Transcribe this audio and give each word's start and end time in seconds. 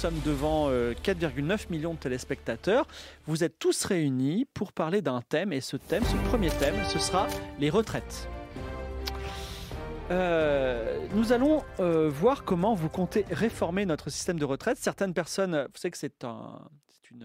Sommes 0.00 0.20
devant 0.24 0.70
euh, 0.70 0.94
4,9 0.94 1.66
millions 1.68 1.92
de 1.92 1.98
téléspectateurs. 1.98 2.86
Vous 3.26 3.44
êtes 3.44 3.58
tous 3.58 3.84
réunis 3.84 4.46
pour 4.54 4.72
parler 4.72 5.02
d'un 5.02 5.20
thème 5.20 5.52
et 5.52 5.60
ce 5.60 5.76
thème, 5.76 6.02
ce 6.04 6.16
premier 6.30 6.48
thème, 6.48 6.74
ce 6.88 6.98
sera 6.98 7.26
les 7.58 7.68
retraites. 7.68 8.26
Euh, 10.10 11.06
nous 11.14 11.32
allons 11.32 11.62
euh, 11.80 12.08
voir 12.08 12.44
comment 12.44 12.74
vous 12.74 12.88
comptez 12.88 13.26
réformer 13.30 13.84
notre 13.84 14.08
système 14.08 14.38
de 14.38 14.46
retraite. 14.46 14.78
Certaines 14.78 15.12
personnes, 15.12 15.66
vous 15.70 15.78
savez 15.78 15.90
que 15.90 15.98
c'est 15.98 16.24
un, 16.24 16.62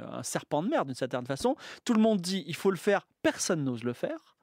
un 0.02 0.24
serpent 0.24 0.62
de 0.62 0.68
mer 0.68 0.84
d'une 0.84 0.96
certaine 0.96 1.26
façon. 1.26 1.56
Tout 1.86 1.94
le 1.94 2.02
monde 2.02 2.20
dit 2.20 2.44
il 2.46 2.58
faut 2.58 2.72
le 2.72 2.78
faire, 2.78 3.08
personne 3.22 3.64
n'ose 3.64 3.86
le 3.86 3.94
faire. 3.94 4.35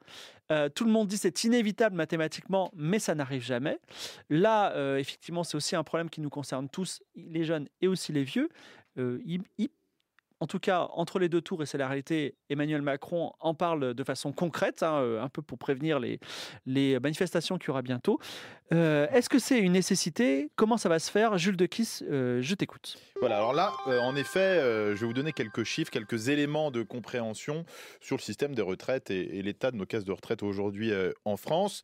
Euh, 0.51 0.69
tout 0.69 0.85
le 0.85 0.91
monde 0.91 1.07
dit 1.07 1.17
c'est 1.17 1.43
inévitable 1.43 1.95
mathématiquement, 1.95 2.71
mais 2.75 2.99
ça 2.99 3.15
n'arrive 3.15 3.43
jamais. 3.43 3.79
Là, 4.29 4.71
euh, 4.73 4.97
effectivement, 4.97 5.43
c'est 5.43 5.55
aussi 5.55 5.75
un 5.75 5.83
problème 5.83 6.09
qui 6.09 6.21
nous 6.21 6.29
concerne 6.29 6.69
tous, 6.69 7.01
les 7.15 7.43
jeunes 7.43 7.67
et 7.81 7.87
aussi 7.87 8.11
les 8.11 8.23
vieux. 8.23 8.49
Euh, 8.97 9.21
en 10.43 10.47
tout 10.47 10.59
cas, 10.59 10.89
entre 10.91 11.19
les 11.19 11.29
deux 11.29 11.39
tours, 11.39 11.63
et 11.63 11.65
c'est 11.65 11.77
la 11.77 11.87
réalité, 11.87 12.35
Emmanuel 12.49 12.81
Macron 12.81 13.31
en 13.39 13.53
parle 13.53 13.93
de 13.93 14.03
façon 14.03 14.33
concrète, 14.33 14.83
hein, 14.83 14.95
euh, 14.95 15.21
un 15.21 15.29
peu 15.29 15.41
pour 15.41 15.57
prévenir 15.57 16.01
les, 16.01 16.19
manifestations 16.99 17.57
qu'il 17.57 17.69
y 17.69 17.71
aura 17.71 17.81
bientôt. 17.81 18.19
Euh, 18.73 19.07
Est-ce 19.13 19.29
que 19.29 19.39
c'est 19.39 19.57
une 19.59 19.71
nécessité? 19.71 20.49
Comment 20.57 20.75
ça 20.75 20.89
va 20.89 20.99
se 20.99 21.09
faire? 21.09 21.37
Jules 21.37 21.55
de 21.55 21.65
Kiss, 21.65 22.03
euh, 22.09 22.41
je 22.41 22.55
t'écoute. 22.55 22.97
Voilà, 23.21 23.37
alors 23.37 23.53
là, 23.53 23.71
en 24.01 24.17
effet, 24.17 24.59
je 24.59 24.99
vais 24.99 25.05
vous 25.05 25.13
donner 25.13 25.31
quelques 25.31 25.63
chiffres, 25.63 25.89
quelques 25.89 26.27
éléments 26.27 26.71
de 26.71 26.83
compréhension 26.83 27.63
sur 28.01 28.17
le 28.17 28.21
système 28.21 28.53
des 28.53 28.61
retraites 28.61 29.11
et, 29.11 29.37
et 29.37 29.41
l'état 29.43 29.71
de 29.71 29.77
nos 29.77 29.85
caisses 29.85 30.03
de 30.03 30.11
retraite 30.11 30.43
aujourd'hui 30.43 30.91
en 31.23 31.37
France. 31.37 31.83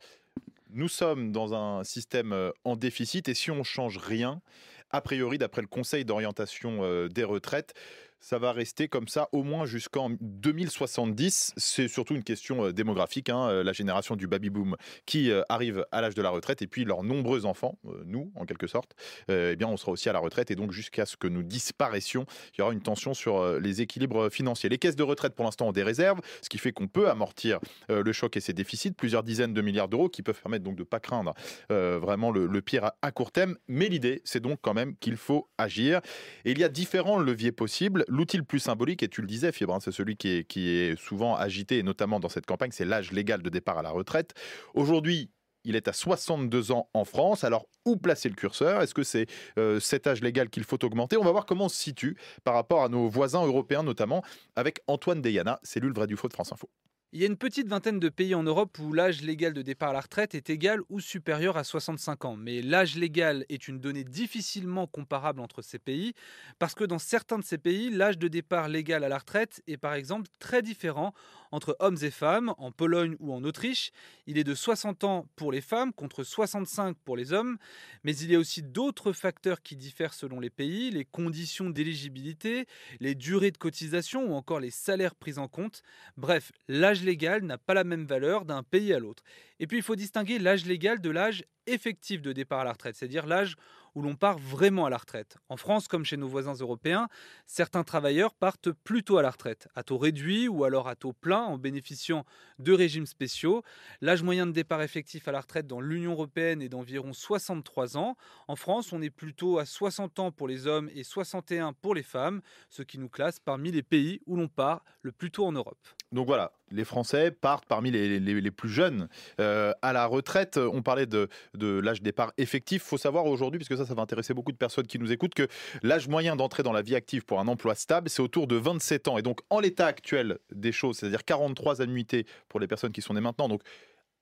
Nous 0.68 0.88
sommes 0.88 1.32
dans 1.32 1.54
un 1.54 1.82
système 1.82 2.52
en 2.64 2.76
déficit 2.76 3.26
et 3.30 3.34
si 3.34 3.50
on 3.50 3.64
change 3.64 3.96
rien, 3.96 4.42
a 4.90 5.00
priori, 5.00 5.38
d'après 5.38 5.62
le 5.62 5.68
Conseil 5.68 6.04
d'orientation 6.04 7.06
des 7.08 7.24
retraites, 7.24 7.72
ça 8.20 8.38
va 8.38 8.52
rester 8.52 8.86
comme 8.88 9.08
ça 9.08 9.28
au 9.32 9.42
moins 9.42 9.64
jusqu'en 9.64 10.10
2070. 10.20 11.54
C'est 11.56 11.88
surtout 11.88 12.14
une 12.14 12.22
question 12.22 12.66
euh, 12.66 12.72
démographique, 12.72 13.30
hein, 13.30 13.48
euh, 13.48 13.64
la 13.64 13.72
génération 13.72 14.14
du 14.14 14.26
baby-boom 14.26 14.76
qui 15.06 15.30
euh, 15.30 15.42
arrive 15.48 15.86
à 15.90 16.02
l'âge 16.02 16.14
de 16.14 16.22
la 16.22 16.30
retraite 16.30 16.60
et 16.62 16.66
puis 16.66 16.84
leurs 16.84 17.02
nombreux 17.02 17.46
enfants, 17.46 17.78
nous 18.04 18.30
en 18.36 18.44
quelque 18.44 18.66
sorte, 18.66 18.94
eh 19.28 19.56
bien 19.56 19.68
on 19.68 19.76
sera 19.76 19.92
aussi 19.92 20.08
à 20.08 20.12
la 20.12 20.18
retraite 20.18 20.50
et 20.50 20.54
donc 20.54 20.72
jusqu'à 20.72 21.06
ce 21.06 21.16
que 21.16 21.28
nous 21.28 21.42
disparaissions, 21.42 22.26
il 22.54 22.60
y 22.60 22.62
aura 22.62 22.72
une 22.72 22.82
tension 22.82 23.14
sur 23.14 23.58
les 23.58 23.80
équilibres 23.80 24.30
financiers. 24.30 24.68
Les 24.68 24.78
caisses 24.78 24.96
de 24.96 25.02
retraite 25.02 25.34
pour 25.34 25.44
l'instant 25.44 25.68
ont 25.68 25.72
des 25.72 25.82
réserves, 25.82 26.20
ce 26.42 26.48
qui 26.48 26.58
fait 26.58 26.72
qu'on 26.72 26.88
peut 26.88 27.08
amortir 27.08 27.58
le 27.88 28.12
choc 28.12 28.36
et 28.36 28.40
ses 28.40 28.52
déficits, 28.52 28.92
plusieurs 28.92 29.22
dizaines 29.22 29.54
de 29.54 29.62
milliards 29.62 29.88
d'euros 29.88 30.08
qui 30.08 30.22
peuvent 30.22 30.40
permettre 30.40 30.64
donc 30.64 30.76
de 30.76 30.82
ne 30.82 30.86
pas 30.86 31.00
craindre 31.00 31.34
vraiment 31.68 32.30
le, 32.30 32.60
pire 32.60 32.90
à 33.00 33.12
court 33.12 33.32
terme. 33.32 33.56
Mais 33.68 33.88
l'idée, 33.88 34.20
c'est 34.24 34.40
donc 34.40 34.58
quand 34.60 34.74
même 34.74 34.96
qu'il 34.96 35.16
faut 35.16 35.48
agir. 35.58 36.00
Et 36.44 36.52
il 36.52 36.58
y 36.58 36.64
a 36.64 36.68
différents 36.68 37.18
leviers 37.18 37.52
possibles. 37.52 38.04
L'outil 38.10 38.38
le 38.38 38.42
plus 38.42 38.58
symbolique, 38.58 39.04
et 39.04 39.08
tu 39.08 39.20
le 39.20 39.28
disais, 39.28 39.52
Fibre, 39.52 39.72
hein, 39.72 39.78
c'est 39.80 39.92
celui 39.92 40.16
qui 40.16 40.28
est, 40.28 40.98
souvent 40.98 41.36
agité, 41.36 41.78
et 41.78 41.82
notamment 41.84 42.18
dans 42.18 42.28
cette 42.28 42.44
campagne, 42.44 42.72
c'est 42.72 42.84
l'âge 42.84 43.12
légal 43.12 43.40
de 43.40 43.48
départ 43.48 43.78
à 43.78 43.82
la 43.82 43.90
retraite. 43.90 44.34
Aujourd'hui, 44.74 45.30
il 45.62 45.76
est 45.76 45.86
à 45.86 45.92
62 45.92 46.72
ans 46.72 46.88
en 46.92 47.04
France. 47.04 47.44
Alors, 47.44 47.66
où 47.84 47.96
placer 47.96 48.28
le 48.28 48.34
curseur? 48.34 48.82
Est-ce 48.82 48.94
que 48.94 49.04
c'est 49.04 49.26
euh, 49.58 49.78
cet 49.78 50.08
âge 50.08 50.22
légal 50.22 50.50
qu'il 50.50 50.64
faut 50.64 50.84
augmenter? 50.84 51.16
On 51.18 51.22
va 51.22 51.30
voir 51.30 51.46
comment 51.46 51.66
on 51.66 51.68
se 51.68 51.76
situe 51.76 52.16
par 52.42 52.54
rapport 52.54 52.82
à 52.82 52.88
nos 52.88 53.08
voisins 53.08 53.46
européens, 53.46 53.84
notamment 53.84 54.24
avec 54.56 54.80
Antoine 54.88 55.22
Deyana, 55.22 55.60
cellule 55.62 55.92
Vrai 55.92 56.08
du 56.08 56.16
Faux 56.16 56.28
de 56.28 56.32
France 56.32 56.52
Info. 56.52 56.68
Il 57.12 57.20
y 57.20 57.24
a 57.24 57.26
une 57.26 57.36
petite 57.36 57.66
vingtaine 57.66 57.98
de 57.98 58.08
pays 58.08 58.36
en 58.36 58.44
Europe 58.44 58.78
où 58.78 58.92
l'âge 58.92 59.22
légal 59.22 59.52
de 59.52 59.62
départ 59.62 59.90
à 59.90 59.94
la 59.94 60.00
retraite 60.00 60.36
est 60.36 60.48
égal 60.48 60.80
ou 60.90 61.00
supérieur 61.00 61.56
à 61.56 61.64
65 61.64 62.24
ans. 62.24 62.36
Mais 62.36 62.62
l'âge 62.62 62.94
légal 62.94 63.44
est 63.48 63.66
une 63.66 63.80
donnée 63.80 64.04
difficilement 64.04 64.86
comparable 64.86 65.40
entre 65.40 65.60
ces 65.60 65.80
pays 65.80 66.14
parce 66.60 66.76
que 66.76 66.84
dans 66.84 67.00
certains 67.00 67.40
de 67.40 67.42
ces 67.42 67.58
pays, 67.58 67.90
l'âge 67.90 68.16
de 68.16 68.28
départ 68.28 68.68
légal 68.68 69.02
à 69.02 69.08
la 69.08 69.18
retraite 69.18 69.60
est 69.66 69.76
par 69.76 69.94
exemple 69.94 70.28
très 70.38 70.62
différent 70.62 71.12
entre 71.52 71.76
hommes 71.80 71.96
et 72.02 72.10
femmes. 72.10 72.54
En 72.58 72.72
Pologne 72.72 73.16
ou 73.20 73.32
en 73.32 73.44
Autriche, 73.44 73.92
il 74.26 74.38
est 74.38 74.44
de 74.44 74.54
60 74.54 75.04
ans 75.04 75.26
pour 75.36 75.52
les 75.52 75.60
femmes 75.60 75.92
contre 75.92 76.24
65 76.24 76.96
pour 77.04 77.16
les 77.16 77.32
hommes. 77.32 77.58
Mais 78.04 78.16
il 78.16 78.30
y 78.30 78.36
a 78.36 78.38
aussi 78.38 78.62
d'autres 78.62 79.12
facteurs 79.12 79.62
qui 79.62 79.76
diffèrent 79.76 80.14
selon 80.14 80.40
les 80.40 80.50
pays, 80.50 80.90
les 80.90 81.04
conditions 81.04 81.70
d'éligibilité, 81.70 82.66
les 83.00 83.14
durées 83.14 83.50
de 83.50 83.58
cotisation 83.58 84.30
ou 84.30 84.34
encore 84.34 84.60
les 84.60 84.70
salaires 84.70 85.14
pris 85.14 85.38
en 85.38 85.48
compte. 85.48 85.82
Bref, 86.16 86.52
l'âge 86.68 87.02
légal 87.02 87.42
n'a 87.42 87.58
pas 87.58 87.74
la 87.74 87.84
même 87.84 88.06
valeur 88.06 88.44
d'un 88.44 88.62
pays 88.62 88.92
à 88.92 88.98
l'autre. 88.98 89.22
Et 89.58 89.66
puis 89.66 89.78
il 89.78 89.82
faut 89.82 89.96
distinguer 89.96 90.38
l'âge 90.38 90.66
légal 90.66 91.00
de 91.00 91.10
l'âge 91.10 91.44
effectif 91.66 92.22
de 92.22 92.32
départ 92.32 92.60
à 92.60 92.64
la 92.64 92.72
retraite, 92.72 92.96
c'est-à-dire 92.96 93.26
l'âge 93.26 93.56
où 93.94 94.02
l'on 94.02 94.16
part 94.16 94.38
vraiment 94.38 94.86
à 94.86 94.90
la 94.90 94.96
retraite. 94.96 95.36
En 95.48 95.56
France, 95.56 95.88
comme 95.88 96.04
chez 96.04 96.16
nos 96.16 96.28
voisins 96.28 96.54
européens, 96.54 97.08
certains 97.46 97.84
travailleurs 97.84 98.34
partent 98.34 98.70
plutôt 98.70 99.18
à 99.18 99.22
la 99.22 99.30
retraite, 99.30 99.68
à 99.74 99.82
taux 99.82 99.98
réduit 99.98 100.48
ou 100.48 100.64
alors 100.64 100.88
à 100.88 100.96
taux 100.96 101.12
plein 101.12 101.42
en 101.42 101.58
bénéficiant 101.58 102.24
de 102.58 102.72
régimes 102.72 103.06
spéciaux. 103.06 103.62
L'âge 104.00 104.22
moyen 104.22 104.46
de 104.46 104.52
départ 104.52 104.82
effectif 104.82 105.28
à 105.28 105.32
la 105.32 105.40
retraite 105.40 105.66
dans 105.66 105.80
l'Union 105.80 106.12
européenne 106.12 106.62
est 106.62 106.68
d'environ 106.68 107.12
63 107.12 107.96
ans. 107.96 108.16
En 108.48 108.56
France, 108.56 108.92
on 108.92 109.02
est 109.02 109.10
plutôt 109.10 109.58
à 109.58 109.64
60 109.64 110.18
ans 110.18 110.32
pour 110.32 110.48
les 110.48 110.66
hommes 110.66 110.90
et 110.94 111.04
61 111.04 111.72
pour 111.72 111.94
les 111.94 112.02
femmes, 112.02 112.40
ce 112.68 112.82
qui 112.82 112.98
nous 112.98 113.08
classe 113.08 113.40
parmi 113.40 113.70
les 113.70 113.82
pays 113.82 114.20
où 114.26 114.36
l'on 114.36 114.48
part 114.48 114.84
le 115.02 115.12
plus 115.12 115.30
tôt 115.30 115.46
en 115.46 115.52
Europe. 115.52 115.86
Donc 116.12 116.26
voilà, 116.26 116.52
les 116.72 116.84
Français 116.84 117.30
partent 117.30 117.66
parmi 117.66 117.92
les, 117.92 118.50
plus 118.50 118.68
jeunes 118.68 119.08
euh, 119.40 119.72
à 119.80 119.92
la 119.92 120.06
retraite. 120.06 120.56
On 120.56 120.82
parlait 120.82 121.06
de, 121.06 121.28
de 121.54 121.78
l'âge 121.78 122.02
départ 122.02 122.32
effectif. 122.36 122.82
Il 122.84 122.88
faut 122.88 122.98
savoir 122.98 123.26
aujourd'hui, 123.26 123.58
puisque 123.58 123.76
ça, 123.76 123.86
ça 123.86 123.94
va 123.94 124.02
intéresser 124.02 124.34
beaucoup 124.34 124.50
de 124.50 124.56
personnes 124.56 124.88
qui 124.88 124.98
nous 124.98 125.12
écoutent, 125.12 125.34
que 125.34 125.46
l'âge 125.82 126.08
moyen 126.08 126.34
d'entrée 126.34 126.64
dans 126.64 126.72
la 126.72 126.82
vie 126.82 126.96
active 126.96 127.24
pour 127.24 127.38
un 127.38 127.46
emploi 127.46 127.76
stable, 127.76 128.10
c'est 128.10 128.22
autour 128.22 128.48
de 128.48 128.56
27 128.56 129.06
ans. 129.06 129.18
Et 129.18 129.22
donc, 129.22 129.40
en 129.50 129.60
l'état 129.60 129.86
actuel 129.86 130.38
des 130.52 130.72
choses, 130.72 130.96
c'est-à-dire 130.98 131.24
43 131.24 131.80
annuités 131.80 132.26
pour 132.48 132.58
les 132.58 132.66
personnes 132.66 132.92
qui 132.92 133.02
sont 133.02 133.14
nées 133.14 133.20
maintenant, 133.20 133.48
donc 133.48 133.62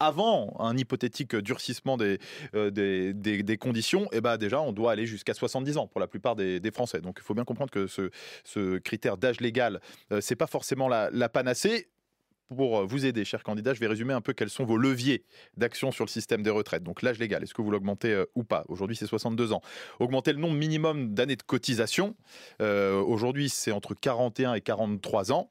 avant 0.01 0.55
un 0.59 0.77
hypothétique 0.77 1.37
durcissement 1.37 1.97
des, 1.97 2.19
euh, 2.55 3.57
conditions, 3.59 4.09
eh 4.13 4.21
ben 4.21 4.37
déjà, 4.37 4.61
on 4.61 4.73
doit 4.73 4.93
aller 4.93 5.07
jusqu'à 5.07 5.35
70 5.35 5.77
ans 5.79 5.87
pour 5.87 6.01
la 6.01 6.07
plupart 6.07 6.37
des, 6.37 6.61
Français. 6.73 7.01
Donc, 7.01 7.17
il 7.19 7.25
faut 7.25 7.35
bien 7.35 7.45
comprendre 7.45 7.71
que 7.71 7.87
ce, 7.87 8.79
critère 8.79 9.17
d'âge 9.17 9.41
légal, 9.41 9.81
euh, 10.13 10.21
c'est 10.21 10.37
pas 10.37 10.47
forcément 10.47 10.89
la, 10.89 11.29
panacée. 11.29 11.89
Pour 12.57 12.87
vous 12.87 13.05
aider, 13.05 13.27
chers 13.27 13.43
candidats, 13.43 13.75
je 13.75 13.81
vais 13.81 13.87
résumer 13.87 14.15
un 14.15 14.23
peu 14.23 14.33
quels 14.33 14.49
sont 14.49 14.65
vos 14.65 14.79
leviers 14.79 15.23
d'action 15.59 15.93
sur 15.93 16.07
le 16.07 16.09
système 16.09 16.43
des 16.43 16.49
retraites. 16.49 16.83
Donc 16.83 17.03
l'âge 17.03 17.19
légal, 17.19 17.43
est-ce 17.43 17.53
que 17.53 17.61
vous 17.61 17.71
l'augmentez 17.71 18.11
euh, 18.11 18.25
ou 18.35 18.43
pas? 18.43 18.65
Aujourd'hui, 18.69 18.97
c'est 18.97 19.07
62 19.07 19.53
ans. 19.53 19.61
Augmenter 20.01 20.33
le 20.33 20.39
nombre 20.39 20.57
minimum 20.57 21.13
d'années 21.13 21.37
de 21.37 21.43
cotisation. 21.43 22.17
Euh, 22.63 23.03
Aujourd'hui, 23.03 23.51
c'est 23.51 23.71
entre 23.71 23.95
41 23.95 24.55
et 24.55 24.63
43 24.63 25.31
ans. 25.31 25.51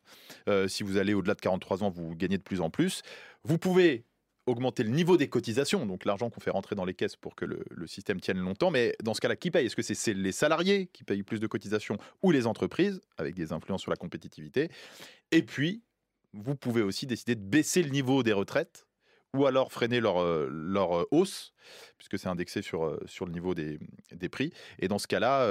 Euh, 0.50 0.68
si 0.68 0.82
vous 0.82 0.98
allez 0.98 1.14
au-delà 1.14 1.36
de 1.36 1.42
43 1.42 1.84
ans, 1.84 1.92
vous 1.92 2.16
gagnez 2.16 2.40
de 2.40 2.44
plus 2.44 2.62
en 2.62 2.72
plus. 2.72 3.04
Vous 3.44 3.60
pouvez 3.60 4.07
augmenter 4.48 4.84
le 4.84 4.90
niveau 4.90 5.18
des 5.18 5.28
cotisations, 5.28 5.86
donc 5.86 6.06
l'argent 6.06 6.30
qu'on 6.30 6.40
fait 6.40 6.50
rentrer 6.50 6.76
dans 6.76 6.86
les 6.86 6.94
caisses 6.94 7.16
pour 7.16 7.36
que 7.36 7.46
le, 7.46 7.64
système 7.86 8.20
tienne 8.20 8.40
longtemps. 8.40 8.72
Mais 8.72 8.96
dans 9.04 9.14
ce 9.14 9.22
cas-là, 9.22 9.36
qui 9.36 9.52
paye? 9.52 9.66
Est-ce 9.66 9.76
que 9.76 9.82
c'est 9.82 10.14
les 10.14 10.32
salariés 10.32 10.88
qui 10.88 11.04
payent 11.04 11.24
plus 11.24 11.40
de 11.40 11.48
cotisations 11.48 11.98
ou 12.24 12.32
les 12.32 12.48
entreprises, 12.48 13.02
avec 13.18 13.36
des 13.36 13.54
influences 13.54 13.82
sur 13.82 13.92
la 13.92 13.98
compétitivité? 13.98 14.70
Et 15.32 15.44
puis, 15.44 15.84
vous 16.34 16.56
pouvez 16.56 16.82
aussi 16.82 17.06
décider 17.06 17.36
de 17.36 17.42
baisser 17.42 17.84
le 17.84 17.90
niveau 17.90 18.24
des 18.24 18.34
retraites 18.34 18.88
ou 19.34 19.46
alors 19.46 19.72
freiner 19.72 20.00
leur, 20.00 20.18
euh, 20.18 20.50
euh, 20.50 21.06
hausse, 21.12 21.54
puisque 21.98 22.18
c'est 22.18 22.30
indexé 22.30 22.62
sur, 22.62 22.86
euh, 22.86 23.00
sur 23.06 23.26
le 23.26 23.32
niveau 23.32 23.54
des, 23.54 23.78
des 24.12 24.30
prix. 24.30 24.52
Et 24.80 24.88
dans 24.88 25.00
ce 25.00 25.08
cas-là, 25.08 25.46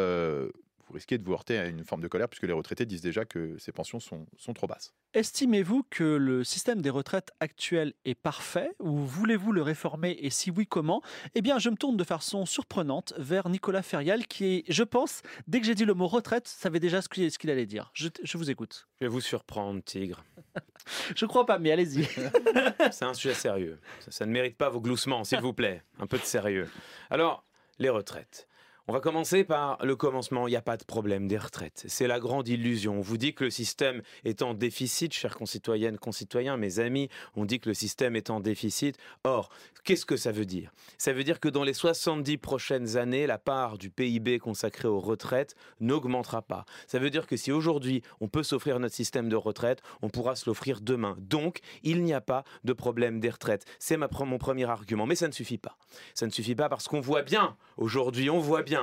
vous 0.87 0.95
risquez 0.95 1.19
de 1.19 1.25
vous 1.25 1.33
heurter 1.33 1.59
à 1.59 1.67
une 1.67 1.85
forme 1.85 2.01
de 2.01 2.09
colère 2.09 2.29
puisque 2.29 2.45
les 2.45 2.53
retraités 2.53 2.87
disent 2.87 3.01
déjà 3.01 3.25
que 3.25 3.57
ces 3.59 3.73
pensions 3.73 4.01
sont, 4.01 4.27
sont 4.37 4.55
trop 4.55 4.67
basses. 4.67 4.95
Estimez-vous 5.15 5.85
que 5.91 6.05
le 6.05 6.45
système 6.45 6.83
des 6.83 6.91
retraites 6.91 7.33
actuel 7.41 7.95
est 8.05 8.15
parfait 8.15 8.71
ou 8.79 8.99
voulez-vous 8.99 9.53
le 9.53 9.63
réformer 9.63 10.17
et 10.21 10.31
si 10.31 10.51
oui, 10.51 10.67
comment? 10.67 11.03
Eh 11.35 11.43
bien, 11.43 11.59
je 11.59 11.71
me 11.71 11.77
tourne 11.77 11.97
de 11.97 12.05
façon 12.05 12.47
surprenante 12.47 13.15
vers 13.17 13.49
Nicolas 13.49 13.83
Ferial 13.83 14.27
qui 14.27 14.45
est, 14.45 14.65
je 14.69 14.83
pense, 14.83 15.23
dès 15.49 15.61
que 15.61 15.67
j'ai 15.67 15.75
dit 15.75 15.85
le 15.85 15.95
mot 15.95 16.07
retraite, 16.07 16.47
savait 16.47 16.81
déjà 16.81 17.03
ce 17.03 17.09
qu'il 17.09 17.51
allait 17.51 17.67
dire. 17.67 17.91
Je, 17.95 18.09
je 18.23 18.39
vous 18.39 18.51
écoute. 18.51 18.87
Je 19.01 19.07
vais 19.07 19.11
vous 19.11 19.21
surprendre, 19.21 19.83
Tigre. 19.83 20.25
Je 21.17 21.27
crois 21.27 21.47
pas, 21.47 21.59
mais 21.59 21.73
allez-y. 21.73 22.05
C'est 22.93 23.05
un 23.05 23.15
sujet 23.15 23.35
sérieux. 23.35 23.79
Ça, 24.01 24.11
ça 24.11 24.27
ne 24.27 24.31
mérite 24.31 24.57
pas 24.57 24.69
vos 24.69 24.81
gloussements, 24.81 25.25
s'il 25.25 25.41
vous 25.41 25.53
plaît. 25.53 25.83
Un 25.99 26.07
peu 26.07 26.19
de 26.19 26.23
sérieux. 26.25 26.71
Alors, 27.11 27.45
les 27.79 27.89
retraites. 27.89 28.47
On 28.89 28.93
va 28.93 29.01
commencer 29.01 29.43
par 29.43 29.85
le 29.85 29.97
commencement. 29.97 30.47
Il 30.47 30.53
n'y 30.53 30.57
a 30.57 30.63
pas 30.63 30.77
de 30.77 30.85
problème 30.85 31.27
des 31.27 31.39
retraites. 31.39 31.85
C'est 31.89 32.07
la 32.07 32.21
grande 32.21 32.47
illusion. 32.47 32.99
On 32.99 33.01
vous 33.01 33.17
dit 33.17 33.35
que 33.35 33.43
le 33.43 33.51
système 33.51 34.01
est 34.25 34.43
en 34.43 34.55
déficit, 34.55 35.13
chers 35.13 35.35
concitoyennes, 35.35 35.99
concitoyens, 35.99 36.57
mes 36.57 36.79
amis. 36.79 37.09
On 37.35 37.47
dit 37.47 37.59
que 37.59 37.69
le 37.69 37.75
système 37.75 38.15
est 38.15 38.31
en 38.31 38.39
déficit. 38.39 38.97
Or, 39.25 39.51
qu'est-ce 39.83 40.07
que 40.07 40.17
ça 40.17 40.31
veut 40.31 40.45
dire? 40.45 40.71
Ça 40.99 41.13
veut 41.13 41.25
dire 41.25 41.41
que 41.41 41.49
dans 41.49 41.65
les 41.65 41.75
70 41.75 42.39
prochaines 42.39 42.97
années, 42.97 43.27
la 43.27 43.39
part 43.39 43.77
du 43.77 43.91
PIB 43.91 44.39
consacrée 44.39 44.87
aux 44.87 45.01
retraites 45.01 45.57
n'augmentera 45.81 46.43
pas. 46.43 46.65
Ça 46.87 47.01
veut 47.01 47.11
dire 47.11 47.27
que 47.27 47.37
si 47.37 47.51
aujourd'hui 47.51 48.03
on 48.21 48.29
peut 48.29 48.45
s'offrir 48.45 48.79
notre 48.79 48.95
système 48.95 49.29
de 49.29 49.35
retraite, 49.35 49.83
on 50.01 50.11
pourra 50.11 50.37
se 50.37 50.49
l'offrir 50.49 50.81
demain. 50.81 51.17
Donc, 51.19 51.59
il 51.83 52.05
n'y 52.05 52.15
a 52.15 52.21
pas 52.21 52.45
de 52.63 52.73
problème 52.73 53.19
des 53.19 53.31
retraites. 53.31 53.65
C'est 53.81 53.97
mon 53.97 54.39
premier 54.39 54.67
argument. 54.67 55.07
Mais 55.07 55.17
ça 55.17 55.27
ne 55.27 55.33
suffit 55.33 55.59
pas. 55.59 55.77
Ça 56.15 56.25
ne 56.25 56.31
suffit 56.31 56.55
pas 56.55 56.69
parce 56.69 56.87
qu'on 56.87 57.01
voit 57.01 57.23
bien, 57.23 57.57
aujourd'hui, 57.77 58.31
on 58.31 58.39
voit 58.39 58.63
bien 58.63 58.76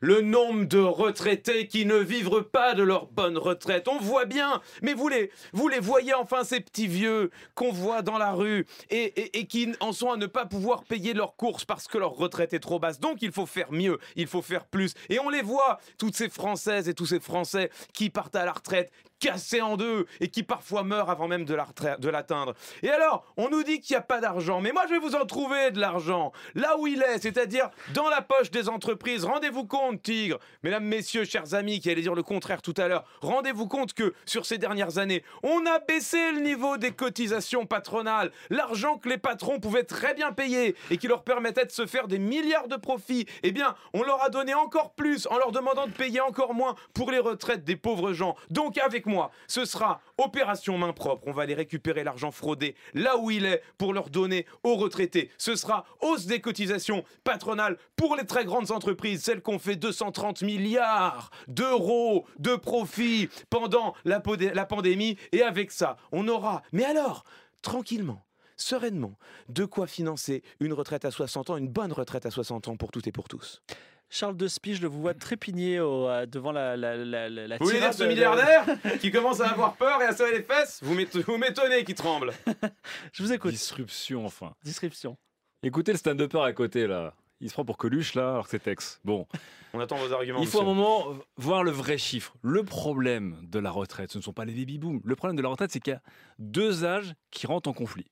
le 0.00 0.20
nombre 0.20 0.64
de 0.66 0.78
retraités 0.78 1.66
qui 1.66 1.84
ne 1.86 1.96
vivent 1.96 2.42
pas 2.42 2.74
de 2.74 2.82
leur 2.82 3.06
bonne 3.06 3.36
retraite. 3.38 3.88
On 3.88 3.98
voit 3.98 4.24
bien, 4.24 4.60
mais 4.82 4.94
vous 4.94 5.08
les, 5.08 5.30
vous 5.52 5.68
les 5.68 5.80
voyez 5.80 6.14
enfin 6.14 6.44
ces 6.44 6.60
petits 6.60 6.86
vieux 6.86 7.30
qu'on 7.54 7.72
voit 7.72 8.02
dans 8.02 8.18
la 8.18 8.32
rue 8.32 8.66
et, 8.90 9.38
et- 9.38 9.46
qui 9.46 9.72
en 9.80 9.92
sont 9.92 10.12
à 10.12 10.16
ne 10.16 10.26
pas 10.26 10.46
pouvoir 10.46 10.84
payer 10.84 11.14
leurs 11.14 11.36
courses 11.36 11.64
parce 11.64 11.88
que 11.88 11.98
leur 11.98 12.12
retraite 12.12 12.52
est 12.52 12.60
trop 12.60 12.78
basse. 12.78 13.00
Donc 13.00 13.22
il 13.22 13.32
faut 13.32 13.46
faire 13.46 13.72
mieux, 13.72 13.98
il 14.16 14.26
faut 14.26 14.42
faire 14.42 14.66
plus. 14.66 14.94
Et 15.08 15.18
on 15.20 15.30
les 15.30 15.42
voit, 15.42 15.78
toutes 15.98 16.16
ces 16.16 16.28
Françaises 16.28 16.88
et 16.88 16.94
tous 16.94 17.06
ces 17.06 17.20
Français 17.20 17.70
qui 17.92 18.10
partent 18.10 18.36
à 18.36 18.44
la 18.44 18.52
retraite 18.52 18.92
cassés 19.18 19.60
en 19.60 19.76
deux 19.76 20.06
et 20.20 20.28
qui 20.28 20.42
parfois 20.42 20.84
meurent 20.84 21.10
avant 21.10 21.28
même 21.28 21.44
de 21.44 21.54
l'atteindre. 21.54 22.54
Et 22.82 22.90
alors, 22.90 23.24
on 23.36 23.48
nous 23.48 23.62
dit 23.62 23.80
qu'il 23.80 23.94
n'y 23.94 23.98
a 23.98 24.02
pas 24.02 24.20
d'argent, 24.20 24.60
mais 24.60 24.72
moi 24.72 24.84
je 24.88 24.94
vais 24.94 24.98
vous 24.98 25.14
en 25.14 25.26
trouver 25.26 25.70
de 25.70 25.80
l'argent 25.80 26.32
là 26.54 26.76
où 26.78 26.86
il 26.86 27.02
est, 27.02 27.18
c'est-à-dire 27.18 27.70
dans 27.94 28.08
la 28.08 28.22
poche 28.22 28.50
des 28.50 28.68
entreprises. 28.68 29.24
Rendez-vous 29.24 29.64
compte, 29.64 30.02
Tigre, 30.02 30.38
mesdames, 30.62 30.84
messieurs, 30.84 31.24
chers 31.24 31.54
amis 31.54 31.80
qui 31.80 31.90
allaient 31.90 32.02
dire 32.02 32.14
le 32.14 32.22
contraire 32.22 32.62
tout 32.62 32.74
à 32.76 32.88
l'heure, 32.88 33.04
rendez-vous 33.20 33.66
compte 33.66 33.92
que 33.92 34.14
sur 34.24 34.46
ces 34.46 34.58
dernières 34.58 34.98
années, 34.98 35.22
on 35.42 35.66
a 35.66 35.78
baissé 35.80 36.32
le 36.32 36.40
niveau 36.40 36.76
des 36.76 36.92
cotisations 36.92 37.66
patronales, 37.66 38.30
l'argent 38.50 38.98
que 38.98 39.08
les 39.08 39.18
patrons 39.18 39.60
pouvaient 39.60 39.84
très 39.84 40.14
bien 40.14 40.32
payer 40.32 40.76
et 40.90 40.96
qui 40.96 41.08
leur 41.08 41.24
permettait 41.24 41.64
de 41.64 41.70
se 41.70 41.86
faire 41.86 42.08
des 42.08 42.18
milliards 42.18 42.68
de 42.68 42.76
profits. 42.76 43.26
Eh 43.42 43.52
bien, 43.52 43.74
on 43.94 44.02
leur 44.02 44.22
a 44.22 44.30
donné 44.30 44.54
encore 44.54 44.92
plus 44.94 45.26
en 45.26 45.38
leur 45.38 45.52
demandant 45.52 45.86
de 45.86 45.92
payer 45.92 46.20
encore 46.20 46.54
moins 46.54 46.74
pour 46.94 47.10
les 47.10 47.18
retraites 47.18 47.64
des 47.64 47.76
pauvres 47.76 48.12
gens. 48.12 48.36
Donc 48.50 48.78
avec 48.78 49.06
ce 49.46 49.64
sera 49.64 50.00
opération 50.18 50.78
main 50.78 50.92
propre. 50.92 51.24
On 51.26 51.32
va 51.32 51.42
aller 51.42 51.54
récupérer 51.54 52.04
l'argent 52.04 52.30
fraudé 52.30 52.74
là 52.94 53.16
où 53.16 53.30
il 53.30 53.44
est 53.44 53.62
pour 53.76 53.92
leur 53.92 54.10
donner 54.10 54.46
aux 54.62 54.76
retraités. 54.76 55.30
Ce 55.38 55.56
sera 55.56 55.84
hausse 56.00 56.26
des 56.26 56.40
cotisations 56.40 57.04
patronales 57.24 57.78
pour 57.96 58.16
les 58.16 58.26
très 58.26 58.44
grandes 58.44 58.70
entreprises, 58.70 59.22
celles 59.22 59.42
qu'on 59.42 59.58
fait 59.58 59.76
230 59.76 60.42
milliards 60.42 61.30
d'euros 61.46 62.26
de 62.38 62.56
profits 62.56 63.28
pendant 63.50 63.94
la, 64.04 64.22
la 64.54 64.66
pandémie. 64.66 65.16
Et 65.32 65.42
avec 65.42 65.70
ça, 65.70 65.96
on 66.12 66.28
aura, 66.28 66.62
mais 66.72 66.84
alors, 66.84 67.24
tranquillement, 67.62 68.24
sereinement, 68.56 69.16
de 69.48 69.64
quoi 69.64 69.86
financer 69.86 70.42
une 70.60 70.72
retraite 70.72 71.04
à 71.04 71.10
60 71.10 71.50
ans, 71.50 71.56
une 71.56 71.68
bonne 71.68 71.92
retraite 71.92 72.26
à 72.26 72.30
60 72.30 72.68
ans 72.68 72.76
pour 72.76 72.90
toutes 72.90 73.06
et 73.06 73.12
pour 73.12 73.28
tous. 73.28 73.62
Charles 74.10 74.36
de 74.36 74.48
Spie, 74.48 74.74
je 74.74 74.82
le 74.82 74.88
vous 74.88 75.00
vois 75.00 75.12
trépigner 75.14 75.80
au- 75.80 76.08
euh, 76.08 76.24
devant 76.26 76.50
la, 76.52 76.76
la, 76.76 76.96
la, 76.96 77.28
la- 77.28 77.46
la 77.46 77.56
Vous 77.58 77.66
voulez 77.66 77.78
dire 77.80 77.92
ce 77.92 78.04
de- 78.04 78.08
milliardaire 78.08 78.64
qui 79.00 79.10
commence 79.10 79.40
à 79.40 79.48
avoir 79.50 79.76
peur 79.76 80.00
et 80.00 80.06
à 80.06 80.12
serrer 80.14 80.32
les 80.38 80.42
fesses? 80.42 80.80
Vous 80.82 80.94
m'éto- 80.94 81.20
vous 81.26 81.36
m'étonnez 81.36 81.84
qui 81.84 81.94
tremble. 81.94 82.32
Je 83.12 83.22
vous 83.22 83.32
écoute. 83.32 83.50
Disruption, 83.50 84.24
enfin. 84.24 84.54
Description. 84.64 85.16
Écoutez 85.62 85.92
le 85.92 85.98
stand-upper 85.98 86.40
à 86.40 86.52
côté, 86.52 86.86
là. 86.86 87.14
Il 87.40 87.48
se 87.48 87.52
prend 87.54 87.64
pour 87.64 87.76
Coluche, 87.76 88.14
là, 88.14 88.30
alors 88.32 88.44
que 88.44 88.50
c'est 88.50 88.58
Tex. 88.58 88.98
Bon, 89.04 89.26
On 89.72 89.78
attend 89.78 89.96
vos 89.96 90.12
arguments. 90.12 90.40
il 90.40 90.48
faut 90.48 90.60
un 90.60 90.64
moment 90.64 91.06
voir 91.36 91.62
le 91.62 91.70
vrai 91.70 91.96
chiffre. 91.98 92.34
Le 92.42 92.64
problème 92.64 93.36
de 93.42 93.58
la 93.60 93.70
retraite, 93.70 94.10
ce 94.10 94.18
ne 94.18 94.22
sont 94.24 94.32
pas 94.32 94.44
les 94.44 94.54
baby-boom. 94.54 95.02
Le 95.04 95.16
problème 95.16 95.36
de 95.36 95.42
la 95.42 95.48
retraite, 95.48 95.70
c'est 95.70 95.78
qu'il 95.78 95.92
y 95.92 95.96
a 95.96 96.02
deux 96.40 96.84
âges 96.84 97.14
qui 97.30 97.46
rentrent 97.46 97.68
en 97.68 97.72
conflit. 97.74 98.06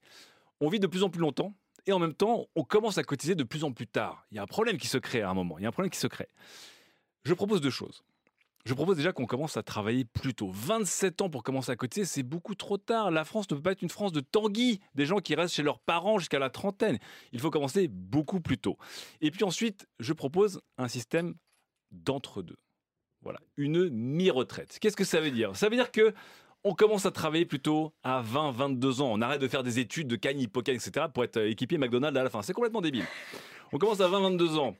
On 0.60 0.68
vit 0.68 0.78
de 0.78 0.86
plus 0.86 1.02
en 1.02 1.08
plus 1.10 1.20
longtemps, 1.20 1.54
et 1.86 1.92
en 1.92 1.98
même 1.98 2.14
temps, 2.14 2.46
on 2.54 2.64
commence 2.64 2.98
à 2.98 3.04
cotiser 3.04 3.34
de 3.34 3.44
plus 3.44 3.64
en 3.64 3.72
plus 3.72 3.86
tard. 3.86 4.26
Il 4.30 4.36
y 4.36 4.38
a 4.38 4.42
un 4.42 4.46
problème 4.46 4.76
qui 4.76 4.88
se 4.88 4.98
crée 4.98 5.22
à 5.22 5.30
un 5.30 5.34
moment. 5.34 5.58
Il 5.58 5.62
y 5.62 5.64
a 5.64 5.68
un 5.68 5.72
problème 5.72 5.90
qui 5.90 5.98
se 5.98 6.06
crée. 6.06 6.28
Je 7.24 7.34
propose 7.34 7.60
deux 7.60 7.70
choses. 7.70 8.04
Je 8.64 8.74
propose 8.74 8.96
déjà 8.96 9.12
qu'on 9.12 9.26
commence 9.26 9.56
à 9.56 9.62
travailler 9.62 10.04
plus 10.04 10.34
tôt. 10.34 10.50
27 10.52 11.22
ans 11.22 11.30
pour 11.30 11.44
commencer 11.44 11.70
à 11.70 11.76
cotiser, 11.76 12.04
c'est 12.04 12.24
beaucoup 12.24 12.56
trop 12.56 12.78
tard. 12.78 13.12
La 13.12 13.24
France 13.24 13.48
ne 13.48 13.54
peut 13.54 13.62
pas 13.62 13.72
être 13.72 13.82
une 13.82 13.88
France 13.88 14.10
de 14.10 14.18
tanguy, 14.18 14.80
des 14.96 15.06
gens 15.06 15.18
qui 15.18 15.36
restent 15.36 15.54
chez 15.54 15.62
leurs 15.62 15.78
parents 15.78 16.18
jusqu'à 16.18 16.40
la 16.40 16.50
trentaine. 16.50 16.98
Il 17.30 17.38
faut 17.38 17.50
commencer 17.50 17.86
beaucoup 17.86 18.40
plus 18.40 18.58
tôt. 18.58 18.76
Et 19.20 19.30
puis 19.30 19.44
ensuite, 19.44 19.86
je 20.00 20.12
propose 20.12 20.60
un 20.78 20.88
système 20.88 21.36
d'entre-deux. 21.92 22.58
Voilà, 23.22 23.38
une 23.56 23.88
mi-retraite. 23.88 24.78
Qu'est-ce 24.80 24.96
que 24.96 25.04
ça 25.04 25.20
veut 25.20 25.30
dire? 25.30 25.54
Ça 25.56 25.68
veut 25.68 25.76
dire 25.76 25.92
que 25.92 26.12
on 26.66 26.74
commence 26.74 27.06
à 27.06 27.12
travailler 27.12 27.44
plutôt 27.44 27.92
à 28.02 28.20
20, 28.22 28.50
22 28.50 29.00
ans. 29.00 29.12
On 29.12 29.20
arrête 29.20 29.40
de 29.40 29.46
faire 29.46 29.62
des 29.62 29.78
études 29.78 30.08
de 30.08 30.16
Cagne, 30.16 30.40
Hippocane, 30.40 30.74
etc. 30.74 31.06
pour 31.14 31.22
être 31.22 31.40
équipier 31.40 31.78
McDonald's 31.78 32.18
à 32.18 32.24
la 32.24 32.28
fin. 32.28 32.42
C'est 32.42 32.54
complètement 32.54 32.80
débile. 32.80 33.04
On 33.72 33.78
commence 33.78 34.00
à 34.00 34.08
20, 34.08 34.20
22 34.30 34.58
ans. 34.58 34.74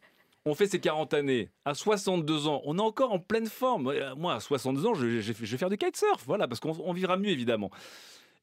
On 0.47 0.56
fait 0.56 0.67
ses 0.67 0.81
40 0.81 1.15
années. 1.15 1.49
À 1.65 1.75
62 1.75 2.49
ans, 2.49 2.61
on 2.65 2.79
est 2.79 2.83
encore 2.83 3.12
en 3.12 3.21
pleine 3.21 3.47
forme. 3.47 3.87
Euh, 3.87 4.17
Moi, 4.17 4.35
à 4.35 4.41
62 4.41 4.85
ans, 4.85 4.94
je, 4.94 5.06
vais 5.06 5.56
faire 5.56 5.71
du 5.71 5.79
kitesurf. 5.79 6.25
Voilà, 6.27 6.49
parce 6.49 6.59
qu'on 6.59 6.77
on 6.85 6.93
vivra 6.93 7.17
mieux, 7.17 7.31
évidemment. 7.31 7.71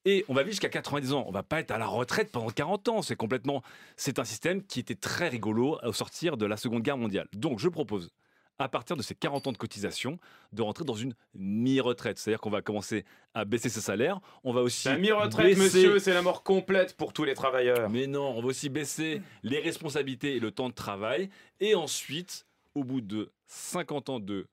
Et 0.06 0.24
on 0.30 0.34
va 0.34 0.44
vivre 0.44 0.52
jusqu'à 0.52 0.70
90 0.70 1.12
ans. 1.12 1.26
On 1.28 1.32
va 1.32 1.44
pas 1.44 1.60
être 1.60 1.72
à 1.72 1.78
la 1.78 1.88
retraite 1.88 2.32
pendant 2.32 2.50
40 2.50 2.88
ans. 2.88 3.02
C'est 3.02 3.18
complètement. 3.18 3.62
C'est 3.98 4.20
un 4.20 4.26
système 4.26 4.64
qui 4.64 4.80
était 4.80 4.96
très 4.96 5.28
rigolo 5.28 5.80
au 5.84 5.92
sortir 5.92 6.38
de 6.38 6.46
la 6.46 6.56
Seconde 6.56 6.84
Guerre 6.84 6.98
mondiale. 6.98 7.28
Donc, 7.34 7.60
je 7.60 7.68
propose, 7.68 8.10
à 8.60 8.70
partir 8.70 8.96
de 8.96 9.02
ces 9.02 9.16
40 9.16 9.48
ans 9.48 9.52
de 9.52 9.58
cotisation, 9.58 10.20
de 10.52 10.62
rentrer 10.62 10.86
dans 10.86 10.94
une 10.94 11.14
mi-retraite. 11.36 12.18
C'est-à-dire 12.20 12.40
qu'on 12.40 12.50
va 12.50 12.62
commencer 12.62 13.04
à 13.34 13.46
baisser 13.46 13.70
ses 13.70 13.82
salaires. 13.82 14.20
On 14.44 14.54
va 14.54 14.62
aussi. 14.62 14.88
La 14.88 14.98
mi-retraite, 14.98 15.58
baisser- 15.58 15.60
monsieur, 15.80 16.00
c'est 16.00 16.14
la 16.14 16.22
mort 16.22 16.44
complète 16.44 16.96
pour 16.96 17.14
tous 17.14 17.24
les 17.24 17.34
travailleurs. 17.34 17.90
mais 17.90 18.08
non, 18.08 18.30
on 18.38 18.42
va 18.42 18.48
aussi 18.48 18.70
baisser 18.70 19.22
les 19.44 19.60
responsabilités 19.60 20.36
et 20.36 20.40
le 20.40 20.52
temps 20.52 20.70
de 20.70 20.74
travail. 20.74 21.30
Et 21.60 21.76
ensuite, 21.76 22.46
au 22.76 22.84
bout 22.84 23.02
de 23.02 23.32
50 23.48 24.10
ans 24.10 24.20
de 24.20 24.48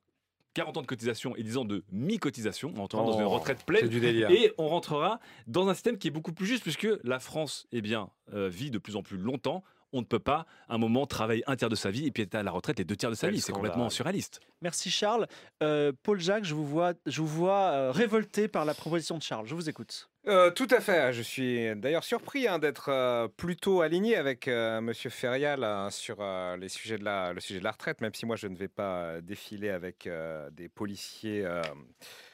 40 0.55 0.79
ans 0.79 0.83
de 0.83 0.87
cotisation 0.87 1.37
et 1.37 1.43
10 1.45 1.59
ans 1.59 1.65
de 1.65 1.85
mi-cotisation, 1.93 2.73
on 2.77 2.81
entrera 2.81 3.05
dans 3.05 3.19
une 3.19 3.25
Oh, 3.25 3.29
retraite 3.31 3.65
pleine. 3.65 3.83
C'est 3.83 3.89
du 3.89 4.01
délire. 4.01 4.31
Et 4.31 4.53
on 4.59 4.67
rentrera 4.69 5.21
dans 5.47 5.69
un 5.69 5.75
système 5.75 5.97
qui 5.97 6.09
est 6.09 6.11
beaucoup 6.11 6.33
plus 6.33 6.47
juste, 6.47 6.63
puisque 6.65 6.89
la 7.05 7.21
France 7.21 7.69
eh 7.71 7.81
bien, 7.81 8.11
euh, 8.35 8.49
vit 8.49 8.71
de 8.73 8.79
plus 8.79 8.97
en 8.97 9.03
plus 9.03 9.17
longtemps. 9.17 9.63
On 9.93 10.01
ne 10.01 10.07
peut 10.07 10.19
pas, 10.19 10.47
à 10.69 10.75
un 10.75 10.79
moment, 10.79 11.07
travailler 11.07 11.43
un 11.47 11.57
tiers 11.57 11.69
de 11.69 11.75
sa 11.75 11.91
vie 11.91 12.07
et 12.07 12.11
puis 12.11 12.23
être 12.23 12.35
à 12.35 12.43
la 12.43 12.51
retraite 12.51 12.79
les 12.79 12.85
deux 12.85 12.97
tiers 12.97 13.11
de 13.11 13.15
sa 13.17 13.27
Quel 13.27 13.35
vie. 13.35 13.41
C'est 13.41 13.53
complètement 13.53 13.91
surréaliste. 13.91 14.41
Merci 14.63 14.91
Charles. 14.91 15.27
Euh, 15.63 15.93
Paul 16.03 16.21
Jacques, 16.21 16.45
je 16.45 16.55
vous 16.55 16.67
vois, 16.67 16.93
je 17.07 17.21
vous 17.21 17.27
vois 17.27 17.71
euh, 17.71 17.91
révolté 17.91 18.47
par 18.49 18.65
la 18.65 18.75
proposition 18.75 19.19
de 19.19 19.23
Charles. 19.23 19.47
Je 19.47 19.55
vous 19.55 19.69
écoute. 19.69 20.09
Euh, 20.29 20.51
tout 20.51 20.69
à 20.71 20.81
fait. 20.81 21.13
Je 21.15 21.23
suis 21.23 21.75
d'ailleurs 21.77 22.05
surpris 22.05 22.47
hein, 22.47 22.59
d'être 22.59 22.91
euh, 22.91 23.27
plutôt 23.27 23.81
aligné 23.81 24.17
avec 24.17 24.49
euh, 24.49 24.81
Monsieur 24.83 25.09
Ferial 25.09 25.65
euh, 25.65 25.89
sur 25.89 26.19
euh, 26.21 26.57
les 26.59 26.69
sujets 26.69 26.99
de 26.99 27.05
la, 27.05 27.33
le 27.33 27.41
sujet 27.41 27.59
de 27.59 27.65
la 27.65 27.73
retraite, 27.73 28.03
même 28.03 28.15
si 28.15 28.27
moi 28.27 28.37
je 28.37 28.47
ne 28.47 28.57
vais 28.57 28.69
pas 28.69 29.21
défiler 29.23 29.71
avec 29.71 30.07
euh, 30.07 30.51
des 30.51 30.69
policiers, 30.69 31.43
euh, 31.45 31.63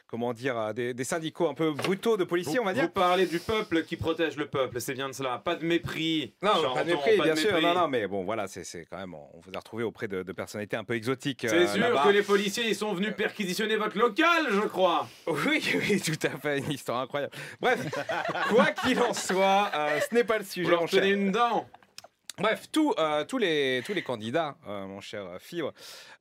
comment 0.07 0.33
dire, 0.33 0.73
des, 0.75 0.95
des 0.95 1.05
syndicaux 1.05 1.49
un 1.49 1.55
peu 1.55 1.73
brutaux 1.73 2.17
de 2.17 2.25
policiers, 2.25 2.57
vous, 2.57 2.63
on 2.63 2.65
va 2.65 2.73
dire. 2.73 2.85
vous 2.85 2.89
parlez 2.91 3.27
du 3.27 3.39
peuple 3.41 3.83
qui 3.85 3.97
protège 3.97 4.37
le 4.37 4.47
peuple, 4.47 4.81
c'est 4.81 4.95
bien 4.95 5.09
de 5.09 5.15
cela. 5.15 5.39
Pas 5.39 5.57
de 5.57 5.65
mépris. 5.65 6.35
Non, 6.43 6.51
pas 6.75 6.85
de 6.85 6.91
mépris, 6.91 7.17
pas 7.17 7.25
bien 7.25 7.37
sûr. 7.37 7.53
mépris. 7.53 7.65
Non, 7.67 7.75
non, 7.75 7.89
mais 7.89 8.07
bon, 8.07 8.25
voilà, 8.25 8.47
c'est 8.49 8.87
quand 8.91 8.99
même, 8.99 9.15
on 9.15 9.41
vous 9.41 9.51
a 9.55 9.59
retrouvé 9.59 9.85
auprès 9.85 10.09
de, 10.09 10.23
de 10.23 10.33
personnalités 10.33 10.77
un 10.77 10.85
peu 10.85 10.95
exotiques. 10.95 11.47
C'est 11.49 11.55
euh, 11.55 11.67
sûr 11.67 12.03
que 12.03 12.09
les 12.11 12.23
policiers 12.23 12.69
ils 12.69 12.75
sont 12.77 12.93
venus 12.93 13.15
perquisitionner 13.17 13.77
votre 13.77 13.99
local, 13.99 14.47
je 14.51 14.61
crois. 14.61 15.09
Oui, 15.27 15.63
oui, 15.89 16.01
tout 16.01 16.27
à 16.27 16.31
fait, 16.39 16.59
une 16.59 16.71
histoire 16.73 17.01
incroyable. 17.01 17.33
Bref, 17.61 17.87
quoi 18.49 18.67
qu'il 18.73 19.01
en 19.01 19.13
soit, 19.15 19.71
euh, 19.75 20.01
ce 20.09 20.15
n'est 20.15 20.25
pas 20.25 20.39
le 20.39 20.45
Vous 20.45 20.51
sujet. 20.51 20.71
leur 20.71 20.89
tenez 20.89 21.11
une 21.11 21.31
dent. 21.33 21.67
Bref, 22.39 22.69
euh, 22.77 23.25
tous, 23.25 23.39
les, 23.39 24.03
candidats, 24.05 24.59
euh, 24.69 24.87
mon 24.87 25.01
cher 25.01 25.27
Fibre, 25.41 25.73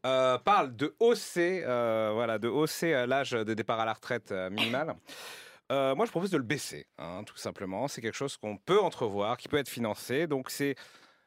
euh, 0.06 0.38
parlent 0.38 0.74
de 0.74 0.96
hausser, 1.00 1.62
voilà, 1.66 2.40
de 2.40 2.48
hausser 2.48 3.06
l'âge 3.06 3.32
de 3.32 3.54
départ 3.54 3.82
à 3.82 3.86
la 3.86 3.94
retraite 3.94 4.32
minimale. 4.32 4.96
Moi, 5.70 6.06
je 6.06 6.12
propose 6.12 6.30
de 6.30 6.38
le 6.38 6.44
baisser, 6.44 6.88
hein, 6.98 7.24
tout 7.26 7.36
simplement. 7.36 7.90
C'est 7.90 8.02
quelque 8.02 8.16
chose 8.16 8.38
qu'on 8.38 8.56
peut 8.56 8.80
entrevoir, 8.80 9.38
qui 9.38 9.50
peut 9.50 9.58
être 9.58 9.68
financé. 9.68 10.26
Donc, 10.26 10.52
c'est 10.52 10.76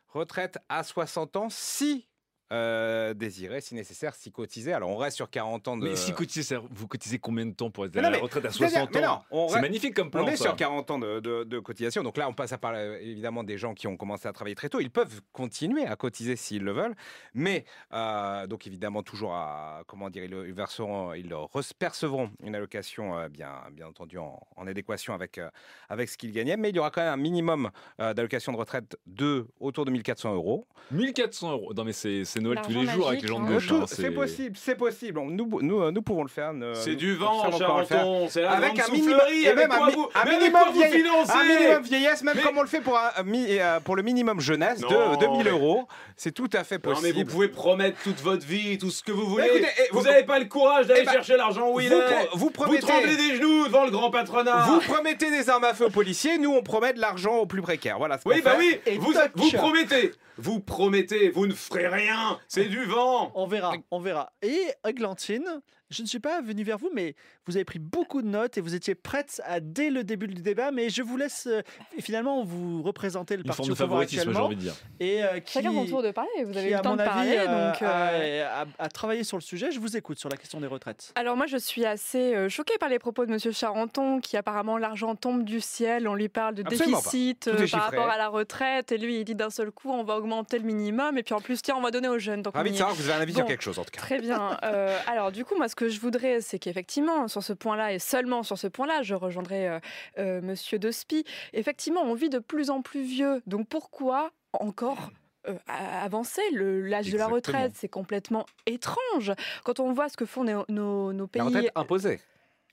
retraite 0.09 0.59
à 0.71 0.83
60 0.83 1.37
ans 1.37 1.49
si 1.51 2.09
euh, 2.53 3.13
désirer, 3.15 3.61
si 3.61 3.75
nécessaire, 3.75 4.15
s'y 4.15 4.31
cotiser. 4.33 4.73
Alors 4.73 4.91
on 4.91 4.97
reste 4.97 5.17
sur 5.17 5.29
40 5.29 5.69
ans 5.69 5.77
de. 5.77 5.85
Mais 5.85 5.97
si 5.97 6.13
cotisez, 6.13 6.43
c'est- 6.43 6.57
vous 6.71 6.87
cotisez 6.89 7.19
combien 7.19 7.45
de 7.47 7.53
temps 7.53 7.71
pour 7.71 7.85
être 7.87 7.97
à 7.97 8.01
la 8.11 8.19
retraite 8.19 8.45
à 8.47 8.51
c'est-à-dire- 8.51 8.79
60 8.79 8.95
mais 8.95 9.01
non, 9.03 9.09
ans 9.09 9.25
C'est 9.31 9.55
reste- 9.55 9.61
magnifique 9.63 9.95
comme 9.95 10.11
plan. 10.11 10.25
On 10.25 10.29
est 10.29 10.37
ça. 10.37 10.45
sur 10.45 10.57
40 10.57 10.91
ans 10.91 10.99
de, 10.99 11.21
de- 11.21 11.45
de 11.45 11.59
cotisation. 11.59 12.03
Donc 12.03 12.17
là, 12.17 12.29
on 12.29 12.33
passe 12.35 12.53
à 12.53 12.59
parler 12.59 12.99
évidemment 13.03 13.45
des 13.45 13.59
gens 13.59 13.75
qui 13.75 13.87
ont 13.87 13.97
commencé 13.97 14.27
à 14.29 14.33
travailler 14.33 14.55
très 14.57 14.69
tôt. 14.69 14.81
Ils 14.81 14.91
peuvent 14.91 15.21
continuer 15.33 15.85
à 15.87 15.97
cotiser 15.97 16.37
s'ils 16.37 16.63
le 16.65 16.73
veulent. 16.73 16.95
Mais, 17.35 17.65
euh, 17.93 18.47
donc 18.47 18.67
évidemment, 18.67 19.03
toujours 19.03 19.35
à. 19.35 19.83
Comment 19.87 20.09
dire 20.11 20.25
Ils, 20.25 20.53
verseront, 20.53 21.13
ils 21.15 21.33
percevront 21.79 22.31
une 22.43 22.55
allocation, 22.55 23.19
euh, 23.19 23.29
bien, 23.29 23.53
bien 23.73 23.87
entendu, 23.87 24.19
en, 24.19 24.41
en 24.57 24.67
adéquation 24.67 25.13
avec, 25.15 25.39
euh, 25.39 25.51
avec 25.89 26.09
ce 26.09 26.17
qu'ils 26.17 26.33
gagnaient. 26.33 26.57
Mais 26.57 26.71
il 26.71 26.77
y 26.77 26.79
aura 26.79 26.91
quand 26.91 27.03
même 27.03 27.13
un 27.13 27.17
minimum 27.17 27.71
d'allocation 27.99 28.53
de 28.53 28.57
retraite 28.57 28.97
de 29.07 29.47
autour 29.61 29.85
de 29.85 29.91
1400 29.91 30.35
euros. 30.35 30.67
1400 30.91 31.53
euros. 31.53 31.75
Non, 31.75 31.85
mais 31.85 31.93
c'est 31.93 32.25
c'est 32.39 32.45
Noël 32.45 32.59
tous 32.65 32.71
les 32.73 32.87
jours 32.87 33.09
avec 33.09 33.23
les 33.23 33.29
gens 33.29 33.41
de 33.41 33.47
hein. 33.47 33.53
gauche. 33.53 33.67
Tout- 33.67 33.75
hein, 33.77 33.85
c'est 33.87 34.11
possible, 34.11 34.57
c'est 34.61 34.75
possible. 34.75 35.21
Nous, 35.21 35.49
nous, 35.63 35.83
euh, 35.83 35.91
nous 35.91 36.03
pouvons 36.03 36.23
le 36.23 36.29
faire. 36.29 36.53
C'est 36.75 36.95
du 36.95 37.15
vent. 37.15 37.51
Charenton. 37.51 38.27
C'est 38.31 38.43
la 38.43 38.53
Avec 38.53 38.75
grande 38.75 38.89
un 38.91 38.93
minimum, 38.93 39.21
et 39.45 39.53
même 39.55 39.71
un, 39.73 39.91
vous, 39.91 40.09
minimum 40.27 40.51
quoi 40.53 40.65
vous 40.67 40.73
vieillesse, 40.79 40.95
financez 41.03 41.33
un 41.33 41.45
minimum 41.45 41.83
vieillesse, 41.83 42.23
même 42.23 42.35
Mais- 42.37 42.43
comme 42.43 42.59
on 42.59 42.63
le 42.63 42.69
fait 42.69 42.81
pour, 42.81 42.99
un, 42.99 43.23
mi- 43.25 43.47
euh, 43.59 43.81
pour 43.81 43.97
le 43.97 44.03
minimum 44.03 44.41
jeunesse 44.41 44.81
Non, 44.81 44.89
de 45.15 45.19
2000 45.21 45.45
mais- 45.45 45.51
euros. 45.51 45.87
C'est 46.17 46.33
tout 46.33 46.51
à 46.53 46.65
fait 46.65 46.77
Non, 46.85 46.91
mais 47.03 47.11
possible. 47.13 47.19
vous 47.19 47.25
pouvez 47.33 47.49
promettre 47.49 47.97
toute 48.03 48.21
votre 48.21 48.45
vie, 48.45 48.77
tout 48.79 48.91
ce 48.91 49.03
que 49.03 49.13
vous 49.13 49.27
voulez. 49.27 49.47
écoutez, 49.47 49.67
vous 49.93 50.03
n'avez 50.03 50.25
pas 50.25 50.39
le 50.39 50.47
courage 50.47 50.87
d'aller 50.89 51.01
Eh 51.03 51.07
ben, 51.07 51.13
chercher 51.13 51.37
l'argent 51.37 51.71
où 51.73 51.81
il 51.81 51.89
vous, 51.89 51.95
est. 51.95 52.29
Vous 52.35 52.51
tremblez 52.51 53.17
des 53.17 53.37
genoux 53.37 53.67
devant 53.67 53.85
le 53.85 53.91
grand 53.91 54.11
patronat. 54.11 54.67
vous 54.69 54.81
promettez 54.81 55.31
des 55.31 55.49
armes 55.49 55.65
à 55.65 55.75
feu 55.75 55.87
aux 55.87 55.91
policiers, 55.91 56.39
nous 56.39 56.53
on 56.53 56.63
promet 56.63 56.93
de 56.93 57.01
l'argent 57.01 57.37
aux 57.37 57.47
plus 57.47 57.63
précaires. 57.63 57.99
Voilà 57.99 58.19
Oui, 58.25 58.41
bah 58.45 58.55
oui, 58.59 58.79
vous 58.99 59.13
promettez, 59.57 60.13
vous 60.39 60.59
promettez, 60.61 61.31
vous 61.31 61.47
ne 61.47 61.53
ferez 61.53 61.87
rien, 61.89 62.28
c'est 62.49 62.67
du 62.67 62.85
vent. 62.85 63.33
On 63.35 63.47
verra, 63.47 63.75
on 63.91 64.01
verra. 64.01 64.33
Et 64.43 64.71
Eglantine, 64.85 65.61
je 65.91 66.03
ne 66.03 66.07
suis 66.07 66.21
pas 66.21 66.41
venu 66.41 66.63
vers 66.65 66.79
vous, 66.79 66.91
mais 66.93 67.15
vous 67.49 67.57
avez 67.57 67.65
pris 67.65 67.79
beaucoup 67.79 68.23
de 68.23 68.29
notes 68.29 68.57
et 68.59 68.61
vous 68.61 68.75
étiez 68.75 68.95
prête 68.95 69.41
à 69.45 69.61
dès 69.61 69.91
le 69.91 70.05
début 70.05 70.27
du 70.29 70.41
débat. 70.43 70.71
Mais 70.71 70.89
je 70.91 71.03
vous 71.03 71.17
laisse 71.17 71.47
euh, 71.51 71.63
finalement 72.01 72.45
vous 72.45 72.83
représenter 72.83 73.35
le 73.37 73.41
Une 73.43 73.47
parti 73.47 73.57
forme 73.59 73.69
de 73.69 73.73
au 73.73 73.77
pouvoir 73.77 73.89
favoritisme, 73.91 74.23
j'ai 74.23 74.29
actuellement 74.29 74.47
envie 74.47 74.57
de 74.57 74.61
dire. 74.61 74.75
et 75.01 75.25
euh, 75.25 75.41
qui, 75.41 75.53
Chacun 75.55 75.73
son 75.73 75.87
tour 75.87 76.03
de 76.03 76.11
parler. 76.11 76.31
Vous 76.45 76.57
avez 76.57 76.67
qui, 76.67 76.73
eu 76.73 76.75
à 76.75 76.77
le 76.79 76.83
temps 76.83 76.91
mon 76.91 76.97
de 76.97 77.01
avis, 77.03 77.11
parler. 77.11 77.37
euh, 77.39 77.71
donc, 77.73 77.83
euh, 77.83 78.47
a, 78.47 78.61
a- 78.63 78.67
a 78.79 78.89
travaillé 78.89 79.25
sur 79.25 79.37
le 79.37 79.43
sujet. 79.43 79.71
Je 79.71 79.81
vous 79.81 79.97
écoute 79.97 80.19
sur 80.19 80.29
la 80.29 80.37
question 80.37 80.61
des 80.61 80.67
retraites. 80.67 81.13
Alors 81.17 81.37
moi 81.37 81.47
je 81.47 81.57
suis 81.57 81.85
assez 81.85 82.35
euh, 82.35 82.49
choquée 82.49 82.79
par 82.79 82.89
les 82.89 82.99
propos 82.99 83.25
de 83.27 83.31
Monsieur 83.33 83.53
Charenton 83.53 84.21
qui 84.21 84.37
apparemment 84.37 84.79
l'argent 84.79 85.15
tombe 85.17 85.45
du 85.45 85.61
ciel, 85.61 86.07
on 86.09 86.15
lui 86.15 86.29
parle 86.29 86.55
de 86.55 86.63
Absolument 86.63 86.99
pas. 86.99 87.11
déficit 87.11 87.41
Tout 87.41 87.51
est 87.51 87.63
euh, 87.63 87.67
par 87.71 87.83
rapport 87.85 88.09
à 88.11 88.19
la 88.19 88.29
retraite 88.29 88.93
et 88.93 88.99
lui 88.99 89.19
il 89.21 89.25
dit 89.25 89.35
d'un 89.35 89.51
seul 89.51 89.71
coup 89.71 89.91
on 89.91 90.05
va 90.05 90.17
augmenter 90.17 90.59
le 90.59 90.65
minimum 90.65 91.17
et 91.19 91.23
puis 91.23 91.35
en 91.35 91.41
plus 91.41 91.63
tiens 91.63 91.75
on 91.77 91.81
va 91.83 91.91
donner 91.91 92.09
aux 92.09 92.19
jeunes. 92.19 92.43
Donc 92.43 92.55
Ravi 92.55 92.69
on 92.69 92.73
de 92.73 92.77
y- 92.77 92.79
savoir 92.79 92.97
que 92.97 93.03
vous 93.03 93.09
avez 93.09 93.19
un 93.19 93.23
avis 93.23 93.35
sur 93.35 93.47
quelque 93.47 93.63
chose 93.63 93.79
en 93.79 93.85
tout 93.85 93.91
cas. 93.91 94.01
Très 94.01 94.21
bien. 94.21 94.57
Euh, 94.65 94.97
alors 95.07 95.33
du 95.33 95.45
coup, 95.45 95.55
moi, 95.57 95.69
ce 95.69 95.75
que 95.77 95.89
je 95.89 96.01
voudrais, 96.01 96.41
c'est 96.41 96.59
qu'effectivement, 96.59 97.29
sur 97.29 97.38
ce 97.41 97.53
point-là, 97.53 97.93
et 97.93 97.99
seulement 97.99 98.43
sur 98.43 98.59
ce 98.59 98.67
point-là, 98.67 99.03
je 99.03 99.15
rejoindrai 99.15 99.69
euh, 99.69 99.81
euh, 100.19 100.41
Monsieur 100.41 100.79
Despy. 100.79 101.25
Effectivement, 101.53 102.03
on 102.03 102.15
vit 102.15 102.31
de 102.31 102.39
plus 102.39 102.71
en 102.71 102.83
plus 102.83 103.03
vieux. 103.03 103.43
Donc 103.47 103.69
pourquoi 103.69 104.31
encore 104.53 105.11
euh, 105.49 105.55
avancer? 105.67 106.43
Le- 106.53 106.83
l'âge 106.83 107.11
de 107.11 107.17
la 107.19 107.27
retraite 107.35 107.73
C'est 107.75 107.89
complètement 107.89 108.45
étrange. 108.67 109.33
Quand 109.65 109.81
on 109.81 109.93
voit 109.93 110.09
ce 110.09 110.17
que 110.17 110.27
font 110.27 110.45
nos, 110.45 110.65
nos- 110.69 111.13
nos 111.13 111.27
pays, 111.27 111.41
La 111.41 111.47
retraite 111.47 111.73
imposée. 111.75 112.21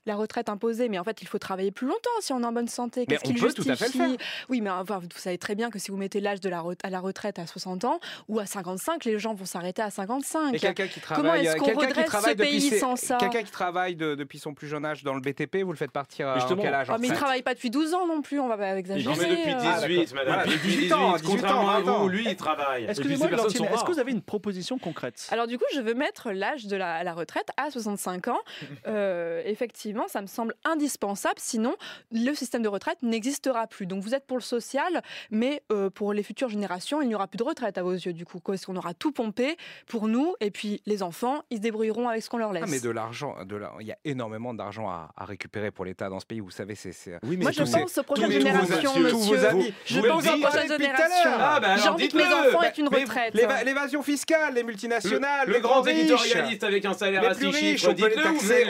La 0.06 0.16
retraite 0.16 0.50
imposée, 0.50 0.88
mais 0.90 1.00
en 1.00 1.04
fait, 1.04 1.22
il 1.22 1.28
faut 1.28 1.40
travailler 1.40 1.72
plus 1.72 1.88
longtemps 1.88 2.10
si 2.20 2.32
on 2.34 2.42
est 2.42 2.46
en 2.46 2.52
bonne 2.52 2.68
santé. 2.68 3.06
Mais 3.08 3.18
Qu'est-ce 3.18 3.30
on 3.30 3.34
qui 3.34 3.42
peut 3.42 3.54
tout 3.54 3.64
à 3.70 3.76
fait 3.76 3.86
le 3.86 3.92
justifie 4.06 4.18
Oui, 4.50 4.62
mais 4.62 4.70
enfin, 4.70 5.00
vous 5.00 5.08
savez 5.16 5.38
très 5.38 5.56
bien 5.56 5.70
que 5.70 5.80
si 5.80 5.90
vous 5.92 5.98
mettez 5.98 6.20
l'âge 6.20 6.40
de 6.42 6.50
la 6.50 6.60
re- 6.62 6.76
à 6.84 6.90
la 6.90 7.00
retraite 7.00 7.40
à 7.40 7.48
60 7.48 7.86
ans 7.86 8.00
ou 8.28 8.40
à 8.40 8.46
55, 8.46 9.04
les 9.06 9.18
gens 9.20 9.34
vont 9.34 9.46
s'arrêter 9.46 9.82
à 9.82 9.90
55. 9.90 10.54
Et 10.54 10.60
quelqu'un 10.60 10.88
qui 10.88 11.00
Comment 11.00 11.22
travaille, 11.24 11.46
est-ce 11.48 11.56
qu'on 11.58 11.66
quelqu'un 11.66 11.82
qui 11.82 11.88
redresse 11.88 12.06
travaille 12.06 12.32
ce 12.34 12.38
depuis 12.38 12.50
pays 12.52 12.62
ses- 12.62 12.80
sans 12.80 12.96
ça 12.96 13.18
quelqu'un 13.20 13.44
qui 13.44 13.52
travaille 13.52 13.96
de- 13.96 14.16
depuis 14.16 14.38
son 14.40 14.54
plus 14.54 14.68
jeune 14.68 14.86
âge 14.86 15.04
dans 15.04 15.14
le 15.16 15.22
BTP, 15.22 15.64
vous 15.64 15.72
le 15.72 15.78
faites 15.78 15.92
partir 15.92 16.28
à 16.30 16.36
Justement. 16.40 16.62
quel 16.62 16.74
âge 16.74 16.90
en 16.90 16.96
Oh, 16.96 16.98
mais 17.00 17.08
il 17.08 17.10
retraite 17.10 17.24
travaille 17.24 17.42
pas 17.44 17.54
depuis 17.54 17.70
12 17.72 17.94
ans 17.94 18.06
non 18.08 18.22
plus, 18.22 18.40
on 18.40 18.48
va 18.48 18.58
pas 18.58 18.78
exagérer. 18.78 19.12
Non, 19.16 19.20
mais 19.20 19.30
depuis 19.30 19.54
euh. 19.54 19.80
18, 19.88 20.14
madame. 20.14 20.34
Voilà, 20.36 20.44
depuis 20.46 20.70
18 20.70 20.94
ans, 20.94 21.14
18, 21.14 21.22
18 21.22 21.26
ans, 21.26 21.36
contrairement 21.36 21.70
à 21.70 21.82
20 21.82 21.92
ans. 21.92 22.00
vous, 22.04 22.10
lui, 22.10 22.26
il 22.28 22.36
travaille. 22.36 22.86
Excusez-moi, 22.90 23.28
est-ce 23.32 23.84
que 23.84 23.92
vous 23.92 24.00
avez 24.00 24.12
une 24.12 24.22
proposition 24.22 24.78
concrète? 24.78 25.28
Alors 25.32 25.48
du 25.48 25.58
coup, 25.58 25.66
je 25.74 25.80
veux 25.82 25.94
mettre 25.96 26.32
l'âge 26.32 26.68
de 26.68 26.76
la, 26.76 26.94
à 26.96 27.04
la 27.04 27.14
retraite 27.14 27.48
à 27.58 27.72
65 27.72 28.28
ans. 28.28 28.40
Euh, 28.88 29.42
effectivement, 29.46 29.95
ça 30.08 30.22
me 30.22 30.28
semble 30.28 30.54
indispensable, 30.64 31.36
sinon 31.38 31.76
le 32.12 32.34
système 32.34 32.62
de 32.62 32.68
retraite 32.68 32.98
n'existera 33.02 33.68
plus. 33.68 33.86
Donc 33.86 34.04
vous 34.04 34.14
êtes 34.14 34.26
pour 34.26 34.38
le 34.38 34.44
social, 34.44 35.02
mais 35.32 35.62
euh, 35.72 35.90
pour 35.90 36.14
les 36.14 36.24
futures 36.24 36.50
générations, 36.50 37.02
il 37.02 37.08
n'y 37.08 37.16
aura 37.16 37.28
plus 37.28 37.38
de 37.38 37.44
retraite 37.44 37.78
à 37.78 37.84
vos 37.84 37.94
yeux 37.94 38.14
du 38.14 38.26
coup. 38.26 38.40
Est-ce 38.54 38.66
qu'on 38.66 38.76
aura 38.76 38.94
tout 38.94 39.12
pompé 39.12 39.58
pour 39.88 40.08
nous 40.08 40.36
et 40.40 40.52
puis 40.52 40.82
les 40.86 41.02
enfants, 41.04 41.44
ils 41.50 41.58
se 41.58 41.62
débrouilleront 41.62 42.08
avec 42.10 42.22
ce 42.24 42.30
qu'on 42.30 42.38
leur 42.38 42.54
laisse? 42.54 42.64
Ah, 42.66 42.70
mais 42.70 42.80
de 42.80 42.90
l'argent, 42.90 43.36
de 43.46 43.56
la- 43.56 43.72
il 43.80 43.88
y 43.88 43.92
a 43.92 43.98
énormément 44.06 44.54
d'argent 44.54 44.90
à, 44.90 45.12
à 45.16 45.26
récupérer 45.26 45.72
pour 45.72 45.86
l'État 45.86 46.10
dans 46.10 46.20
ce 46.20 46.26
pays. 46.26 46.40
Vous 46.40 46.52
savez, 46.52 46.76
c'est. 46.76 46.92
c'est- 46.92 47.18
Oui, 47.24 47.38
Moi, 47.38 47.52
je 47.52 47.64
pense 47.64 47.98
aux 47.98 48.04
prochaines 48.04 48.32
générations, 48.32 48.94
tous 48.94 49.10
tous 49.10 49.18
vos 49.20 49.32
monsieur. 49.34 49.48
amis. 49.48 49.74
Je 49.86 50.00
Vous 50.00 50.08
pense 50.08 50.24
aux 50.28 50.40
prochaines 50.40 50.70
depuis 50.70 50.86
tout 50.86 50.92
à 50.92 50.96
générations. 51.08 51.30
l'heure. 51.30 51.40
Ah, 51.42 51.60
bah 51.60 51.76
J'ai 51.78 51.90
envie 51.90 52.08
que 52.10 52.18
mes 52.18 52.24
enfants 52.24 52.62
aient 52.62 52.74
une 52.78 52.88
retraite. 52.88 53.34
l'éva- 53.34 53.64
L'évasion 53.64 54.04
fiscale, 54.04 54.54
les 54.54 54.64
multinationales, 54.64 55.48
Le, 55.48 55.54
les 55.54 55.60
le 55.60 55.64
grand 55.64 55.82
grands 55.82 55.82
riches. 55.84 56.36
avec 56.62 56.86
un 56.86 56.94
salaire 56.94 57.22
Les 57.22 57.28
à 57.28 57.36
plus 57.36 57.52
6 57.52 57.56
riches, 57.56 57.80
chiffres, 57.82 57.92
on 57.92 57.96
peut 57.96 58.12
taxer, 58.12 58.66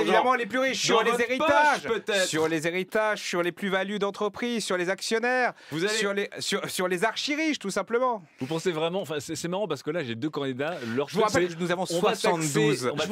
évidemment 0.00 0.34
les 0.34 0.46
plus 0.46 0.58
Dans 0.70 0.74
sur 0.74 1.02
les 1.02 1.20
héritages, 1.20 1.82
poche, 1.82 1.92
peut-être. 1.92 2.26
sur 2.26 2.48
les 2.48 2.66
héritages, 2.66 3.20
sur 3.22 3.42
les 3.42 3.52
plus-values 3.52 3.98
d'entreprises, 3.98 4.64
sur 4.64 4.76
les 4.76 4.88
actionnaires, 4.88 5.52
Vous 5.70 5.84
allez- 5.84 5.94
sur 5.94 6.12
les 6.14 6.28
sur, 6.38 6.68
sur 6.70 6.88
les 6.88 7.04
archi-riches 7.04 7.58
tout 7.58 7.70
simplement. 7.70 8.22
Vous 8.40 8.46
pensez 8.46 8.72
vraiment, 8.72 9.00
enfin 9.02 9.16
c'est 9.20 9.48
marrant 9.48 9.68
parce 9.68 9.82
que 9.82 9.90
là 9.90 10.02
j'ai 10.04 10.14
deux 10.14 10.30
candidats, 10.30 10.76
leur 10.96 11.08
Je 11.08 11.16
vous 11.16 11.22
rappelle 11.22 11.48
que 11.48 11.60
nous 11.60 11.70
avons 11.70 11.84
on 11.90 12.00
va 12.00 12.10
taxer- 12.12 12.28
72 12.28 12.90
on 12.92 12.96
va 12.96 13.04
Je 13.04 13.08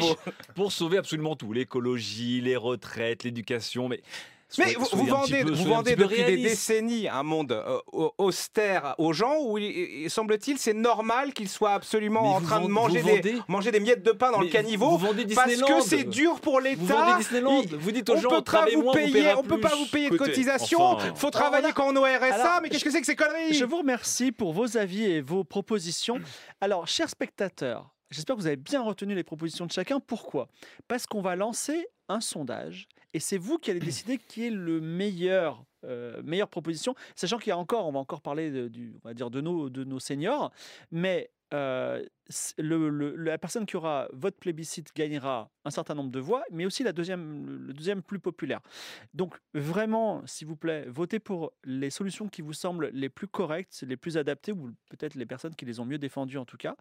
vous 0.00 0.14
pour 0.54 0.72
sauver 0.72 0.98
absolument 0.98 1.36
tout, 1.36 1.52
l'écologie, 1.52 2.40
les 2.40 2.56
retraites, 2.56 3.24
l'éducation, 3.24 3.88
mais 3.88 4.02
Mais 4.58 4.74
vous, 4.74 4.86
vous 4.92 5.06
vendez, 5.06 5.44
peu- 5.44 5.52
vous 5.52 5.64
vendez 5.64 5.96
depuis 5.96 6.24
des 6.24 6.36
décennies 6.38 7.08
un 7.08 7.22
monde 7.22 7.52
euh, 7.52 7.78
au- 7.92 8.12
austère 8.18 8.94
aux 8.98 9.12
gens 9.12 9.36
où, 9.40 9.58
il- 9.58 9.64
il- 10.04 10.10
semble-t-il, 10.10 10.58
c'est 10.58 10.72
normal 10.74 11.32
qu'ils 11.32 11.48
soient 11.48 11.72
absolument 11.72 12.22
Mais 12.22 12.28
en 12.28 12.38
vous 12.40 12.46
train 12.46 12.60
de 12.60 12.66
manger 12.66 13.00
vous 13.00 13.08
des, 13.08 13.14
vendez- 13.16 13.42
manger 13.48 13.70
des 13.72 13.80
miettes 13.80 14.02
de 14.02 14.12
pain 14.12 14.30
dans 14.32 14.38
Mais 14.40 14.46
le 14.46 14.50
caniveau 14.50 14.96
vous 14.96 15.14
parce 15.34 15.54
que 15.56 15.80
c'est 15.82 16.04
dur 16.04 16.40
pour 16.40 16.54
Vous 16.54 16.60
l'État. 16.60 16.82
vendez 16.82 17.18
Disneyland, 17.22 17.62
Il- 17.62 17.76
vous 17.76 17.92
dites 17.92 18.08
aux 18.10 18.16
on 18.16 18.20
gens 18.20 18.28
peut 18.30 18.42
pas 18.42 18.66
vous 18.72 18.82
moins, 18.82 18.90
on 18.92 18.94
payer, 18.94 19.12
paiera 19.12 19.38
on 19.38 19.42
peut 19.42 19.60
pas 19.60 19.74
vous 19.76 19.86
payer 19.86 20.08
de 20.10 20.14
Écoutez, 20.14 20.30
cotisation. 20.30 20.82
enfin, 20.82 21.14
faut 21.14 21.30
travailler 21.30 21.64
Alors, 21.66 21.74
quand 21.74 21.88
on 21.88 21.94
est 21.96 21.98
au 21.98 22.02
RSA. 22.18 22.34
alors, 22.34 22.60
mais 22.62 22.68
qu'est-ce 22.70 22.84
que 22.84 22.90
c'est 22.90 23.00
que 23.00 23.06
ces 23.06 23.16
conneries? 23.16 23.54
Je 23.54 23.64
vous 23.64 23.78
remercie 23.78 24.32
pour 24.32 24.52
vos 24.52 24.76
avis 24.76 25.04
et 25.04 25.20
vos 25.20 25.44
propositions. 25.44 26.18
Alors, 26.60 26.86
chers 26.88 27.08
spectateurs, 27.08 27.90
j'espère 28.10 28.36
que 28.36 28.40
vous 28.40 28.46
avez 28.46 28.56
bien 28.56 28.82
retenu 28.82 29.14
les 29.14 29.22
propositions 29.24 29.66
de 29.66 29.72
chacun. 29.72 30.00
Pourquoi? 30.00 30.48
Parce 30.88 31.06
qu'on 31.06 31.20
va 31.22 31.36
lancer 31.36 31.86
un 32.08 32.20
sondage 32.20 32.88
et 33.14 33.20
c'est 33.20 33.38
vous 33.38 33.58
qui 33.58 33.70
allez 33.70 33.80
décider 33.80 34.18
qui 34.18 34.46
est 34.46 34.50
le 34.50 34.80
meilleur. 34.80 35.64
euh, 35.84 36.22
meilleure 36.22 36.48
proposition, 36.50 36.94
sachant 37.16 37.38
qu'il 37.38 37.48
y 37.48 37.52
a 37.52 37.56
encore, 37.56 37.86
on 37.86 37.92
va 37.92 38.00
encore 38.00 38.20
parler 38.20 38.50
de, 38.50 38.68
du, 38.68 38.92
on 39.02 39.08
va 39.08 39.14
dire 39.14 39.30
de 39.30 39.40
nos, 39.40 39.70
de 39.70 39.82
nos 39.84 39.98
seniors, 39.98 40.52
mais 40.90 41.30
euh, 41.52 42.04
la 42.58 43.38
personne 43.38 43.66
qui 43.66 43.76
aura 43.76 44.08
votre 44.12 44.36
plébiscite 44.36 44.94
gagnera 44.94 45.50
un 45.64 45.70
certain 45.70 45.94
nombre 45.94 46.10
de 46.10 46.20
voix, 46.20 46.44
mais 46.52 46.64
aussi 46.64 46.82
la 46.84 46.92
deuxième, 46.92 47.66
le 47.66 47.72
deuxième 47.72 48.02
plus 48.02 48.20
populaire. 48.20 48.60
Donc 49.14 49.36
vraiment, 49.52 50.22
s'il 50.26 50.46
vous 50.46 50.56
plaît, 50.56 50.86
votez 50.88 51.18
pour 51.18 51.52
les 51.64 51.90
solutions 51.90 52.28
qui 52.28 52.42
vous 52.42 52.52
semblent 52.52 52.90
les 52.92 53.08
plus 53.08 53.26
correctes, 53.26 53.84
les 53.86 53.96
plus 53.96 54.16
adaptées, 54.16 54.52
ou 54.52 54.70
peut-être 54.90 55.16
les 55.16 55.26
personnes 55.26 55.54
qui 55.54 55.64
les 55.64 55.80
ont 55.80 55.84
mieux 55.84 55.98
défendues 55.98 56.38
en 56.38 56.44
tout 56.44 56.56
cas. 56.56 56.76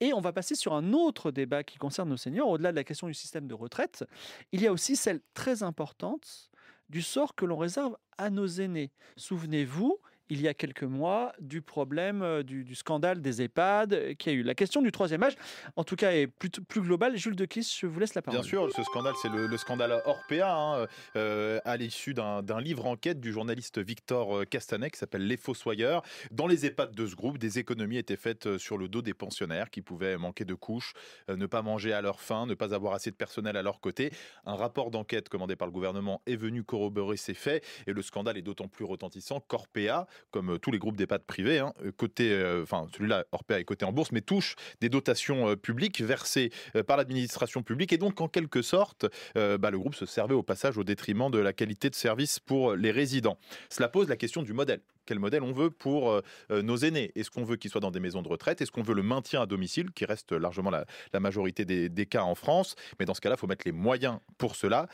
Et 0.00 0.12
on 0.12 0.20
va 0.20 0.32
passer 0.32 0.54
sur 0.54 0.74
un 0.74 0.92
autre 0.92 1.32
débat 1.32 1.64
qui 1.64 1.78
concerne 1.78 2.08
nos 2.08 2.16
seniors. 2.16 2.48
Au-delà 2.48 2.70
de 2.70 2.76
la 2.76 2.84
question 2.84 3.08
du 3.08 3.14
système 3.14 3.48
de 3.48 3.54
retraite, 3.54 4.04
il 4.52 4.60
y 4.60 4.66
a 4.66 4.72
aussi 4.72 4.94
celle 4.94 5.20
très 5.34 5.62
importante 5.62 6.50
du 6.88 7.02
sort 7.02 7.34
que 7.34 7.44
l'on 7.44 7.56
réserve 7.56 7.96
à 8.18 8.30
nos 8.30 8.46
aînés. 8.46 8.92
Souvenez-vous, 9.16 9.98
il 10.32 10.40
y 10.40 10.48
a 10.48 10.54
quelques 10.54 10.82
mois, 10.82 11.34
du 11.40 11.60
problème 11.60 12.22
euh, 12.22 12.42
du, 12.42 12.64
du 12.64 12.74
scandale 12.74 13.20
des 13.20 13.42
EHPAD 13.42 13.92
euh, 13.92 14.14
qui 14.14 14.30
a 14.30 14.32
eu. 14.32 14.42
La 14.42 14.54
question 14.54 14.80
du 14.80 14.90
troisième 14.90 15.22
âge, 15.22 15.36
en 15.76 15.84
tout 15.84 15.94
cas, 15.94 16.12
est 16.12 16.26
plus, 16.26 16.48
plus 16.48 16.80
globale. 16.80 17.18
Jules 17.18 17.36
de 17.36 17.44
Kiss, 17.44 17.78
je 17.78 17.86
vous 17.86 18.00
laisse 18.00 18.14
la 18.14 18.22
parole. 18.22 18.40
Bien 18.40 18.48
sûr, 18.48 18.72
ce 18.74 18.82
scandale, 18.82 19.12
c'est 19.20 19.28
le, 19.28 19.46
le 19.46 19.56
scandale 19.58 20.00
Orpea, 20.06 20.42
hein, 20.42 20.86
euh, 21.16 21.60
à 21.66 21.76
l'issue 21.76 22.14
d'un 22.14 22.60
livre 22.60 22.86
enquête 22.86 23.20
du 23.20 23.30
journaliste 23.30 23.78
Victor 23.78 24.46
Castanet 24.48 24.90
qui 24.90 24.98
s'appelle 24.98 25.26
Les 25.26 25.36
Fossoyeurs. 25.36 26.02
Dans 26.30 26.46
les 26.46 26.64
EHPAD 26.64 26.94
de 26.94 27.06
ce 27.06 27.14
groupe, 27.14 27.36
des 27.36 27.58
économies 27.58 27.98
étaient 27.98 28.16
faites 28.16 28.56
sur 28.56 28.78
le 28.78 28.88
dos 28.88 29.02
des 29.02 29.14
pensionnaires 29.14 29.68
qui 29.70 29.82
pouvaient 29.82 30.16
manquer 30.16 30.46
de 30.46 30.54
couches, 30.54 30.94
euh, 31.28 31.36
ne 31.36 31.46
pas 31.46 31.60
manger 31.60 31.92
à 31.92 32.00
leur 32.00 32.20
faim, 32.20 32.46
ne 32.46 32.54
pas 32.54 32.74
avoir 32.74 32.94
assez 32.94 33.10
de 33.10 33.16
personnel 33.16 33.56
à 33.56 33.62
leur 33.62 33.80
côté. 33.80 34.10
Un 34.46 34.54
rapport 34.54 34.90
d'enquête 34.90 35.28
commandé 35.28 35.56
par 35.56 35.66
le 35.66 35.72
gouvernement 35.72 36.22
est 36.26 36.36
venu 36.36 36.64
corroborer 36.64 37.18
ces 37.18 37.34
faits 37.34 37.62
et 37.86 37.92
le 37.92 38.00
scandale 38.02 38.38
est 38.38 38.42
d'autant 38.42 38.68
plus 38.68 38.84
retentissant 38.84 39.40
qu'Orpea 39.40 40.06
comme 40.30 40.58
tous 40.58 40.70
les 40.70 40.78
groupes 40.78 40.96
d'EHPAD 40.96 41.24
privés, 41.24 41.58
hein, 41.58 41.72
côté, 41.96 42.32
euh, 42.32 42.62
enfin 42.62 42.86
celui-là, 42.94 43.24
Orpea 43.32 43.60
est 43.60 43.64
coté 43.64 43.84
en 43.84 43.92
bourse, 43.92 44.12
mais 44.12 44.20
touche 44.20 44.56
des 44.80 44.88
dotations 44.88 45.48
euh, 45.48 45.56
publiques 45.56 46.00
versées 46.00 46.50
euh, 46.76 46.82
par 46.82 46.96
l'administration 46.96 47.62
publique. 47.62 47.92
Et 47.92 47.98
donc, 47.98 48.20
en 48.20 48.28
quelque 48.28 48.62
sorte, 48.62 49.06
euh, 49.36 49.58
bah, 49.58 49.70
le 49.70 49.78
groupe 49.78 49.94
se 49.94 50.06
servait 50.06 50.34
au 50.34 50.42
passage 50.42 50.78
au 50.78 50.84
détriment 50.84 51.30
de 51.30 51.38
la 51.38 51.52
qualité 51.52 51.90
de 51.90 51.94
service 51.94 52.38
pour 52.38 52.74
les 52.74 52.90
résidents. 52.90 53.38
Cela 53.68 53.88
pose 53.88 54.08
la 54.08 54.16
question 54.16 54.42
du 54.42 54.52
modèle. 54.52 54.80
Quel 55.04 55.18
modèle 55.18 55.42
on 55.42 55.52
veut 55.52 55.70
pour 55.70 56.10
euh, 56.10 56.20
euh, 56.50 56.62
nos 56.62 56.76
aînés? 56.76 57.10
Est-ce 57.16 57.30
qu'on 57.30 57.44
veut 57.44 57.56
qu'ils 57.56 57.70
soient 57.70 57.80
dans 57.80 57.90
des 57.90 58.00
maisons 58.00 58.22
de 58.22 58.28
retraite? 58.28 58.60
Est-ce 58.60 58.70
qu'on 58.70 58.82
veut 58.82 58.94
le 58.94 59.02
maintien 59.02 59.42
à 59.42 59.46
domicile, 59.46 59.90
qui 59.90 60.04
reste 60.04 60.32
largement 60.32 60.70
la, 60.70 60.84
la 61.12 61.20
majorité 61.20 61.64
des, 61.64 61.88
des 61.88 62.06
cas 62.06 62.22
en 62.22 62.36
France? 62.36 62.76
Mais 62.98 63.04
dans 63.04 63.14
ce 63.14 63.20
cas-là, 63.20 63.34
il 63.36 63.40
faut 63.40 63.48
mettre 63.48 63.66
les 63.66 63.72
moyens 63.72 64.18
pour 64.38 64.54
cela. 64.54 64.88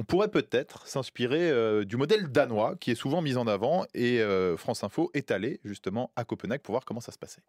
On 0.00 0.04
pourrait 0.04 0.28
peut-être 0.28 0.86
s'inspirer 0.86 1.50
euh, 1.50 1.84
du 1.84 1.96
modèle 1.96 2.30
danois 2.30 2.76
qui 2.76 2.92
est 2.92 2.94
souvent 2.94 3.20
mis 3.20 3.36
en 3.36 3.48
avant 3.48 3.84
et 3.94 4.20
euh, 4.20 4.56
France 4.56 4.84
Info 4.84 5.10
est 5.12 5.32
allé 5.32 5.58
justement 5.64 6.12
à 6.14 6.22
Copenhague 6.22 6.60
pour 6.60 6.74
voir 6.74 6.84
comment 6.84 7.00
ça 7.00 7.10
se 7.10 7.18
passait. 7.18 7.42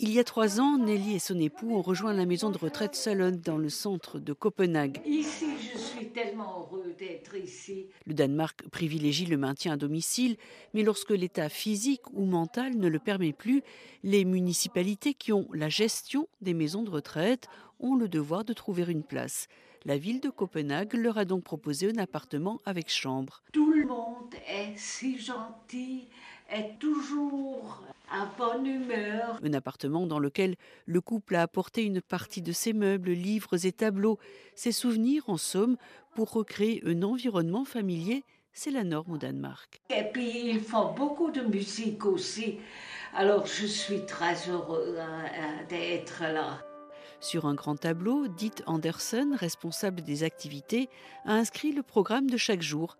Il 0.00 0.10
y 0.10 0.18
a 0.18 0.24
trois 0.24 0.60
ans, 0.60 0.78
Nelly 0.78 1.14
et 1.14 1.18
son 1.20 1.38
époux 1.38 1.76
ont 1.76 1.82
rejoint 1.82 2.14
la 2.14 2.26
maison 2.26 2.50
de 2.50 2.58
retraite 2.58 2.96
Salon 2.96 3.38
dans 3.44 3.58
le 3.58 3.68
centre 3.68 4.18
de 4.18 4.32
Copenhague. 4.32 5.00
Ici, 5.06 5.46
je 5.72 5.78
suis 5.78 6.08
tellement 6.08 6.60
heureux 6.60 6.96
d'être 6.98 7.36
ici. 7.36 7.86
Le 8.06 8.14
Danemark 8.14 8.66
privilégie 8.70 9.26
le 9.26 9.36
maintien 9.36 9.74
à 9.74 9.76
domicile, 9.76 10.36
mais 10.74 10.82
lorsque 10.82 11.10
l'état 11.10 11.50
physique 11.50 12.10
ou 12.12 12.24
mental 12.24 12.76
ne 12.76 12.88
le 12.88 12.98
permet 12.98 13.34
plus, 13.34 13.62
les 14.02 14.24
municipalités 14.24 15.14
qui 15.14 15.32
ont 15.32 15.46
la 15.52 15.68
gestion 15.68 16.28
des 16.40 16.54
maisons 16.54 16.82
de 16.82 16.90
retraite 16.90 17.46
ont 17.78 17.94
le 17.94 18.08
devoir 18.08 18.44
de 18.44 18.54
trouver 18.54 18.90
une 18.90 19.04
place. 19.04 19.46
La 19.86 19.96
ville 19.96 20.20
de 20.20 20.28
Copenhague 20.28 20.92
leur 20.92 21.16
a 21.16 21.24
donc 21.24 21.42
proposé 21.42 21.90
un 21.90 21.96
appartement 21.96 22.60
avec 22.66 22.90
chambre. 22.90 23.42
Tout 23.50 23.72
le 23.72 23.86
monde 23.86 24.34
est 24.46 24.76
si 24.76 25.18
gentil, 25.18 26.06
est 26.50 26.78
toujours 26.78 27.82
à 28.12 28.26
bonne 28.36 28.66
humeur. 28.66 29.40
Un 29.42 29.54
appartement 29.54 30.06
dans 30.06 30.18
lequel 30.18 30.56
le 30.84 31.00
couple 31.00 31.34
a 31.36 31.42
apporté 31.42 31.82
une 31.82 32.02
partie 32.02 32.42
de 32.42 32.52
ses 32.52 32.74
meubles, 32.74 33.12
livres 33.12 33.64
et 33.64 33.72
tableaux, 33.72 34.18
ses 34.54 34.72
souvenirs 34.72 35.24
en 35.28 35.38
somme, 35.38 35.78
pour 36.14 36.30
recréer 36.30 36.82
un 36.84 37.02
environnement 37.02 37.64
familier. 37.64 38.22
C'est 38.52 38.72
la 38.72 38.84
norme 38.84 39.12
au 39.12 39.16
Danemark. 39.16 39.80
Et 39.88 40.04
puis, 40.12 40.50
ils 40.50 40.60
font 40.60 40.92
beaucoup 40.92 41.30
de 41.30 41.40
musique 41.40 42.04
aussi. 42.04 42.58
Alors, 43.14 43.46
je 43.46 43.64
suis 43.64 44.04
très 44.04 44.34
heureux 44.50 44.98
hein, 45.00 45.24
d'être 45.70 46.20
là. 46.20 46.60
Sur 47.20 47.44
un 47.44 47.54
grand 47.54 47.76
tableau, 47.76 48.28
Dite 48.28 48.62
Anderson, 48.66 49.36
responsable 49.38 50.00
des 50.00 50.22
activités, 50.22 50.88
a 51.26 51.34
inscrit 51.34 51.72
le 51.72 51.82
programme 51.82 52.30
de 52.30 52.38
chaque 52.38 52.62
jour. 52.62 52.96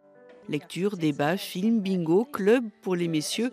Lecture, 0.46 0.98
débat, 0.98 1.38
film, 1.38 1.80
bingo, 1.80 2.26
club 2.26 2.64
pour 2.82 2.96
les 2.96 3.08
messieurs, 3.08 3.50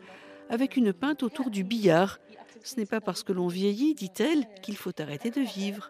avec 0.49 0.75
une 0.75 0.91
pinte 0.91 1.23
autour 1.23 1.49
du 1.49 1.63
billard. 1.63 2.19
Ce 2.63 2.75
n'est 2.75 2.85
pas 2.85 2.99
parce 2.99 3.23
que 3.23 3.31
l'on 3.31 3.47
vieillit, 3.47 3.95
dit-elle, 3.95 4.45
qu'il 4.61 4.75
faut 4.75 4.91
arrêter 4.99 5.31
de 5.31 5.39
vivre. 5.39 5.89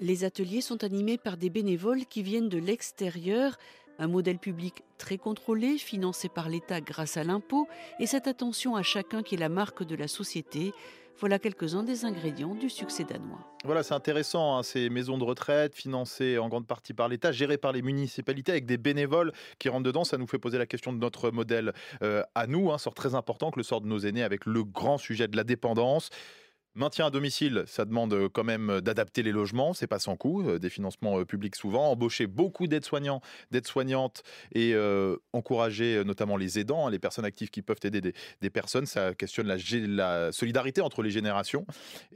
Les 0.00 0.24
ateliers 0.24 0.62
sont 0.62 0.82
animés 0.82 1.18
par 1.18 1.36
des 1.36 1.50
bénévoles 1.50 2.06
qui 2.06 2.24
viennent 2.24 2.48
de 2.48 2.58
l'extérieur, 2.58 3.56
un 4.00 4.08
modèle 4.08 4.38
public 4.38 4.82
très 4.98 5.18
contrôlé, 5.18 5.78
financé 5.78 6.28
par 6.28 6.48
l'État 6.48 6.80
grâce 6.80 7.16
à 7.16 7.22
l'impôt, 7.22 7.68
et 8.00 8.06
cette 8.06 8.26
attention 8.26 8.74
à 8.74 8.82
chacun 8.82 9.22
qui 9.22 9.36
est 9.36 9.38
la 9.38 9.48
marque 9.48 9.84
de 9.84 9.94
la 9.94 10.08
société. 10.08 10.72
Voilà 11.20 11.38
quelques-uns 11.38 11.82
des 11.82 12.06
ingrédients 12.06 12.54
du 12.54 12.70
succès 12.70 13.04
danois. 13.04 13.40
Voilà, 13.66 13.82
c'est 13.82 13.92
intéressant, 13.92 14.56
hein, 14.56 14.62
ces 14.62 14.88
maisons 14.88 15.18
de 15.18 15.24
retraite 15.24 15.74
financées 15.74 16.38
en 16.38 16.48
grande 16.48 16.66
partie 16.66 16.94
par 16.94 17.08
l'État, 17.08 17.30
gérées 17.30 17.58
par 17.58 17.72
les 17.72 17.82
municipalités 17.82 18.52
avec 18.52 18.64
des 18.64 18.78
bénévoles 18.78 19.32
qui 19.58 19.68
rentrent 19.68 19.84
dedans. 19.84 20.02
Ça 20.02 20.16
nous 20.16 20.26
fait 20.26 20.38
poser 20.38 20.56
la 20.56 20.64
question 20.64 20.94
de 20.94 20.98
notre 20.98 21.30
modèle 21.30 21.74
euh, 22.02 22.22
à 22.34 22.46
nous, 22.46 22.72
un 22.72 22.78
sort 22.78 22.94
très 22.94 23.14
important 23.14 23.50
que 23.50 23.58
le 23.58 23.64
sort 23.64 23.82
de 23.82 23.86
nos 23.86 23.98
aînés 23.98 24.22
avec 24.22 24.46
le 24.46 24.64
grand 24.64 24.96
sujet 24.96 25.28
de 25.28 25.36
la 25.36 25.44
dépendance. 25.44 26.08
Maintien 26.80 27.06
à 27.06 27.10
domicile, 27.10 27.64
ça 27.66 27.84
demande 27.84 28.14
euh, 28.14 28.28
quand 28.30 28.42
même 28.42 28.80
d'adapter 28.80 29.22
les 29.22 29.32
logements, 29.32 29.74
c'est 29.74 29.86
pas 29.86 29.98
sans 29.98 30.16
coût, 30.16 30.48
euh, 30.48 30.58
des 30.58 30.70
financements 30.70 31.20
euh, 31.20 31.26
publics 31.26 31.54
souvent, 31.54 31.90
embaucher 31.90 32.26
beaucoup 32.26 32.66
d'aides-soignants, 32.66 33.20
d'aides-soignantes 33.50 34.22
et 34.52 34.72
euh, 34.74 35.16
encourager 35.34 35.96
euh, 35.96 36.04
notamment 36.04 36.38
les 36.38 36.58
aidants, 36.58 36.86
hein, 36.86 36.90
les 36.90 36.98
personnes 36.98 37.26
actives 37.26 37.50
qui 37.50 37.60
peuvent 37.60 37.80
aider 37.82 38.00
des, 38.00 38.50
personnes, 38.50 38.86
ça 38.86 39.14
questionne 39.14 39.46
la, 39.46 40.32
solidarité 40.32 40.80
entre 40.80 41.02
les 41.02 41.10
générations. 41.10 41.66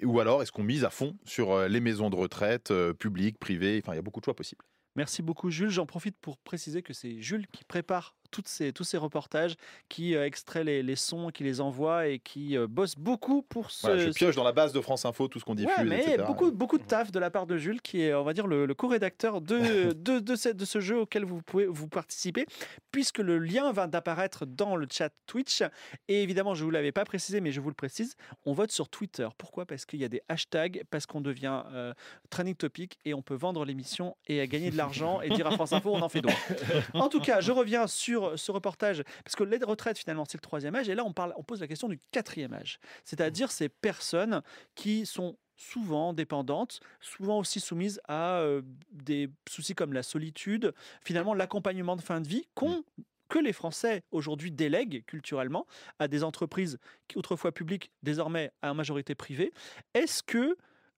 Ou 0.03 0.19
alors, 0.21 0.43
est-ce 0.43 0.51
qu'on 0.51 0.65
mise 0.65 0.85
à 0.85 0.91
fond 0.91 1.15
sur 1.27 1.53
euh, 1.53 1.69
les 1.69 1.81
maisons 1.81 2.09
de 2.09 2.17
retraite, 2.17 2.71
euh, 2.71 2.95
publiques, 2.95 3.39
privées, 3.39 3.81
enfin 3.83 3.93
il 3.93 3.97
y 3.97 3.99
a 3.99 4.03
beaucoup 4.03 4.21
de 4.21 4.25
choix 4.25 4.35
possibles. 4.35 4.65
Merci 4.97 5.23
beaucoup 5.23 5.51
Jules. 5.51 5.71
J'en 5.71 5.87
profite 5.87 6.17
pour 6.21 6.39
préciser 6.39 6.83
que 6.83 6.93
c'est 6.93 7.21
Jules 7.21 7.47
qui 7.49 7.65
prépare 7.65 8.15
toutes 8.35 8.49
ces, 8.49 8.73
tous 8.73 8.83
ces 8.83 8.97
reportages, 8.97 9.55
qui 9.89 10.17
euh, 10.17 10.27
extrait 10.27 10.65
les, 10.65 10.83
les 10.83 10.97
sons, 10.97 11.31
qui 11.31 11.45
les 11.45 11.61
envoie 11.61 12.09
et 12.09 12.19
qui 12.19 12.57
euh, 12.59 12.67
bosse 12.67 12.97
beaucoup 12.97 13.43
pour 13.43 13.71
ce... 13.71 13.87
Voilà, 13.87 14.05
je 14.07 14.11
ce- 14.11 14.15
pioche 14.17 14.35
dans 14.35 14.43
la 14.43 14.51
base 14.51 14.73
de 14.73 14.81
France 14.81 15.05
Info 15.05 15.29
tout 15.29 15.39
ce 15.39 15.45
qu'on 15.45 15.55
diffuse, 15.55 15.73
Ouais, 15.79 15.85
mais 15.85 16.01
etc. 16.03 16.25
beaucoup, 16.27 16.51
beaucoup 16.51 16.79
de 16.79 16.83
taf 16.83 17.13
de 17.13 17.19
la 17.21 17.31
part 17.31 17.47
de 17.47 17.57
Jules, 17.57 17.81
qui 17.81 18.01
est, 18.03 18.13
on 18.13 18.25
va 18.25 18.33
dire, 18.33 18.49
le, 18.49 18.67
le 18.67 18.75
co-rédacteur 18.75 19.41
de, 19.41 19.93
de, 19.95 20.19
de, 20.19 20.35
ce, 20.35 20.49
de 20.49 20.65
ce 20.65 20.81
jeu 20.81 20.99
auquel 20.99 21.25
vous 21.25 21.41
pouvez 21.43 21.67
vous 21.67 21.87
participer, 21.87 22.45
puisque 22.91 23.19
le 23.19 23.39
lien 23.39 23.71
va 23.71 23.87
d'apparaître 23.87 24.47
dans 24.47 24.75
le 24.75 24.89
chat 24.91 25.11
Twitch. 25.27 25.63
Et 26.09 26.23
évidemment, 26.25 26.55
je 26.55 26.63
ne 26.63 26.65
vous 26.65 26.71
l'avais 26.73 26.91
pas 26.93 27.05
précisé, 27.05 27.41
mais 27.41 27.53
je 27.53 27.61
vous 27.61 27.69
le 27.69 27.75
précise, 27.75 28.17
on 28.47 28.53
vote 28.53 28.73
sur 28.73 28.89
Twitter. 28.89 29.29
Pourquoi? 29.39 29.65
Parce 29.65 29.85
qu'il 29.85 30.01
y 30.01 30.05
a 30.05 30.09
des 30.09 30.23
hashtags, 30.29 30.83
parce 30.91 31.07
qu'on 31.07 31.21
devient 31.21 31.63
euh, 31.73 31.93
trending 32.31 32.57
topic 32.57 32.99
et 33.05 33.15
on 33.15 33.23
peut 33.23 33.35
vendre 33.37 33.65
l'émission 33.65 34.17
et 34.27 34.47
gagner 34.49 34.71
de 34.73 34.77
l'argent 34.77 35.21
et 35.21 35.29
dire 35.31 35.47
à 35.47 35.53
France 35.53 35.73
Info, 35.73 35.91
on 35.95 36.03
en 36.03 36.09
fait 36.09 36.21
d'autres. 36.21 36.35
En 36.95 37.09
tout 37.09 37.21
cas, 37.21 37.41
je 37.41 37.53
reviens 37.53 37.87
sur 37.87 38.24
ce 38.37 38.53
reportage, 38.53 39.03
parce 39.25 39.37
que 39.37 39.45
l'aide 39.45 39.65
retraite, 39.65 39.99
finalement, 39.99 40.25
c'est 40.25 40.39
le 40.39 40.43
troisième 40.43 40.75
âge, 40.75 40.89
et 40.89 40.95
là, 40.95 41.05
on, 41.05 41.13
parle, 41.13 41.33
on 41.37 41.43
pose 41.43 41.61
la 41.61 41.69
question 41.69 41.89
du 41.89 41.99
quatrième 42.11 42.53
âge, 42.55 42.79
c'est-à-dire 43.05 43.51
ces 43.51 43.69
personnes 43.69 44.43
qui 44.75 45.07
sont 45.07 45.37
souvent 45.57 46.13
dépendantes, 46.13 46.81
souvent 47.01 47.39
aussi 47.39 47.61
soumises 47.61 48.01
à 48.09 48.39
euh, 48.41 48.63
des 48.93 49.31
soucis 49.49 49.75
comme 49.75 49.93
la 49.93 50.03
solitude, 50.03 50.75
finalement 51.05 51.35
l'accompagnement 51.35 51.97
de 51.97 52.03
fin 52.03 52.21
de 52.21 52.29
vie 52.29 52.47
qu'ont 52.55 52.85
que 53.29 53.39
les 53.39 53.53
Français 53.53 54.03
aujourd'hui 54.11 54.51
délèguent 54.51 55.03
culturellement 55.07 55.67
à 55.99 56.09
des 56.09 56.23
entreprises 56.25 56.79
qui 57.09 57.19
autrefois 57.19 57.53
publiques, 57.53 57.91
désormais 58.03 58.53
à 58.63 58.75
majorité 58.75 59.15
privée. 59.15 59.53
Est-ce 59.95 60.23
que 60.23 60.57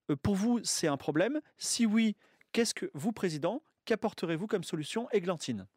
euh, 0.09 0.15
pour 0.15 0.35
vous 0.35 0.59
c'est 0.63 0.87
un 0.87 0.97
problème? 0.97 1.39
Si 1.57 1.85
oui, 1.85 2.15
qu'est-ce 2.51 2.73
que 2.73 2.89
vous, 2.93 3.11
président, 3.11 3.61
qu'apporterez-vous 3.85 4.47
comme 4.47 4.63
solution 4.63 5.09
Églantine? 5.11 5.67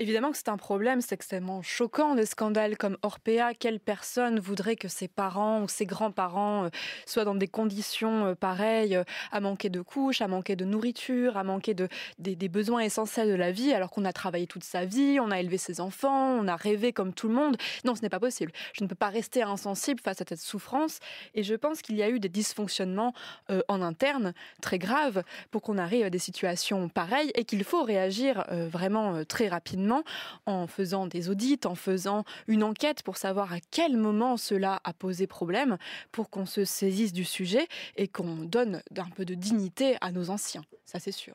Évidemment 0.00 0.32
que 0.32 0.36
c'est 0.36 0.48
un 0.48 0.56
problème, 0.56 1.00
c'est 1.00 1.14
extrêmement 1.14 1.62
choquant 1.62 2.16
des 2.16 2.26
scandales 2.26 2.76
comme 2.76 2.98
Orpea. 3.02 3.54
Quelle 3.56 3.78
personne 3.78 4.40
voudrait 4.40 4.74
que 4.74 4.88
ses 4.88 5.06
parents 5.06 5.62
ou 5.62 5.68
ses 5.68 5.86
grands-parents 5.86 6.64
euh, 6.64 6.68
soient 7.06 7.24
dans 7.24 7.36
des 7.36 7.46
conditions 7.46 8.26
euh, 8.26 8.34
pareilles, 8.34 8.96
euh, 8.96 9.04
à 9.30 9.38
manquer 9.38 9.70
de 9.70 9.80
couches, 9.80 10.20
à 10.20 10.26
manquer 10.26 10.56
de 10.56 10.64
nourriture, 10.64 11.36
à 11.36 11.44
manquer 11.44 11.74
de, 11.74 11.88
des, 12.18 12.48
besoins 12.48 12.80
essentiels 12.80 13.28
de 13.28 13.34
la 13.34 13.52
vie, 13.52 13.72
alors 13.72 13.90
qu'on 13.90 14.04
a 14.04 14.12
travaillé 14.12 14.48
toute 14.48 14.64
sa 14.64 14.84
vie, 14.84 15.20
on 15.20 15.30
a 15.30 15.38
élevé 15.38 15.58
ses 15.58 15.80
enfants, 15.80 16.32
on 16.40 16.48
a 16.48 16.56
rêvé 16.56 16.92
comme 16.92 17.12
tout 17.12 17.28
le 17.28 17.34
monde? 17.34 17.56
Non, 17.84 17.94
ce 17.94 18.02
n'est 18.02 18.08
pas 18.08 18.20
possible. 18.20 18.50
Je 18.72 18.82
ne 18.82 18.88
peux 18.88 18.96
pas 18.96 19.10
rester 19.10 19.42
insensible 19.42 20.00
face 20.00 20.20
à 20.20 20.24
cette 20.28 20.40
souffrance. 20.40 20.98
Et 21.34 21.44
je 21.44 21.54
pense 21.54 21.82
qu'il 21.82 21.94
y 21.94 22.02
a 22.02 22.10
eu 22.10 22.18
des 22.18 22.28
dysfonctionnements 22.28 23.14
en 23.68 23.80
interne 23.80 24.34
très 24.60 24.78
graves 24.78 25.22
pour 25.50 25.62
qu'on 25.62 25.78
arrive 25.78 26.04
à 26.04 26.10
des 26.10 26.18
situations 26.18 26.88
pareilles 26.88 27.30
et 27.34 27.44
qu'il 27.44 27.62
faut 27.64 27.82
réagir 27.82 28.44
vraiment 28.50 29.24
très 29.24 29.48
rapidement 29.48 29.83
en 30.46 30.66
faisant 30.66 31.06
des 31.06 31.28
audits, 31.28 31.60
en 31.64 31.74
faisant 31.74 32.24
une 32.46 32.62
enquête 32.62 33.02
pour 33.02 33.16
savoir 33.16 33.52
à 33.52 33.58
quel 33.70 33.96
moment 33.96 34.36
cela 34.36 34.80
a 34.84 34.92
posé 34.92 35.26
problème 35.26 35.78
pour 36.12 36.30
qu'on 36.30 36.46
se 36.46 36.64
saisisse 36.64 37.12
du 37.12 37.24
sujet 37.24 37.66
et 37.96 38.08
qu'on 38.08 38.36
donne 38.36 38.82
un 38.96 39.10
peu 39.10 39.24
de 39.24 39.34
dignité 39.34 39.96
à 40.00 40.12
nos 40.12 40.30
anciens. 40.30 40.64
Ça, 40.84 40.98
c'est 40.98 41.12
sûr. 41.12 41.34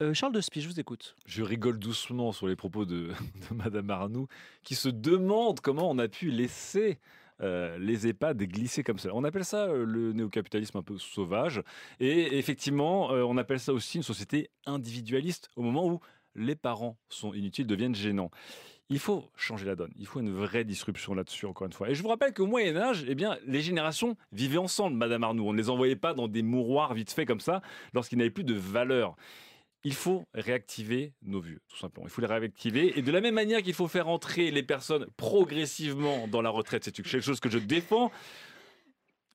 Euh, 0.00 0.14
Charles 0.14 0.32
de 0.32 0.40
Spie, 0.40 0.60
je 0.60 0.68
vous 0.68 0.78
écoute. 0.78 1.16
Je 1.26 1.42
rigole 1.42 1.78
doucement 1.78 2.30
sur 2.30 2.46
les 2.46 2.54
propos 2.54 2.84
de, 2.84 3.08
de 3.50 3.54
Madame 3.54 3.90
Arnoux, 3.90 4.28
qui 4.62 4.74
se 4.74 4.88
demande 4.88 5.60
comment 5.60 5.90
on 5.90 5.98
a 5.98 6.08
pu 6.08 6.30
laisser 6.30 6.98
euh, 7.40 7.78
les 7.78 8.08
EHPAD 8.08 8.42
glisser 8.42 8.82
comme 8.82 8.98
ça. 8.98 9.10
On 9.12 9.22
appelle 9.22 9.44
ça 9.44 9.66
euh, 9.66 9.84
le 9.84 10.12
néocapitalisme 10.12 10.78
un 10.78 10.82
peu 10.82 10.98
sauvage. 10.98 11.62
Et 12.00 12.36
effectivement, 12.36 13.12
euh, 13.12 13.22
on 13.22 13.36
appelle 13.36 13.60
ça 13.60 13.72
aussi 13.72 13.98
une 13.98 14.02
société 14.02 14.50
individualiste 14.66 15.48
au 15.54 15.62
moment 15.62 15.86
où 15.86 16.00
les 16.38 16.56
parents 16.56 16.96
sont 17.08 17.34
inutiles, 17.34 17.66
deviennent 17.66 17.94
gênants. 17.94 18.30
Il 18.90 18.98
faut 18.98 19.24
changer 19.36 19.66
la 19.66 19.74
donne. 19.74 19.92
Il 19.96 20.06
faut 20.06 20.20
une 20.20 20.32
vraie 20.32 20.64
disruption 20.64 21.12
là-dessus, 21.12 21.44
encore 21.44 21.66
une 21.66 21.72
fois. 21.72 21.90
Et 21.90 21.94
je 21.94 22.02
vous 22.02 22.08
rappelle 22.08 22.32
qu'au 22.32 22.46
Moyen 22.46 22.76
Âge, 22.76 23.04
eh 23.06 23.14
bien, 23.14 23.36
les 23.46 23.60
générations 23.60 24.16
vivaient 24.32 24.58
ensemble, 24.58 24.96
Madame 24.96 25.24
Arnoux. 25.24 25.46
On 25.46 25.52
ne 25.52 25.58
les 25.58 25.68
envoyait 25.68 25.96
pas 25.96 26.14
dans 26.14 26.26
des 26.26 26.42
mouroirs 26.42 26.94
vite 26.94 27.12
fait 27.12 27.26
comme 27.26 27.40
ça, 27.40 27.60
lorsqu'ils 27.92 28.16
n'avaient 28.16 28.30
plus 28.30 28.44
de 28.44 28.54
valeur. 28.54 29.14
Il 29.84 29.92
faut 29.92 30.24
réactiver 30.32 31.12
nos 31.22 31.40
vieux, 31.40 31.60
tout 31.68 31.76
simplement. 31.76 32.06
Il 32.06 32.10
faut 32.10 32.22
les 32.22 32.26
réactiver. 32.26 32.98
Et 32.98 33.02
de 33.02 33.12
la 33.12 33.20
même 33.20 33.34
manière 33.34 33.62
qu'il 33.62 33.74
faut 33.74 33.88
faire 33.88 34.08
entrer 34.08 34.50
les 34.50 34.62
personnes 34.62 35.06
progressivement 35.18 36.26
dans 36.26 36.40
la 36.40 36.50
retraite, 36.50 36.84
c'est 36.84 36.92
quelque 36.92 37.20
chose 37.20 37.40
que 37.40 37.50
je 37.50 37.58
défends, 37.58 38.10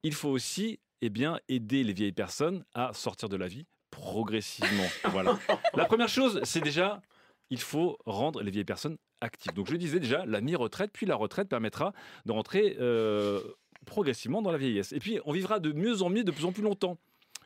il 0.02 0.13
faut 0.13 0.30
aussi 0.30 0.80
eh 1.02 1.10
bien, 1.10 1.39
aider 1.48 1.84
les 1.84 1.94
vieilles 1.94 2.12
personnes 2.12 2.66
à 2.74 2.92
sortir 2.94 3.30
de 3.30 3.36
la 3.36 3.48
vie 3.48 3.66
progressivement. 4.04 4.88
Voilà. 5.12 5.38
La 5.74 5.86
première 5.86 6.10
chose, 6.10 6.39
c'est 6.44 6.62
déjà, 6.62 7.02
il 7.50 7.60
faut 7.60 7.98
rendre 8.06 8.42
les 8.42 8.52
vieilles 8.52 8.66
personnes 8.66 8.98
actives. 9.22 9.54
Donc 9.54 9.70
je 9.70 9.76
disais 9.76 10.00
déjà, 10.00 10.26
la 10.26 10.42
mi-retraite, 10.42 10.92
puis 10.92 11.06
la 11.06 11.16
retraite 11.16 11.48
permettra 11.48 11.94
de 12.26 12.32
rentrer 12.32 12.76
euh, 12.80 13.42
progressivement 13.86 14.42
dans 14.42 14.52
la 14.52 14.58
vieillesse. 14.58 14.92
Et 14.92 15.00
puis 15.00 15.20
on 15.26 15.32
vivra 15.32 15.60
de 15.60 15.72
mieux 15.72 16.02
en 16.02 16.10
mieux, 16.10 16.24
de 16.24 16.32
plus 16.32 16.46
en 16.46 16.52
plus 16.52 16.63
longtemps. 16.63 16.98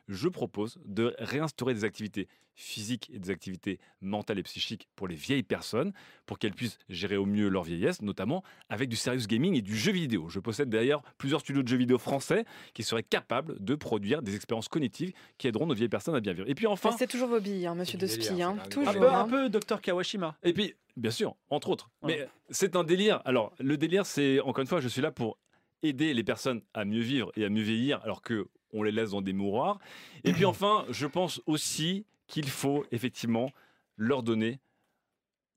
Je 0.07 0.27
propose 0.29 0.79
de 0.85 1.13
réinstaurer 1.19 1.73
des 1.73 1.83
activités 1.83 2.27
physiques 2.59 3.11
et 3.13 3.19
des 3.19 3.29
activités 3.29 3.79
mentales 4.01 4.39
et 4.39 4.43
psychiques 4.43 4.87
pour 4.95 5.07
les 5.07 5.13
vieilles 5.15 5.43
personnes, 5.43 5.93
pour 6.25 6.39
qu'elles 6.39 6.53
puissent 6.55 6.79
gérer 6.89 7.15
au 7.15 7.25
mieux 7.27 7.49
leur 7.49 7.61
vieillesse, 7.63 8.01
notamment 8.01 8.43
avec 8.69 8.89
du 8.89 8.95
serious 8.95 9.27
gaming 9.27 9.53
et 9.55 9.61
du 9.61 9.77
jeu 9.77 9.91
vidéo. 9.91 10.27
Je 10.29 10.39
possède 10.39 10.67
d'ailleurs 10.69 11.03
plusieurs 11.19 11.41
studios 11.41 11.61
de 11.61 11.67
jeux 11.67 11.77
vidéo 11.77 11.99
français 11.99 12.45
qui 12.73 12.81
seraient 12.81 13.03
capables 13.03 13.63
de 13.63 13.75
produire 13.75 14.23
des 14.23 14.35
expériences 14.35 14.69
cognitives 14.69 15.11
qui 15.37 15.47
aideront 15.47 15.67
nos 15.67 15.75
vieilles 15.75 15.87
personnes 15.89 16.15
à 16.15 16.19
bien 16.19 16.33
vivre. 16.33 16.49
Et 16.49 16.55
puis 16.55 16.65
enfin, 16.65 16.95
C'est 16.97 17.05
toujours 17.05 17.27
vos 17.29 17.39
billes, 17.39 17.67
hein, 17.67 17.75
monsieur 17.75 17.99
De 17.99 18.07
Spi. 18.07 18.41
hein, 18.41 18.57
Un 18.63 18.69
Toujours. 18.69 18.91
peu, 18.93 19.07
hein. 19.07 19.19
un 19.19 19.27
peu 19.27 19.49
Dr 19.49 19.79
Kawashima. 19.79 20.35
Et 20.41 20.53
puis, 20.53 20.73
bien 20.95 21.11
sûr, 21.11 21.35
entre 21.51 21.69
autres. 21.69 21.91
Ouais. 22.01 22.17
Mais 22.21 22.27
c'est 22.49 22.75
un 22.75 22.83
délire. 22.83 23.21
Alors, 23.25 23.53
le 23.59 23.77
délire, 23.77 24.07
c'est, 24.07 24.39
encore 24.39 24.61
une 24.63 24.67
fois, 24.67 24.79
je 24.79 24.87
suis 24.87 25.01
là 25.01 25.11
pour 25.11 25.37
aider 25.83 26.15
les 26.15 26.23
personnes 26.23 26.63
à 26.73 26.85
mieux 26.85 27.01
vivre 27.01 27.31
et 27.35 27.45
à 27.45 27.49
mieux 27.49 27.61
vieillir, 27.61 28.01
alors 28.01 28.23
que 28.23 28.47
on 28.73 28.83
les 28.83 28.91
laisse 28.91 29.11
dans 29.11 29.21
des 29.21 29.33
mouroirs. 29.33 29.79
Et 30.23 30.33
puis 30.33 30.45
enfin, 30.45 30.85
je 30.89 31.07
pense 31.07 31.41
aussi 31.45 32.05
qu'il 32.27 32.49
faut 32.49 32.85
effectivement 32.91 33.51
leur 33.97 34.23
donner 34.23 34.59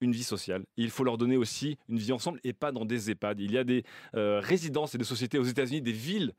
une 0.01 0.13
vie 0.13 0.25
sociale. 0.25 0.65
Il 0.77 0.91
faut 0.91 1.05
leur 1.05 1.19
donner 1.19 1.37
aussi 1.37 1.79
une 1.89 1.99
vie 1.99 2.13
ensemble 2.13 2.41
et 2.43 2.53
pas 2.53 2.73
dans 2.73 2.85
des 2.85 3.11
EHPAD. 3.11 3.41
Il 3.41 3.53
y 3.53 3.59
a 3.59 3.65
des 3.65 3.85
euh, 4.15 4.41
résidences 4.41 4.95
et 4.95 4.99
des 4.99 5.05
sociétés 5.05 5.39
aux 5.39 5.45
États-Unis, 5.45 5.83
des 5.83 5.93
villes 5.93 6.33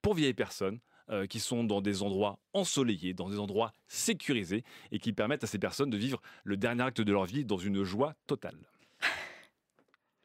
pour 0.00 0.14
vieilles 0.14 0.34
personnes 0.34 0.80
euh, 1.10 1.26
qui 1.26 1.40
sont 1.40 1.64
dans 1.64 1.80
des 1.80 2.02
endroits 2.02 2.38
ensoleillés, 2.52 3.12
dans 3.12 3.28
des 3.28 3.38
endroits 3.38 3.72
sécurisés 3.86 4.64
et 4.92 4.98
qui 4.98 5.12
permettent 5.12 5.44
à 5.44 5.46
ces 5.46 5.58
personnes 5.58 5.90
de 5.90 5.96
vivre 5.96 6.22
le 6.44 6.56
dernier 6.56 6.84
acte 6.84 7.00
de 7.00 7.12
leur 7.12 7.24
vie 7.24 7.44
dans 7.44 7.58
une 7.58 7.82
joie 7.84 8.14
totale. 8.26 8.58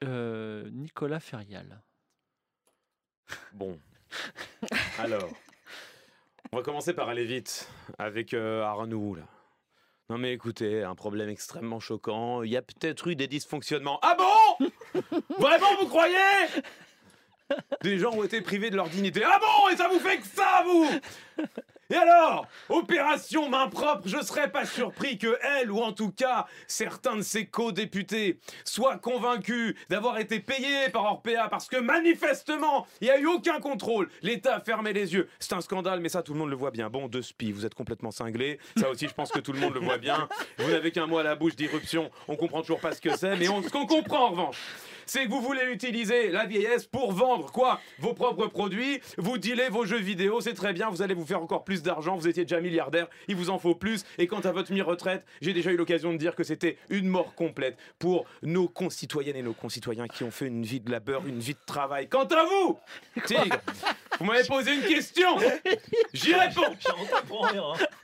Euh, 0.03 0.69
Nicolas 0.69 1.19
Ferial. 1.19 1.81
Bon. 3.51 3.79
Alors, 4.99 5.33
on 6.51 6.57
va 6.57 6.63
commencer 6.63 6.93
par 6.93 7.10
aller 7.10 7.25
vite 7.25 7.69
avec 7.97 8.33
euh, 8.33 8.63
Arnaud 8.63 9.15
là. 9.15 9.23
Non 10.10 10.17
mais 10.17 10.31
écoutez, 10.31 10.83
un 10.83 10.95
problème 10.95 11.29
extrêmement 11.29 11.81
choquant. 11.81 12.41
Il 12.43 12.51
y 12.51 12.57
a 12.57 12.62
peut-être 12.62 13.07
eu 13.07 13.15
des 13.15 13.27
dysfonctionnements. 13.27 13.99
Ah 14.01 14.15
bon? 14.17 14.69
Vraiment 15.39 15.75
vous 15.81 15.88
croyez? 15.88 16.15
Des 17.81 17.97
gens 17.97 18.12
ont 18.12 18.23
été 18.23 18.41
privés 18.41 18.69
de 18.69 18.77
leur 18.77 18.88
dignité. 18.88 19.21
Ah 19.25 19.39
bon? 19.39 19.69
Et 19.69 19.75
ça 19.75 19.89
vous 19.89 19.99
fait 19.99 20.17
que 20.17 20.27
ça 20.27 20.63
vous? 20.65 20.89
Et 21.89 21.95
alors 21.95 22.45
Opération 22.69 23.50
main 23.50 23.67
propre, 23.69 24.02
je 24.08 24.21
serais 24.21 24.52
pas 24.52 24.65
surpris 24.65 25.17
que 25.17 25.38
elle, 25.60 25.71
ou 25.71 25.80
en 25.80 25.93
tout 25.93 26.12
cas 26.12 26.45
certains 26.67 27.15
de 27.15 27.21
ses 27.21 27.45
co-députés, 27.45 28.39
soient 28.65 28.97
convaincus 28.97 29.76
d'avoir 29.89 30.19
été 30.19 30.39
payés 30.39 30.89
par 30.91 31.06
Orpea 31.06 31.47
parce 31.50 31.67
que 31.67 31.78
manifestement, 31.78 32.86
il 33.02 33.06
n'y 33.06 33.12
a 33.12 33.19
eu 33.19 33.26
aucun 33.28 33.60
contrôle. 33.60 34.10
L'État 34.21 34.56
a 34.56 34.60
fermé 34.60 34.91
les 34.93 35.13
yeux. 35.13 35.30
C'est 35.39 35.54
un 35.54 35.62
scandale, 35.62 36.00
mais 36.02 36.10
ça 36.10 36.23
tout 36.23 36.34
le 36.34 36.39
monde 36.39 36.50
le 36.50 36.56
voit 36.58 36.71
bien. 36.71 36.89
Bon, 36.89 37.08
de 37.08 37.21
spi, 37.21 37.52
vous 37.52 37.65
êtes 37.65 37.73
complètement 37.76 38.12
cinglé. 38.12 38.60
Ça 38.78 38.89
aussi, 38.89 39.08
je 39.08 39.13
pense 39.13 39.32
que 39.32 39.39
tout 39.39 39.54
le 39.54 39.60
monde 39.60 39.73
le 39.73 39.80
voit 39.80 39.97
bien. 39.97 40.28
Vous 40.58 40.69
n'avez 40.69 40.91
qu'un 40.91 41.08
mot 41.08 41.17
à 41.19 41.23
la 41.23 41.36
bouche 41.36 41.56
d'irruption. 41.56 42.12
On 42.28 42.36
comprend 42.36 42.62
toujours 42.62 42.80
pas 42.82 42.91
ce 42.93 43.02
que 43.02 43.15
c'est, 43.15 43.36
mais 43.38 43.47
on- 43.47 43.63
ce 43.63 43.69
qu'on 43.69 43.86
comprend 43.86 44.26
en 44.28 44.30
revanche, 44.32 44.58
c'est 45.06 45.23
que 45.26 45.30
vous 45.30 45.41
voulez 45.41 45.71
utiliser 45.71 46.30
la 46.32 46.45
vieillesse 46.45 46.86
pour 46.86 47.13
vendre 47.13 47.52
quoi 47.52 47.80
Vos 48.00 48.13
propres 48.13 48.47
produits, 48.47 49.00
vous 49.17 49.38
dealez 49.38 49.69
vos 49.69 49.86
jeux 49.86 50.00
vidéo, 50.00 50.41
c'est 50.41 50.54
très 50.54 50.73
bien, 50.73 50.89
vous 50.89 51.02
allez 51.02 51.13
vous 51.13 51.26
faire 51.26 51.41
encore 51.41 51.63
plus 51.63 51.76
d'argent, 51.83 52.15
vous 52.15 52.27
étiez 52.27 52.43
déjà 52.43 52.59
milliardaire, 52.61 53.07
il 53.27 53.35
vous 53.35 53.49
en 53.49 53.59
faut 53.59 53.75
plus, 53.75 54.03
et 54.17 54.27
quant 54.27 54.39
à 54.39 54.51
votre 54.51 54.71
mi-retraite, 54.71 55.23
j'ai 55.41 55.53
déjà 55.53 55.71
eu 55.71 55.77
l'occasion 55.77 56.11
de 56.13 56.17
dire 56.17 56.35
que 56.35 56.43
c'était 56.43 56.77
une 56.89 57.07
mort 57.07 57.35
complète 57.35 57.77
pour 57.99 58.25
nos 58.43 58.67
concitoyennes 58.67 59.35
et 59.35 59.41
nos 59.41 59.53
concitoyens 59.53 60.07
qui 60.07 60.23
ont 60.23 60.31
fait 60.31 60.47
une 60.47 60.63
vie 60.63 60.79
de 60.79 60.91
labeur, 60.91 61.25
une 61.27 61.39
vie 61.39 61.53
de 61.53 61.59
travail. 61.65 62.07
Quant 62.07 62.25
à 62.25 62.43
vous, 62.43 62.79
Tigre, 63.25 63.57
vous 64.19 64.25
m'avez 64.25 64.47
posé 64.47 64.73
une 64.73 64.83
question, 64.83 65.37
j'y 66.13 66.33
réponds. 66.33 66.75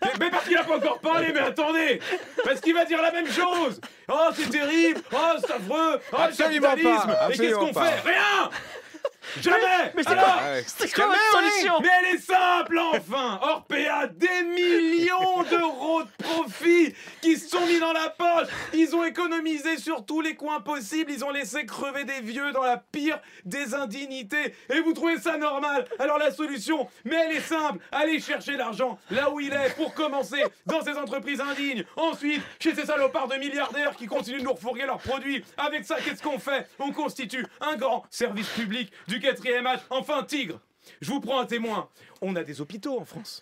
Mais, 0.01 0.09
mais 0.19 0.29
parce 0.29 0.45
qu'il 0.45 0.57
a 0.57 0.63
pas 0.63 0.77
encore 0.77 0.99
parlé, 0.99 1.31
mais 1.33 1.39
attendez. 1.39 1.99
Parce 2.43 2.59
qu'il 2.61 2.73
va 2.73 2.85
dire 2.85 3.01
la 3.01 3.11
même 3.11 3.27
chose. 3.27 3.79
Oh, 4.09 4.29
c'est 4.33 4.49
terrible. 4.49 5.01
Oh, 5.11 5.17
c'est 5.39 5.53
affreux. 5.53 5.99
Oh, 6.11 6.15
Absolument 6.17 6.69
le 6.71 6.75
capitalisme. 6.75 7.07
Pas, 7.07 7.29
Et 7.29 7.37
qu'est-ce 7.37 7.55
qu'on 7.55 7.67
absolument 7.67 7.73
pas. 7.73 7.91
fait 7.91 8.09
Rien 8.09 8.49
Jamais 9.41 9.91
Mais 9.95 10.03
c'est 10.03 10.15
quoi. 10.15 10.37
C'est 10.65 10.93
quoi 10.93 11.07
votre 11.07 11.31
solution 11.31 11.73
mais 11.81 11.89
elle 11.99 12.15
est 12.15 12.19
simple 12.19 12.79
enfin 12.93 13.39
Orpea, 13.41 14.07
des 14.07 14.43
millions 14.43 15.43
d'euros 15.49 16.03
de 16.03 16.23
profits 16.23 16.93
qui 17.21 17.37
se 17.37 17.49
sont 17.49 17.65
mis 17.65 17.79
dans 17.79 17.93
la 17.93 18.09
poche. 18.09 18.47
Ils 18.73 18.95
ont 18.95 19.03
économisé 19.03 19.77
sur 19.77 20.05
tous 20.05 20.21
les 20.21 20.35
coins 20.35 20.61
possibles, 20.61 21.11
ils 21.11 21.23
ont 21.23 21.31
laissé 21.31 21.65
crever 21.65 22.03
des 22.03 22.21
vieux 22.21 22.51
dans 22.51 22.63
la 22.63 22.77
pire 22.77 23.19
des 23.45 23.73
indignités. 23.73 24.55
Et 24.69 24.79
vous 24.81 24.93
trouvez 24.93 25.17
ça 25.17 25.37
normal? 25.37 25.85
Alors 25.99 26.17
la 26.17 26.31
solution, 26.31 26.87
mais 27.05 27.15
elle 27.15 27.37
est 27.37 27.41
simple. 27.41 27.79
Allez 27.91 28.19
chercher 28.19 28.57
l'argent 28.57 28.97
là 29.09 29.29
où 29.29 29.39
il 29.39 29.53
est 29.53 29.75
pour 29.75 29.93
commencer 29.93 30.43
dans 30.65 30.81
ces 30.83 30.97
entreprises 30.97 31.41
indignes. 31.41 31.85
Ensuite, 31.95 32.41
chez 32.59 32.75
ces 32.75 32.85
salopards 32.85 33.27
de 33.27 33.35
milliardaires 33.35 33.95
qui 33.95 34.05
continuent 34.05 34.39
de 34.39 34.43
nous 34.43 34.53
refourguer 34.53 34.85
leurs 34.85 34.99
produits. 34.99 35.43
Avec 35.57 35.85
ça, 35.85 35.97
qu'est-ce 36.03 36.21
qu'on 36.21 36.39
fait? 36.39 36.67
On 36.79 36.91
constitue 36.91 37.45
un 37.61 37.75
grand 37.75 38.05
service 38.09 38.49
public 38.49 38.91
du 39.07 39.12
quatrième 39.19 39.65
âge 39.67 39.79
Enfin, 39.89 40.23
Tigre 40.23 40.59
je 41.01 41.09
vous 41.09 41.21
prends 41.21 41.39
un 41.39 41.45
témoin. 41.45 41.89
On 42.21 42.35
a 42.35 42.43
des 42.43 42.59
hôpitaux 42.59 42.99
en 42.99 43.05
France. 43.05 43.41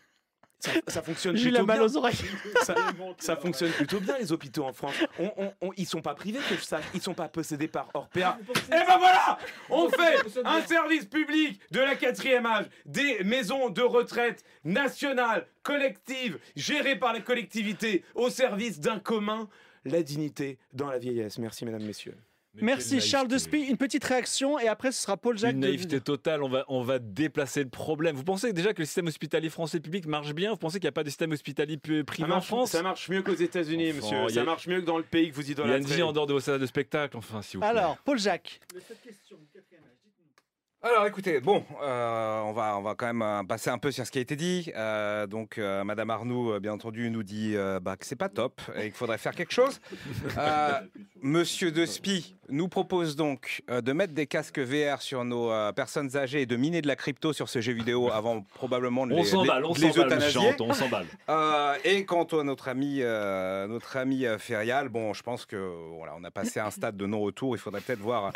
Ça, 0.60 0.69
ça 0.88 1.01
fonctionne 1.01 1.36
J'ai 1.36 1.45
eu 1.45 1.51
plutôt 1.51 1.65
la 1.65 1.65
mal 1.65 1.77
bien. 1.79 1.86
aux 1.88 1.97
oreilles. 1.97 2.13
Ça, 2.62 2.75
ça 3.17 3.36
fonctionne 3.36 3.71
plutôt 3.71 3.99
bien 3.99 4.15
les 4.19 4.31
hôpitaux 4.31 4.63
en 4.63 4.73
France. 4.73 4.93
On, 5.17 5.31
on- 5.38 5.53
on- 5.62 5.71
ils 5.75 5.88
sont 5.88 6.03
pas 6.03 6.13
privés 6.13 6.38
que 6.47 6.53
je 6.55 6.62
sache. 6.62 6.84
Ils 6.93 7.01
sont 7.01 7.15
pas 7.15 7.27
possédés 7.29 7.67
par 7.67 7.89
Orpea. 7.95 8.38
Et 8.67 8.69
ben 8.69 8.97
voilà 8.99 9.39
On 9.71 9.89
fait 9.89 10.17
un 10.45 10.62
service 10.62 11.05
public 11.05 11.60
de 11.71 11.79
la 11.79 11.95
quatrième 11.95 12.45
âge, 12.45 12.67
des 12.86 13.23
maisons 13.23 13.71
de 13.71 13.81
retraite 13.81 14.43
nationales, 14.63 15.47
collectives, 15.63 16.38
gérées 16.55 16.95
par 16.99 17.13
les 17.13 17.23
collectivités, 17.23 18.03
au 18.13 18.29
service 18.29 18.79
d'un 18.79 18.99
commun, 18.99 19.49
la 19.84 20.03
dignité 20.03 20.60
dans 20.73 20.91
la 20.91 20.99
vieillesse. 20.99 21.39
Merci 21.39 21.65
mesdames, 21.65 21.81
messieurs. 21.86 22.15
Merci 22.61 22.99
Charles 22.99 23.27
de 23.29 23.37
Spi. 23.37 23.59
Une 23.61 23.77
petite 23.77 24.03
réaction 24.03 24.59
et 24.59 24.67
après 24.67 24.91
ce 24.91 25.01
sera 25.01 25.15
Paul 25.15 25.37
Jacques. 25.37 25.53
Une 25.53 25.61
de- 25.61 25.67
naïveté 25.67 26.01
totale, 26.01 26.43
on 26.43 26.49
va, 26.49 26.65
on 26.67 26.81
va 26.83 26.99
déplacer 26.99 27.63
le 27.63 27.69
problème. 27.69 28.15
Vous 28.15 28.23
pensez 28.25 28.51
déjà 28.51 28.73
que 28.73 28.79
le 28.79 28.85
système 28.85 29.07
hospitalier 29.07 29.49
français 29.49 29.79
public 29.79 30.05
marche 30.05 30.33
bien? 30.33 30.51
Vous 30.51 30.57
pensez 30.57 30.79
qu'il 30.79 30.85
n'y 30.85 30.89
a 30.89 30.93
pas 30.93 31.03
de 31.03 31.09
système 31.09 31.31
hospitalier 31.31 31.77
privé 31.77 32.03
en 32.25 32.27
marche, 32.27 32.47
France? 32.47 32.71
ça 32.71 32.83
marche 32.83 33.07
mieux 33.09 33.21
qu'aux 33.21 33.33
États-Unis, 33.33 33.89
Enfin, 33.91 33.97
monsieur. 33.97 34.17
a- 34.25 34.29
Ça 34.29 34.43
marche 34.43 34.67
mieux 34.67 34.81
que 34.81 34.85
dans 34.85 34.97
le 34.97 35.03
pays 35.03 35.29
que 35.29 35.35
vous 35.35 35.41
Il 35.41 35.47
y 35.47 35.49
a 35.51 35.53
idolâtrez. 35.53 35.79
une 35.81 35.95
vie 35.95 36.01
en 36.03 36.11
dehors 36.11 36.27
de 36.27 36.33
vos 36.33 36.39
salles 36.41 36.59
de 36.59 36.65
spectacle, 36.65 37.15
enfin, 37.15 37.41
si 37.41 37.55
vous 37.55 37.61
plaît. 37.61 37.69
Alors, 37.69 37.97
Paul 38.03 38.19
Jacques. 38.19 38.59
Alors 40.83 41.05
écoutez, 41.05 41.39
bon, 41.41 41.63
euh, 41.83 42.39
on, 42.41 42.53
va, 42.53 42.75
on 42.75 42.81
va 42.81 42.95
quand 42.95 43.05
même 43.05 43.21
euh, 43.21 43.43
passer 43.43 43.69
un 43.69 43.77
peu 43.77 43.91
sur 43.91 44.03
ce 44.03 44.09
qui 44.09 44.17
a 44.17 44.21
été 44.21 44.35
dit. 44.35 44.71
Euh, 44.75 45.27
donc 45.27 45.59
euh, 45.59 45.83
Madame 45.83 46.09
Arnoux, 46.09 46.59
bien 46.59 46.73
entendu, 46.73 47.11
nous 47.11 47.21
dit 47.21 47.53
euh, 47.55 47.79
bah, 47.79 47.97
que 47.97 48.05
c'est 48.07 48.15
pas 48.15 48.29
top 48.29 48.59
et 48.75 48.85
qu'il 48.85 48.93
faudrait 48.93 49.19
faire 49.19 49.35
quelque 49.35 49.53
chose. 49.53 49.79
Euh, 50.37 50.79
Monsieur 51.21 51.71
De 51.71 51.85
Spi 51.85 52.35
nous 52.49 52.67
propose 52.67 53.15
donc 53.15 53.61
euh, 53.69 53.81
de 53.81 53.91
mettre 53.91 54.13
des 54.13 54.25
casques 54.27 54.59
VR 54.59 55.01
sur 55.01 55.23
nos 55.23 55.51
euh, 55.51 55.71
personnes 55.71 56.15
âgées 56.17 56.41
et 56.41 56.45
de 56.45 56.55
miner 56.55 56.81
de 56.81 56.87
la 56.87 56.95
crypto 56.95 57.33
sur 57.33 57.47
ce 57.49 57.61
jeu 57.61 57.73
vidéo 57.73 58.09
avant 58.11 58.41
probablement 58.55 59.05
de 59.05 59.13
On 59.13 59.17
les, 59.17 59.25
s'emballe, 59.25 59.65
on 59.65 59.73
s'emballe, 59.73 60.07
euthanasier. 60.07 60.31
chante, 60.31 60.61
on 60.61 60.73
s'emballe. 60.73 61.05
Euh, 61.29 61.75
et 61.83 62.05
quant 62.05 62.23
à 62.23 62.43
notre 62.43 62.69
ami, 62.69 62.99
euh, 63.01 63.67
notre 63.67 63.97
ami 63.97 64.25
Ferial, 64.39 64.89
bon, 64.89 65.13
je 65.13 65.21
pense 65.21 65.45
que 65.45 65.71
voilà, 65.97 66.13
on 66.19 66.23
a 66.23 66.31
passé 66.31 66.59
un 66.59 66.71
stade 66.71 66.97
de 66.97 67.05
non-retour. 67.05 67.55
Il 67.55 67.59
faudrait 67.59 67.81
peut-être 67.81 67.99
voir 67.99 68.31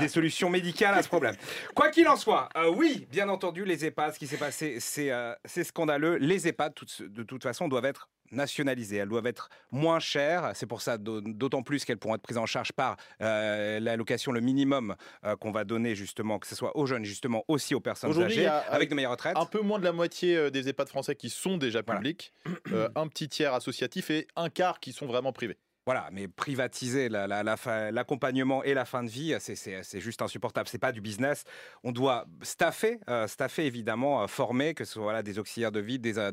des 0.00 0.08
solutions 0.08 0.50
médicales 0.50 0.94
à 0.94 1.02
ce 1.02 1.08
problème. 1.08 1.36
Quoi 1.74 1.90
qu'il 1.90 2.06
en 2.08 2.16
soit, 2.16 2.48
euh, 2.56 2.68
oui, 2.68 3.06
bien 3.10 3.28
entendu, 3.28 3.64
les 3.64 3.84
EHPAD, 3.84 4.14
ce 4.14 4.18
qui 4.18 4.26
s'est 4.26 4.36
passé, 4.36 4.78
c'est 4.80 5.10
euh, 5.10 5.34
scandaleux. 5.46 6.16
Les 6.16 6.48
EHPAD, 6.48 6.74
de 7.00 7.22
toute 7.22 7.42
façon, 7.42 7.68
doivent 7.68 7.84
être 7.84 8.08
nationalisées. 8.30 8.96
Elles 8.96 9.08
doivent 9.08 9.26
être 9.26 9.50
moins 9.70 9.98
chères. 10.00 10.52
C'est 10.54 10.64
pour 10.66 10.80
ça 10.80 10.96
d'au- 10.96 11.20
d'autant 11.20 11.62
plus 11.62 11.84
qu'elles 11.84 11.98
pourront 11.98 12.14
être 12.14 12.22
prises 12.22 12.38
en 12.38 12.46
charge 12.46 12.72
par 12.72 12.96
euh, 13.20 13.78
l'allocation, 13.78 14.32
le 14.32 14.40
minimum 14.40 14.96
euh, 15.24 15.36
qu'on 15.36 15.50
va 15.52 15.64
donner 15.64 15.94
justement, 15.94 16.38
que 16.38 16.46
ce 16.46 16.54
soit 16.54 16.74
aux 16.76 16.86
jeunes, 16.86 17.04
justement 17.04 17.44
aussi 17.48 17.74
aux 17.74 17.80
personnes 17.80 18.18
âgées, 18.22 18.46
a- 18.46 18.58
avec 18.70 18.88
de 18.88 18.94
meilleures 18.94 19.10
retraites. 19.10 19.36
Un 19.36 19.44
peu 19.44 19.60
moins 19.60 19.78
de 19.78 19.84
la 19.84 19.92
moitié 19.92 20.50
des 20.50 20.68
EHPAD 20.70 20.88
français 20.88 21.14
qui 21.14 21.28
sont 21.28 21.58
déjà 21.58 21.82
Voilà. 21.84 22.00
publics, 22.00 22.32
euh, 22.72 22.88
un 22.96 23.06
petit 23.06 23.28
tiers 23.28 23.52
associatif 23.52 24.10
et 24.10 24.26
un 24.34 24.48
quart 24.48 24.80
qui 24.80 24.92
sont 24.94 25.06
vraiment 25.06 25.32
privés. 25.32 25.58
Voilà, 25.84 26.10
mais 26.12 26.28
privatiser 26.28 27.08
l'accompagnement 27.08 28.62
et 28.62 28.72
la 28.72 28.84
fin 28.84 29.02
de 29.02 29.08
vie, 29.08 29.34
c'est- 29.40 29.82
juste 30.00 30.22
insupportable. 30.22 30.68
C'est 30.68 30.78
pas 30.78 30.92
du 30.92 31.00
business. 31.00 31.42
On 31.82 31.90
doit 31.90 32.24
staffer, 32.42 33.00
euh, 33.10 33.26
évidemment, 33.58 34.22
euh, 34.22 34.26
former, 34.28 34.74
que 34.74 34.84
ce 34.84 34.92
soit 34.92 35.22
des 35.24 35.40
auxiliaires 35.40 35.72
de 35.72 35.80
vie, 35.80 35.98
des, 35.98 36.18
euh, 36.18 36.30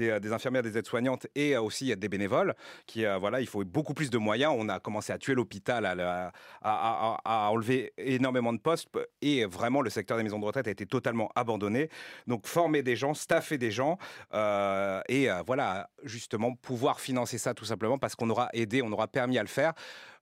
euh, 0.00 0.32
infirmières, 0.32 0.62
des 0.62 0.78
aides-soignantes 0.78 1.26
et 1.34 1.56
aussi 1.56 1.96
des 1.96 2.08
bénévoles. 2.08 2.54
Qui, 2.86 3.04
voilà, 3.18 3.40
il 3.40 3.48
faut 3.48 3.64
beaucoup 3.64 3.94
plus 3.94 4.10
de 4.10 4.18
moyens. 4.18 4.54
On 4.56 4.68
a 4.68 4.78
commencé 4.78 5.12
à 5.12 5.18
tuer 5.18 5.34
l'hôpital, 5.34 5.84
à, 5.84 6.32
à, 6.62 7.50
enlever 7.50 7.92
énormément 7.98 8.52
de 8.52 8.58
postes 8.60 8.88
et 9.22 9.44
vraiment 9.44 9.80
le 9.80 9.90
secteur 9.90 10.16
des 10.18 10.22
maisons 10.22 10.38
de 10.38 10.44
retraite 10.44 10.68
a 10.68 10.70
été 10.70 10.86
totalement 10.86 11.30
abandonné. 11.34 11.88
Donc 12.28 12.46
former 12.46 12.84
des 12.84 12.94
gens, 12.94 13.12
staffer 13.14 13.58
des 13.58 13.72
gens 13.72 13.98
et 14.32 15.28
voilà, 15.46 15.90
justement 16.04 16.54
pouvoir 16.54 17.00
financer 17.00 17.38
ça 17.38 17.54
tout 17.54 17.64
simplement 17.64 17.98
parce 17.98 18.14
qu'on 18.14 18.30
aura 18.30 18.51
aidé, 18.52 18.82
on 18.82 18.92
aura 18.92 19.08
permis 19.08 19.38
à 19.38 19.42
le 19.42 19.48
faire. 19.48 19.72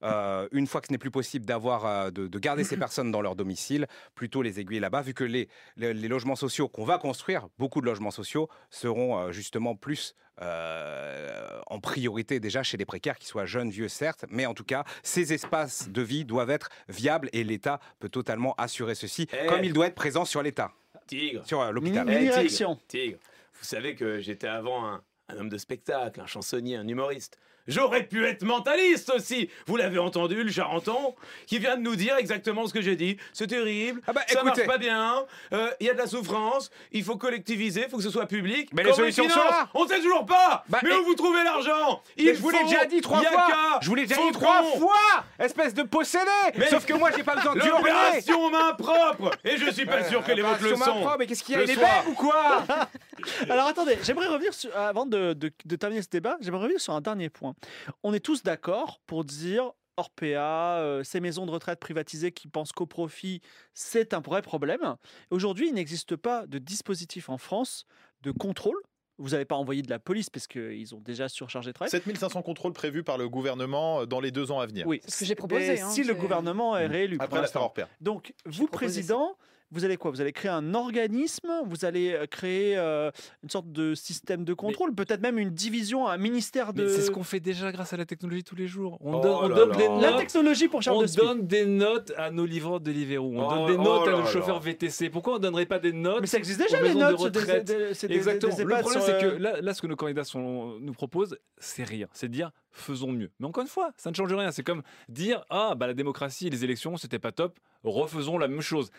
Euh, 0.03 0.49
une 0.53 0.67
fois 0.67 0.81
que 0.81 0.87
ce 0.87 0.93
n'est 0.93 0.99
plus 0.99 1.11
possible 1.11 1.45
d'avoir 1.45 1.85
euh, 1.85 2.11
de, 2.11 2.27
de 2.27 2.39
garder 2.39 2.65
ces 2.65 2.77
personnes 2.79 3.11
dans 3.11 3.21
leur 3.21 3.37
domicile, 3.37 3.87
plutôt 4.15 4.41
les 4.41 4.59
aiguiller 4.59 4.81
là-bas, 4.81 5.03
vu 5.03 5.13
que 5.13 5.25
les, 5.25 5.49
les, 5.77 5.93
les 5.93 6.09
logements 6.09 6.37
sociaux 6.37 6.69
qu'on 6.69 6.85
va 6.85 6.97
construire, 6.99 7.49
beaucoup 7.59 7.83
de 7.83 7.87
logements 7.87 8.11
sociaux, 8.11 8.49
seront 8.71 9.19
euh, 9.19 9.33
justement 9.33 9.77
plus 9.77 10.15
euh, 10.41 11.61
en 11.67 11.81
priorité 11.81 12.41
déjà 12.41 12.63
chez 12.63 12.79
les 12.79 12.87
précaires, 12.87 13.19
qu'ils 13.19 13.29
soient 13.29 13.45
jeunes, 13.45 13.69
vieux, 13.71 13.89
certes, 13.89 14.25
mais 14.31 14.47
en 14.47 14.55
tout 14.55 14.65
cas, 14.65 14.85
ces 15.03 15.35
espaces 15.35 15.91
de 15.91 16.01
vie 16.03 16.25
doivent 16.25 16.51
être 16.51 16.71
viables 16.89 17.29
et 17.35 17.45
l'État 17.45 17.79
peut 17.99 18.09
totalement 18.09 18.55
assurer 18.57 18.95
ceci, 18.95 19.29
Eh. 19.33 19.47
comme 19.49 19.65
il 19.65 19.75
doit 19.75 19.87
être 19.89 19.95
présent 19.95 20.25
sur 20.25 20.43
l'État, 20.43 20.73
Tigre. 21.07 21.47
sur 21.47 21.71
l'hôpital. 21.73 22.09
Eh, 22.11 22.47
Tigre, 22.89 23.19
vous 23.53 23.65
savez 23.65 23.95
que 23.95 24.21
j'étais 24.21 24.49
avant 24.49 24.87
un, 24.87 25.03
un 25.29 25.37
homme 25.37 25.51
de 25.51 25.59
spectacle, 25.59 26.21
un 26.21 26.27
chansonnier, 26.27 26.77
un 26.77 26.89
humoriste. 26.89 27.39
J'aurais 27.71 28.03
pu 28.05 28.27
être 28.27 28.43
mentaliste 28.43 29.11
aussi. 29.15 29.49
Vous 29.67 29.77
l'avez 29.77 29.99
entendu, 29.99 30.43
le 30.45 30.51
Charenton, 30.51 31.15
qui 31.47 31.59
vient 31.59 31.77
de 31.77 31.83
nous 31.83 31.97
dire 31.97 32.17
exactement 32.17 32.67
ce 32.67 32.73
que 32.75 32.81
j'ai 32.83 32.97
dit. 32.97 33.17
C'est 33.33 33.47
terrible, 33.47 34.01
Ah 34.07 34.13
bah, 34.13 34.23
ça 34.27 34.41
écoutez. 34.41 34.45
marche 34.47 34.67
pas 34.67 34.79
bien, 34.79 35.25
euh, 35.53 35.71
il 35.81 35.87
y 35.87 35.91
a 35.91 35.95
de 35.95 35.99
la 35.99 36.07
souffrance, 36.07 36.71
il 36.93 37.03
faut 37.05 37.17
collectiviser, 37.17 37.83
il 37.85 37.89
faut 37.91 37.97
que 37.97 38.03
ce 38.03 38.11
soit 38.11 38.27
public. 38.27 38.71
Mais 38.75 38.83
les 38.83 38.93
solutions 38.93 39.25
ils 39.25 39.31
sont 39.31 39.39
financent 39.41 39.51
là. 39.51 39.69
On 39.75 39.87
sait 39.87 40.01
toujours 40.01 40.27
pas 40.27 40.65
Bah, 40.69 40.79
Mais 40.83 40.91
et- 40.91 40.95
où 40.97 41.05
vous 41.05 41.15
trouvez 41.15 41.43
l'argent 41.45 42.03
je 42.19 42.33
vous 42.33 42.51
l'ai 42.51 42.65
déjà 42.65 42.85
dit 42.87 43.01
trois 43.01 43.23
fois. 43.23 43.79
Je 43.81 43.89
vous 43.89 43.95
l'ai 43.95 44.07
déjà 44.07 44.21
dit 44.21 44.33
trois 44.33 44.63
fois, 44.63 45.25
espèce 45.39 45.75
de 45.75 45.83
possédé. 45.83 46.25
Mais- 46.57 46.69
Sauf 46.69 46.85
que 46.87 46.93
moi, 46.95 47.11
j'ai 47.17 47.23
pas 47.23 47.37
besoin 47.37 47.55
de. 47.55 47.61
L'opération 47.61 48.51
main 48.51 48.73
propre 48.75 49.31
Et 49.45 49.57
je 49.57 49.71
suis 49.71 49.87
pas 49.87 50.05
sûr 50.05 50.23
que 50.25 50.33
les 50.33 50.43
vôtres 50.43 50.63
le 50.63 50.71
sont. 50.77 50.81
propre, 50.81 51.17
Mais 51.19 51.27
qu'est-ce 51.27 51.43
qu'il 51.45 51.57
y 51.59 51.63
a 51.63 51.65
bête 51.67 51.79
ou 52.09 52.13
quoi 52.15 52.65
Alors 53.51 53.67
attendez, 53.69 53.99
j'aimerais 54.03 54.27
revenir 54.29 54.53
sur, 54.55 54.75
avant 54.77 55.07
de, 55.07 55.33
de- 55.35 55.53
de 55.65 55.77
terminer 55.77 56.03
ce 56.03 56.09
débat, 56.09 56.37
j'aimerais 56.41 56.63
revenir 56.63 56.81
sur 56.81 56.95
un 56.95 57.01
dernier 57.01 57.29
point. 57.29 57.55
On 58.03 58.13
est 58.15 58.21
tous 58.21 58.43
d'accord 58.43 59.01
pour 59.07 59.25
dire 59.25 59.73
Orpea, 59.97 60.79
euh, 60.79 61.05
ces 61.05 61.21
maisons 61.21 61.45
de 61.47 61.51
retraite 61.51 61.79
privatisées 61.79 62.33
qui 62.33 62.49
pensent 62.49 62.73
qu'au 62.73 62.87
profit, 62.87 63.43
c'est 63.75 64.15
un 64.15 64.21
vrai 64.21 64.41
problème. 64.41 64.97
Aujourd'hui, 65.31 65.69
il 65.69 65.75
n'existe 65.75 66.17
pas 66.17 66.47
de 66.47 66.59
dispositif 66.59 67.29
en 67.29 67.39
France 67.39 67.85
de 68.23 68.31
contrôle. 68.31 68.77
Vous 69.19 69.31
n'avez 69.31 69.45
pas 69.45 69.57
envoyé 69.57 69.83
de 69.83 69.91
la 69.91 69.99
police 69.99 70.31
parce 70.31 70.47
qu'ils 70.47 70.95
ont 70.95 71.01
déjà 71.01 71.29
surchargé 71.29 71.69
de 71.71 71.75
travail. 71.75 71.91
7500 71.91 72.41
contrôles 72.41 72.73
prévus 72.73 73.03
par 73.03 73.19
le 73.19 73.29
gouvernement 73.29 74.01
euh, 74.01 74.07
dans 74.07 74.21
les 74.21 74.31
deux 74.31 74.51
ans 74.51 74.61
à 74.61 74.67
venir. 74.67 74.87
Oui, 74.87 75.01
C'est 75.05 75.11
ce 75.11 75.19
que 75.19 75.25
j'ai 75.27 75.35
proposé, 75.35 75.75
Et 75.75 75.81
hein, 75.83 75.91
si 75.91 76.03
le 76.05 76.15
gouvernement 76.15 76.79
est 76.79 76.87
réélu. 76.87 77.19
pour 77.19 77.25
Après 77.25 77.43
l'affaire. 77.43 77.63
Orpea. 77.63 77.87
Donc, 78.01 78.33
vous, 78.47 78.67
proposé 78.67 78.87
président, 78.87 79.37
vous 79.73 79.85
allez 79.85 79.97
quoi? 79.97 80.11
Vous 80.11 80.21
allez 80.21 80.33
créer 80.33 80.51
un 80.51 80.75
organisme? 80.75 81.49
Vous 81.67 81.85
allez 81.85 82.13
euh, 82.13 82.27
créer 82.27 82.77
euh, 82.77 83.11
une 83.43 83.51
sorte 83.51 83.71
de 83.71 83.95
système 83.95 84.45
de 84.45 84.53
contrôle 84.55 84.95
Peut-être 84.95 85.21
même 85.21 85.39
une 85.39 85.51
division, 85.51 86.07
un 86.09 86.17
ministère 86.17 86.73
de. 86.73 86.89
C'est 86.89 87.03
ce 87.03 87.11
qu'on 87.11 87.23
fait 87.23 87.41
déjà 87.41 87.71
grâce 87.73 87.93
à 87.93 87.97
la 87.97 88.05
technologie 88.05 88.45
tous 88.45 88.57
les 88.57 88.67
jours. 88.67 88.99
On 89.01 89.15
Oh 89.15 89.21
donne, 89.21 89.33
on 89.45 89.49
là 89.49 89.55
donne 89.57 89.69
là. 89.71 89.77
des 89.77 89.89
La 89.89 90.11
notes. 90.13 90.21
technologie 90.21 90.69
pour 90.69 90.83
Charles 90.83 90.97
On 90.99 91.03
de 91.03 91.15
donne 91.17 91.47
des 91.47 91.65
notes 91.67 92.13
à 92.17 92.31
nos 92.31 92.47
livreurs 92.47 92.81
de 92.81 92.85
Deliveroo. 92.91 93.33
On 93.35 93.47
Oh, 93.47 93.51
donne 93.51 93.67
des 93.67 93.79
oh 93.79 93.83
notes 93.85 94.09
à 94.09 94.13
nos 94.13 94.27
chauffeurs 94.27 94.61
VTC. 94.61 95.11
Pourquoi 95.11 95.35
on 95.35 95.37
ne 95.37 95.43
donnerait 95.43 95.67
pas 95.67 95.79
des 95.79 95.93
notes 95.93 96.21
Mais 96.21 96.27
ça 96.27 96.39
existe 96.39 96.61
déjà 96.61 96.81
les 96.83 96.95
de 96.95 96.99
notes. 96.99 97.21
c'est 97.21 97.31
des- 97.31 97.75
des- 97.75 98.09
des- 98.09 98.15
Exactement. 98.15 98.55
des 98.57 98.65
le 98.65 98.77
problème, 98.81 99.03
c'est 99.05 99.21
que 99.21 99.27
euh, 99.27 99.39
là, 99.39 99.61
là, 99.61 99.75
ce 99.75 99.81
que 99.83 99.87
nos 99.87 99.97
candidats 99.97 100.25
sont- 100.25 100.79
nous 100.81 100.93
proposent, 100.93 101.37
c'est 101.59 101.85
rien. 101.85 102.07
C'est 102.13 102.29
de 102.29 102.33
dire 102.33 102.51
faisons 102.73 103.13
mieux. 103.13 103.31
Mais 103.41 103.47
encore 103.47 103.63
une 103.63 103.69
fois, 103.69 103.93
ça 103.97 104.11
ne 104.11 104.15
change 104.15 104.33
rien. 104.33 104.51
C'est 104.53 104.63
comme 104.63 104.83
dire 105.09 105.45
ah 105.51 105.75
bah 105.77 105.87
la 105.87 105.95
démocratie 105.95 106.47
et 106.47 106.51
les 106.51 106.65
élections, 106.65 106.97
c'était 106.97 107.19
pas 107.19 107.33
top. 107.33 107.59
Refaisons 107.85 108.39
la 108.39 108.47
même 108.49 108.61
chose. 108.61 108.91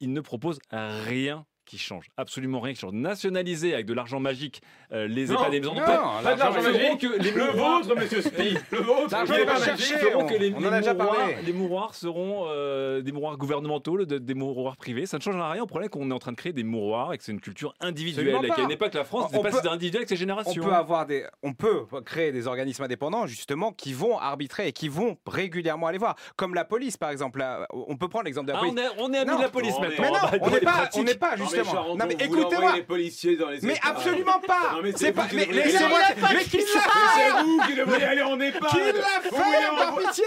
Ils 0.00 0.12
ne 0.12 0.20
proposent 0.20 0.58
rien 0.70 1.46
qui 1.66 1.78
change, 1.78 2.06
absolument 2.16 2.60
rien 2.60 2.72
qui 2.74 2.80
change. 2.80 2.92
Nationaliser 2.92 3.74
avec 3.74 3.86
de 3.86 3.92
l'argent 3.92 4.20
magique 4.20 4.62
euh, 4.92 5.06
les 5.08 5.26
Non, 5.26 5.34
EHPAD 5.34 5.48
et 5.48 5.50
les 5.50 5.60
maisons 5.60 5.74
non, 5.74 5.80
Pas 5.82 6.34
de 6.34 6.38
l'argent 6.38 6.62
magique. 6.62 7.02
les 7.20 7.30
Le 7.32 7.44
vôtre, 7.52 7.94
monsieur 7.96 8.22
Spi 8.22 8.56
Le 8.70 8.78
vôtre 8.78 9.08
L'argent 9.12 9.34
pas 9.44 9.56
feront 9.56 10.26
que 10.26 10.34
les, 10.34 10.54
on 10.54 10.58
en 10.64 10.72
a 10.72 10.78
déjà 10.80 10.94
mouroirs, 10.94 11.16
parlé. 11.16 11.36
les 11.44 11.52
mouroirs 11.52 11.94
seront 11.94 12.44
euh, 12.48 13.00
des 13.02 13.12
mouroirs 13.12 13.36
gouvernementaux, 13.36 13.96
le- 13.96 14.06
des 14.06 14.34
mouroirs 14.34 14.76
privés. 14.76 15.06
Ça 15.06 15.18
ne 15.18 15.22
changera 15.22 15.50
rien. 15.50 15.62
Le 15.62 15.66
problème, 15.66 15.90
qu'on 15.90 16.10
est 16.10 16.14
en 16.14 16.18
train 16.18 16.32
de 16.32 16.36
créer 16.36 16.52
des 16.52 16.62
mouroirs 16.64 17.12
et 17.12 17.18
que 17.18 17.24
c'est 17.24 17.32
une 17.32 17.40
culture 17.40 17.74
individuelle. 17.80 18.36
Et 18.44 18.48
qu'à 18.48 18.54
pas. 18.54 18.62
une 18.62 18.70
époque, 18.70 18.94
la 18.94 19.04
France 19.04 19.30
On- 19.34 19.38
on 19.38 19.42
pas 19.42 19.50
si 19.52 19.66
individuelle 19.68 20.02
que 20.04 20.08
ses 20.08 20.14
On 20.14 20.18
générations. 20.18 20.62
peut 20.64 20.72
avoir 20.72 21.06
des, 21.06 21.24
on 21.42 21.52
peut 21.52 21.84
créer 22.04 22.30
des 22.32 22.46
organismes 22.46 22.84
indépendants 22.84 23.26
justement 23.26 23.72
qui 23.72 23.92
vont 23.92 24.18
arbitrer 24.18 24.68
et 24.68 24.72
qui 24.72 24.88
vont 24.88 25.16
régulièrement 25.26 25.88
aller 25.88 25.98
voir, 25.98 26.14
comme 26.36 26.54
la 26.54 26.64
police 26.64 26.96
par 26.96 27.10
exemple. 27.10 27.40
Là, 27.40 27.66
on 27.72 27.96
peut 27.96 28.08
prendre 28.08 28.24
l'exemple 28.26 28.46
de 28.46 28.52
la 28.52 28.58
Ah, 28.58 28.60
police. 28.60 28.74
on 28.76 28.78
est, 28.78 29.02
on 29.02 29.12
est 29.12 29.18
amis 29.18 29.30
Non. 29.32 29.36
de 29.38 29.42
la 29.42 29.48
police 29.48 29.78
maintenant. 29.80 30.04
Mais 30.04 30.10
non, 30.10 30.44
on 30.46 30.50
n'est 30.50 30.60
pas, 30.60 30.88
on 30.94 31.02
n'est 31.02 31.14
mais 31.52 31.55
justement. 31.64 31.96
Non 31.96 32.04
mais 32.06 32.14
écoutez-moi. 32.14 32.72
les 32.76 32.82
policiers 32.82 33.36
dans 33.36 33.48
les 33.50 33.60
Mais 33.62 33.74
EHPAD. 33.74 33.90
absolument 33.96 34.40
pas. 34.40 34.72
Non, 34.74 34.80
mais 34.82 34.92
c'est 34.96 35.12
pas. 35.12 35.26
qui 35.26 35.36
Mais 35.36 35.46
laissez-moi. 35.46 35.98
Pas 36.20 36.28
qui 36.44 36.56
l'a 36.58 36.64
fait 36.64 36.88
c'est 37.16 37.42
vous 37.42 37.60
qui 37.66 37.74
devriez 37.74 38.04
aller 38.04 38.22
en 38.22 38.40
EHPAD 38.40 38.70
Qui 38.70 38.76
l'a 38.78 39.20
fait 39.22 39.76
Par 39.76 39.96
pitié 39.98 40.24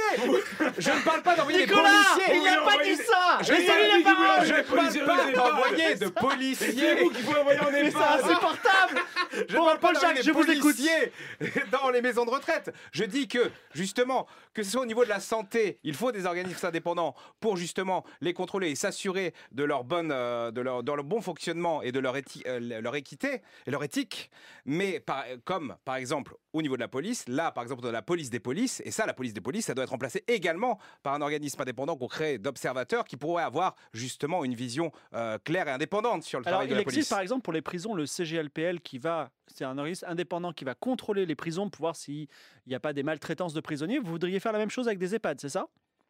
Je 0.77 0.89
ne 0.91 1.03
parle 1.03 1.21
pas 1.21 1.35
d'envoyer 1.35 1.65
des 1.65 1.73
policiers. 1.73 2.35
il 2.35 2.43
n'a 2.43 2.57
pas 2.61 2.83
dit 2.83 2.95
ça 2.95 3.37
Je 3.41 3.53
ne 3.53 4.03
dans 4.03 4.03
parle 4.03 5.17
pas 5.17 5.29
EHPAD. 5.29 5.35
d'envoyer 5.35 5.95
de 5.95 6.07
policiers. 6.09 6.67
C'est 6.75 7.03
vous 7.03 7.31
faut 7.31 7.39
envoyer 7.39 7.59
en 7.59 7.71
Mais 7.71 7.81
c'est 7.91 7.97
EHPAD 7.97 8.21
insupportable 8.23 8.99
Je 9.47 9.55
ne 9.57 9.61
parle 9.65 9.79
pas 9.79 9.93
des 10.13 10.21
je 10.23 10.31
vous 10.31 10.41
écoute. 10.51 10.61
policiers 10.75 11.11
dans 11.71 11.89
les 11.89 12.01
maisons 12.01 12.25
de 12.25 12.29
retraite. 12.31 12.73
Je 12.91 13.03
dis 13.03 13.27
que, 13.27 13.51
justement, 13.73 14.27
que 14.53 14.63
ce 14.63 14.71
soit 14.71 14.81
au 14.81 14.85
niveau 14.85 15.03
de 15.03 15.09
la 15.09 15.19
santé, 15.19 15.79
il 15.83 15.93
faut 15.95 16.11
des 16.11 16.25
organismes 16.25 16.65
indépendants 16.65 17.15
pour 17.39 17.57
justement 17.57 18.03
les 18.21 18.33
contrôler 18.33 18.71
et 18.71 18.75
s'assurer 18.75 19.33
de 19.51 19.63
leur 19.63 19.83
bonne, 19.83 20.11
euh, 20.11 20.51
de 20.51 20.61
leur, 20.61 20.83
de 20.83 20.91
leur 20.91 21.03
bon 21.03 21.18
fonctionnement 21.21 21.81
et 21.81 21.91
de 21.91 21.99
leur, 21.99 22.15
euh, 22.15 22.81
leur 22.81 22.95
équité 22.95 23.41
et 23.65 23.71
leur 23.71 23.83
éthique. 23.83 24.29
Mais 24.65 24.99
par- 24.99 25.25
comme, 25.45 25.75
par 25.85 25.95
exemple, 25.95 26.35
au 26.53 26.61
niveau 26.61 26.75
de 26.75 26.81
la 26.81 26.87
police, 26.87 27.27
là, 27.27 27.51
par 27.51 27.63
exemple, 27.63 27.81
de 27.81 27.89
la 27.89 28.01
police 28.01 28.29
des 28.29 28.39
polices, 28.39 28.81
et 28.85 28.91
ça, 28.91 29.05
la 29.05 29.13
police 29.13 29.33
des 29.33 29.41
polices, 29.41 29.65
ça 29.65 29.73
doit 29.73 29.83
être 29.83 29.89
remplacé 29.91 30.23
également 30.27 30.79
par 31.03 31.13
un 31.13 31.21
organisme 31.21 31.61
indépendant 31.61 31.95
qu'on 31.95 32.07
crée 32.07 32.37
d'observateurs 32.37 33.05
qui 33.05 33.17
pourraient 33.17 33.43
avoir 33.43 33.75
justement 33.93 34.43
une 34.43 34.55
vision 34.55 34.91
euh, 35.13 35.37
claire 35.43 35.67
et 35.67 35.71
indépendante 35.71 36.23
sur 36.23 36.39
le 36.39 36.47
Alors, 36.47 36.59
travail 36.59 36.67
de 36.69 36.73
il 36.73 36.75
la 36.77 36.81
existe 36.81 36.95
police. 36.97 37.09
par 37.09 37.19
exemple 37.19 37.41
pour 37.41 37.53
les 37.53 37.61
prisons 37.61 37.93
le 37.93 38.05
CGLPL 38.05 38.81
qui 38.81 38.97
va, 38.97 39.29
c'est 39.47 39.65
un 39.65 39.77
organisme 39.77 40.05
indépendant 40.07 40.53
qui 40.53 40.65
va 40.65 40.75
contrôler 40.75 41.25
les 41.25 41.35
prisons 41.35 41.69
pour 41.69 41.81
voir 41.81 41.95
s'il 41.95 42.27
n'y 42.67 42.75
a 42.75 42.79
pas 42.79 42.93
des 42.93 43.03
maltraitances 43.03 43.53
de 43.53 43.61
prisonniers. 43.61 43.99
Vous 43.99 44.09
voudriez 44.09 44.39
faire 44.39 44.51
la 44.51 44.59
même 44.59 44.69
chose 44.69 44.87
avec 44.87 44.99
des 44.99 45.15
EHPAD, 45.15 45.39
c'est 45.39 45.49
ça? 45.49 45.67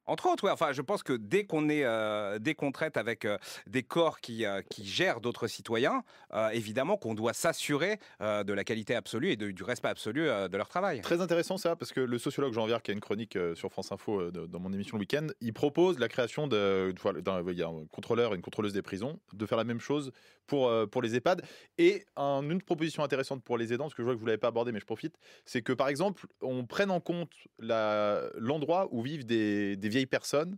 Entre 0.09 0.27
autres. 0.27 0.49
Enfin, 0.49 0.71
je 0.71 0.81
pense 0.81 1.03
que 1.03 1.13
dès 1.13 1.45
qu'on 1.45 1.69
est, 1.69 1.83
euh, 1.83 2.39
traite 2.73 2.97
avec 2.97 3.25
euh, 3.25 3.37
des 3.67 3.83
corps 3.83 4.19
qui, 4.19 4.45
euh, 4.45 4.61
qui 4.69 4.85
gèrent 4.85 5.21
d'autres 5.21 5.47
citoyens, 5.47 6.03
euh, 6.33 6.49
évidemment 6.49 6.97
qu'on 6.97 7.13
doit 7.13 7.33
s'assurer 7.33 7.99
de 8.19 8.53
la 8.53 8.63
qualité 8.63 8.95
absolue 8.95 9.31
et 9.31 9.35
du 9.37 9.63
respect 9.63 9.87
absolu 9.87 10.21
de 10.25 10.57
leur 10.57 10.67
travail. 10.67 11.01
Très 11.01 11.21
intéressant 11.21 11.57
ça, 11.57 11.75
parce 11.75 11.91
que 11.91 11.99
le 12.01 12.17
sociologue 12.17 12.53
Jean 12.53 12.65
Viard, 12.65 12.81
qui 12.81 12.91
a 12.91 12.93
une 12.93 12.99
chronique 12.99 13.37
sur 13.55 13.71
France 13.71 13.91
Info 13.91 14.31
dans 14.31 14.59
mon 14.59 14.73
émission 14.73 14.97
le 14.97 15.01
week-end, 15.01 15.27
il 15.41 15.53
propose 15.53 15.99
la 15.99 16.07
création 16.07 16.47
d'un 16.47 16.91
contrôleur 17.91 18.33
et 18.33 18.35
une 18.35 18.41
contrôleuse 18.41 18.73
des 18.73 18.81
prisons, 18.81 19.19
de 19.33 19.45
faire 19.45 19.57
la 19.57 19.63
même 19.63 19.79
chose 19.79 20.11
pour, 20.47 20.71
pour 20.89 21.01
les 21.01 21.15
EHPAD. 21.15 21.43
Et 21.77 22.05
un- 22.17 22.41
une 22.49 22.61
proposition 22.61 23.03
intéressante 23.03 23.43
pour 23.43 23.57
les 23.57 23.71
aidants, 23.73 23.85
parce 23.85 23.93
que 23.95 24.01
je 24.01 24.05
vois 24.05 24.13
que 24.15 24.19
vous 24.19 24.25
ne 24.25 24.29
l'avez 24.31 24.39
pas 24.39 24.47
abordé, 24.47 24.71
mais 24.71 24.79
je 24.79 24.85
profite, 24.85 25.15
c'est 25.45 25.61
que 25.61 25.73
par 25.73 25.87
exemple, 25.89 26.25
on 26.41 26.65
prenne 26.65 26.91
en 26.91 26.99
compte 26.99 27.31
l'endroit 27.59 28.87
où 28.91 29.01
vivent 29.01 29.25
des, 29.25 29.75
des 29.75 29.89
vieilles 29.89 29.98
personnes 30.05 30.57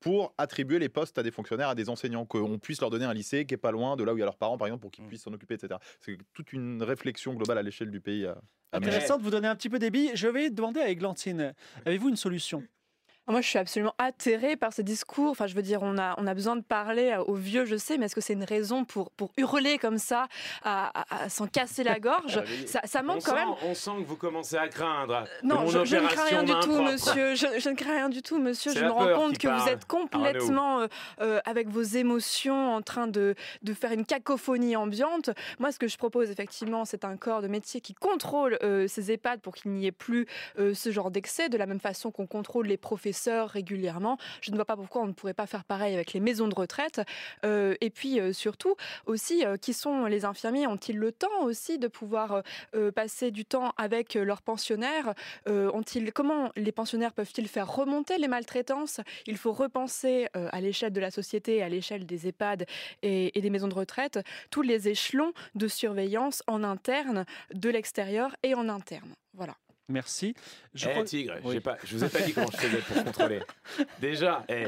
pour 0.00 0.32
attribuer 0.38 0.78
les 0.78 0.88
postes 0.88 1.18
à 1.18 1.22
des 1.22 1.30
fonctionnaires, 1.30 1.68
à 1.68 1.74
des 1.74 1.90
enseignants, 1.90 2.24
qu'on 2.24 2.58
puisse 2.58 2.80
leur 2.80 2.88
donner 2.88 3.04
un 3.04 3.12
lycée 3.12 3.44
qui 3.44 3.52
est 3.52 3.58
pas 3.58 3.70
loin 3.70 3.96
de 3.96 4.04
là 4.04 4.14
où 4.14 4.16
il 4.16 4.20
y 4.20 4.22
a 4.22 4.26
leurs 4.26 4.38
parents, 4.38 4.56
par 4.56 4.66
exemple, 4.66 4.80
pour 4.80 4.90
qu'ils 4.90 5.04
puissent 5.04 5.22
s'en 5.24 5.32
occuper, 5.34 5.54
etc. 5.54 5.74
C'est 6.00 6.16
toute 6.32 6.52
une 6.54 6.82
réflexion 6.82 7.34
globale 7.34 7.58
à 7.58 7.62
l'échelle 7.62 7.90
du 7.90 8.00
pays. 8.00 8.24
à- 8.26 8.40
à 8.72 8.78
mener. 8.80 8.88
Intéressant 8.92 9.18
de 9.18 9.22
vous 9.24 9.30
donner 9.30 9.48
un 9.48 9.56
petit 9.56 9.68
peu 9.68 9.78
des 9.78 9.90
billes. 9.90 10.12
Je 10.14 10.28
vais 10.28 10.48
demander 10.48 10.80
à 10.80 10.88
Églantine, 10.88 11.54
avez-vous 11.84 12.08
une 12.08 12.16
solution? 12.16 12.62
Moi, 13.30 13.40
je 13.40 13.48
suis 13.48 13.58
absolument 13.58 13.94
atterrée 13.98 14.56
par 14.56 14.72
ces 14.72 14.82
discours. 14.82 15.30
Enfin, 15.30 15.46
je 15.46 15.54
veux 15.54 15.62
dire, 15.62 15.80
on 15.82 15.98
a, 15.98 16.14
on 16.18 16.26
a 16.26 16.34
besoin 16.34 16.56
de 16.56 16.62
parler 16.62 17.16
aux 17.26 17.34
vieux, 17.34 17.64
je 17.64 17.76
sais, 17.76 17.96
mais 17.98 18.06
est-ce 18.06 18.14
que 18.14 18.20
c'est 18.20 18.32
une 18.32 18.44
raison 18.44 18.84
pour, 18.84 19.10
pour 19.12 19.30
hurler 19.36 19.78
comme 19.78 19.98
ça, 19.98 20.26
à, 20.62 20.90
à- 21.00 21.24
à 21.24 21.28
s'en 21.28 21.46
casser 21.46 21.84
la 21.84 21.98
gorge? 22.00 22.42
Ça, 22.66 22.80
ça 22.84 23.00
on 23.02 23.06
manque 23.06 23.22
sent, 23.22 23.30
quand 23.30 23.36
même. 23.36 23.54
on 23.64 23.74
sent 23.74 23.90
que 24.00 24.06
vous 24.06 24.16
commencez 24.16 24.56
à 24.56 24.68
craindre. 24.68 25.24
que 25.40 25.46
Non, 25.46 25.66
je, 25.68 25.84
je 25.84 25.96
ne 25.96 26.06
crains 26.08 26.24
rien 26.24 26.42
du 26.42 26.52
tout, 26.60 26.80
monsieur. 26.82 27.34
Je, 27.34 27.46
je 27.58 27.68
ne 27.68 27.74
crains 27.74 27.94
rien 27.96 28.08
du 28.08 28.22
tout, 28.22 28.38
monsieur. 28.38 28.72
Je 28.74 28.84
me 28.84 28.90
rends 28.90 29.14
compte 29.14 29.38
que 29.38 29.48
vous 29.48 29.68
êtes 29.68 29.84
complètement, 29.86 30.80
euh, 30.80 30.86
euh, 31.20 31.40
avec 31.44 31.68
vos 31.68 31.82
émotions, 31.82 32.74
en 32.74 32.82
train 32.82 33.06
de, 33.06 33.34
de 33.62 33.74
faire 33.74 33.92
une 33.92 34.04
cacophonie 34.04 34.76
ambiante. 34.76 35.30
Moi, 35.58 35.72
ce 35.72 35.78
que 35.78 35.88
je 35.88 35.96
propose, 35.98 36.30
effectivement, 36.30 36.84
c'est 36.84 37.04
un 37.04 37.16
corps 37.16 37.42
de 37.42 37.48
métier 37.48 37.80
qui 37.80 37.94
contrôle 37.94 38.58
euh, 38.62 38.88
ces 38.88 39.12
EHPAD 39.12 39.40
pour 39.40 39.54
qu'il 39.54 39.70
n'y 39.72 39.86
ait 39.86 39.92
plus 39.92 40.26
euh, 40.58 40.74
ce 40.74 40.90
genre 40.90 41.10
d'excès, 41.10 41.48
de 41.48 41.56
la 41.58 41.66
même 41.66 41.80
façon 41.80 42.10
qu'on 42.10 42.26
contrôle 42.26 42.66
les 42.66 42.76
professeurs 42.76 43.19
régulièrement. 43.28 44.18
Je 44.40 44.50
ne 44.50 44.56
vois 44.56 44.64
pas 44.64 44.76
pourquoi 44.76 45.02
on 45.02 45.06
ne 45.06 45.12
pourrait 45.12 45.34
pas 45.34 45.46
faire 45.46 45.64
pareil 45.64 45.94
avec 45.94 46.12
les 46.12 46.20
maisons 46.20 46.48
de 46.48 46.54
retraite. 46.54 47.00
Euh, 47.44 47.74
et 47.80 47.90
puis, 47.90 48.20
euh, 48.20 48.32
surtout, 48.32 48.76
aussi, 49.06 49.44
euh, 49.44 49.56
qui 49.56 49.72
sont 49.72 50.06
les 50.06 50.24
infirmiers? 50.24 50.66
Ont-ils 50.66 50.96
le 50.98 51.12
temps 51.12 51.42
aussi 51.42 51.78
de 51.78 51.88
pouvoir 51.88 52.42
passer 52.94 53.30
du 53.30 53.44
temps 53.44 53.72
avec 53.76 54.14
leurs 54.14 54.42
pensionnaires? 54.42 55.14
Ont-ils, 55.46 56.12
Comment 56.12 56.50
les 56.56 56.72
pensionnaires 56.72 57.12
peuvent-ils 57.12 57.48
faire 57.48 57.72
remonter 57.72 58.18
les 58.18 58.28
maltraitances? 58.28 59.00
Il 59.26 59.36
faut 59.36 59.52
repenser 59.52 60.28
à 60.34 60.60
l'échelle 60.60 60.92
de 60.92 61.00
la 61.00 61.10
société, 61.10 61.62
à 61.62 61.68
l'échelle 61.68 62.06
des 62.06 62.28
EHPAD 62.28 62.66
et, 63.02 63.36
et 63.36 63.40
des 63.40 63.50
maisons 63.50 63.68
de 63.68 63.74
retraite, 63.74 64.20
tous 64.50 64.62
les 64.62 64.88
échelons 64.88 65.32
de 65.54 65.68
surveillance 65.68 66.42
en 66.46 66.62
interne, 66.64 67.24
de 67.54 67.70
l'extérieur 67.70 68.36
et 68.42 68.54
en 68.54 68.68
interne. 68.68 69.14
Voilà. 69.34 69.54
Merci. 69.90 70.34
Je 70.74 70.86
Eh 70.88 70.92
crois- 70.92 71.04
tigre, 71.04 71.34
Oui. 71.44 71.60
pas, 71.60 71.76
je 71.84 71.96
vous 71.96 72.04
ai 72.04 72.08
pas 72.08 72.20
dit 72.20 72.32
comment 72.32 72.46
je 72.52 72.56
faisais 72.56 72.78
pour 72.78 73.04
contrôler. 73.04 73.40
Déjà, 74.00 74.44
eh, 74.48 74.66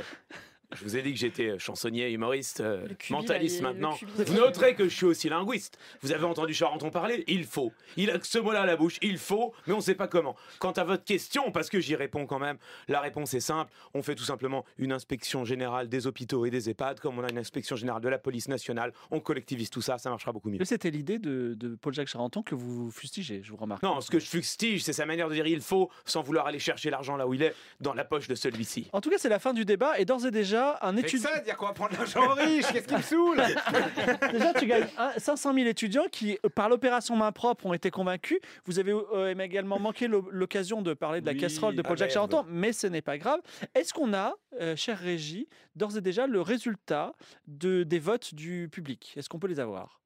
je 0.75 0.85
vous 0.85 0.97
ai 0.97 1.03
dit 1.03 1.13
que 1.13 1.19
j'étais 1.19 1.59
chansonnier, 1.59 2.11
humoriste, 2.11 2.61
euh, 2.61 2.87
mentaliste 3.11 3.61
là, 3.63 3.69
maintenant. 3.73 3.95
cubi. 3.95 4.13
Vous 4.27 4.35
noterez 4.35 4.75
que 4.75 4.89
je 4.89 4.95
suis 4.95 5.07
aussi 5.07 5.29
linguiste. 5.29 5.79
Vous 6.03 6.13
avez 6.13 6.25
entendu 6.25 6.55
Charenton 6.55 6.91
parler? 6.91 7.25
Il 7.27 7.45
faut. 7.45 7.73
Il 7.97 8.11
a 8.11 8.19
ce 8.23 8.39
mot-là 8.39 8.63
à 8.63 8.67
la 8.67 8.77
bouche, 8.77 8.99
il 9.03 9.19
faut, 9.19 9.53
mais 9.67 9.73
on 9.73 9.79
ne 9.79 9.83
sait 9.83 9.95
pas 9.95 10.09
comment. 10.09 10.37
Quant 10.59 10.73
à 10.73 10.85
votre 10.85 11.05
question, 11.05 11.51
parce 11.51 11.69
que 11.69 11.81
j'y 11.81 11.95
réponds 11.97 12.27
quand 12.27 12.39
même, 12.39 12.59
la 12.89 13.01
réponse 13.01 13.35
est 13.35 13.41
simple. 13.41 13.71
On 13.95 14.03
fait 14.03 14.15
tout 14.15 14.25
simplement 14.25 14.65
une 14.79 14.93
inspection 14.93 15.45
générale 15.45 15.89
des 15.89 16.07
hôpitaux 16.07 16.47
et 16.47 16.51
des 16.51 16.71
EHPAD, 16.71 17.01
comme 17.01 17.19
on 17.19 17.25
a 17.25 17.31
une 17.31 17.39
inspection 17.39 17.77
générale 17.77 18.03
de 18.03 18.09
la 18.09 18.19
police 18.19 18.49
nationale. 18.49 18.93
On 19.11 19.21
collectivise 19.21 19.71
tout 19.71 19.83
ça, 19.83 19.99
ça 19.99 20.11
marchera 20.11 20.33
beaucoup 20.33 20.51
mieux. 20.51 20.65
C'était 20.65 20.91
l'idée 20.91 21.19
de, 21.19 21.55
de 21.59 21.75
Paul-Jacques 21.75 22.09
Charenton 22.09 22.43
que 22.43 22.55
vous 22.55 22.91
fustigez, 22.91 23.43
je 23.43 23.51
vous 23.51 23.57
remarque. 23.57 23.83
Non, 23.83 24.01
ce 24.01 24.11
que 24.11 24.19
je 24.19 24.27
fustige, 24.27 24.83
c'est 24.83 24.93
sa 24.93 25.07
manière 25.07 25.29
de 25.29 25.35
dire 25.35 25.47
il 25.47 25.61
faut, 25.61 25.91
sans 26.05 26.23
vouloir 26.23 26.47
aller 26.47 26.59
chercher 26.59 26.91
l'argent 26.91 27.17
là 27.17 27.27
où 27.27 27.35
il 27.35 27.43
est, 27.43 27.55
dans 27.81 27.95
la 27.95 28.05
poche 28.05 28.29
de 28.29 28.35
celui-ci. 28.35 28.89
En 28.93 29.01
tout 29.01 29.11
cas, 29.11 29.19
c'est 29.19 29.29
la 29.29 29.39
fin 29.39 29.53
du 29.53 29.65
débat 29.65 29.99
et 29.99 30.05
d'ores 30.05 30.27
et 30.27 30.31
déjà, 30.31 30.62
un 30.83 30.97
étudiant. 30.97 31.31
ça, 31.31 31.41
dire 31.41 31.57
qu'on 31.57 31.67
va 31.67 31.73
prendre 31.73 31.93
l'argent 31.97 32.31
aux 32.31 32.35
riches, 32.35 32.67
qu'est-ce 32.73 32.89
qui 32.89 32.95
me 32.95 33.03
saoule 33.03 33.37
Déjà, 34.33 34.55
tu 34.55 34.67
gagnes 34.67 34.87
un- 34.99 35.13
500 35.19 35.55
000 35.55 35.67
étudiants 35.67 36.07
qui, 36.11 36.39
euh, 36.45 36.49
par 36.49 36.69
l'opération 36.69 37.17
main 37.17 37.33
propre, 37.33 37.67
ont 37.67 37.73
été 37.73 37.91
convaincus. 37.91 38.39
Vous 38.65 38.79
avez 38.79 38.93
euh, 38.93 39.35
également 39.39 39.79
manqué 39.79 40.09
l'o- 40.09 40.29
l'occasion 40.31 40.83
de 40.83 40.95
parler 40.95 41.21
de 41.21 41.27
la 41.27 41.33
Oui, 41.33 41.39
casserole 41.39 41.75
de 41.75 41.83
ah 41.85 41.89
Paul-Jacques 41.89 42.15
merde. 42.15 42.31
Charenton, 42.31 42.45
mais 42.51 42.73
ce 42.73 42.87
n'est 42.87 43.03
pas 43.03 43.19
grave. 43.19 43.41
Est-ce 43.75 43.93
qu'on 43.95 44.13
a, 44.15 44.35
euh, 44.61 44.77
chère 44.77 44.99
Régie, 44.99 45.49
d'ores 45.77 45.97
et 45.97 46.01
déjà 46.01 46.27
le 46.27 46.41
résultat 46.41 47.13
de, 47.47 47.83
des 47.83 47.99
votes 47.99 48.35
du 48.35 48.69
public? 48.71 49.15
Est-ce 49.17 49.29
qu'on 49.29 49.39
peut 49.39 49.49
les 49.49 49.61
avoir? 49.61 50.01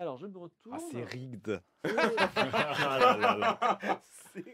Alors, 0.00 0.16
je 0.18 0.26
me 0.26 0.38
retourne. 0.38 0.76
Ah, 0.76 0.78
c'est 0.92 1.02
rigged. 1.04 1.60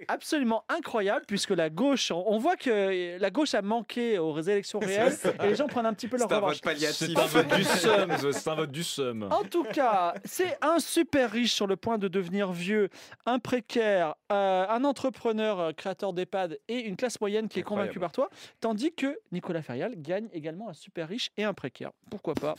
absolument 0.08 0.64
incroyable 0.68 1.24
puisque 1.26 1.50
la 1.50 1.70
gauche, 1.70 2.10
on 2.10 2.38
voit 2.38 2.56
que 2.56 3.18
la 3.18 3.30
gauche 3.30 3.54
a 3.54 3.62
manqué 3.62 4.18
aux 4.18 4.40
élections 4.40 4.78
réelles 4.78 5.16
et 5.42 5.48
les 5.48 5.54
gens 5.56 5.66
prennent 5.66 5.86
un 5.86 5.94
petit 5.94 6.08
peu 6.08 6.16
leur 6.16 6.28
C'est 6.28 6.34
un 6.34 6.38
revanche. 6.38 6.54
vote 6.54 6.62
palliatif. 6.62 7.08
C'est 7.08 7.18
un 7.18 7.26
vote 7.26 7.54
du 7.54 7.64
seum, 7.64 8.32
c'est 8.32 8.48
un 8.50 8.54
vote 8.54 8.70
du 8.70 8.84
seum. 8.84 9.28
En 9.30 9.42
tout 9.44 9.64
cas, 9.64 10.14
c'est 10.24 10.56
un 10.62 10.78
super 10.78 11.30
riche 11.30 11.52
sur 11.54 11.66
le 11.66 11.76
point 11.76 11.98
de 11.98 12.08
devenir 12.08 12.52
vieux, 12.52 12.88
un 13.26 13.38
précaire, 13.38 14.14
euh, 14.32 14.66
un 14.68 14.84
entrepreneur 14.84 15.60
euh, 15.60 15.72
créateur 15.72 16.12
d'EHPAD 16.12 16.58
et 16.68 16.80
une 16.80 16.96
classe 16.96 17.20
moyenne 17.20 17.48
qui 17.48 17.60
est 17.60 17.62
convaincue 17.64 17.98
par 17.98 18.12
toi, 18.12 18.30
tandis 18.60 18.92
que 18.94 19.18
Nicolas 19.32 19.62
Ferial 19.62 19.94
gagne 19.96 20.28
également 20.32 20.68
un 20.68 20.74
super 20.74 21.08
riche 21.08 21.30
et 21.36 21.44
un 21.44 21.54
précaire. 21.54 21.90
Pourquoi 22.10 22.34
pas? 22.34 22.54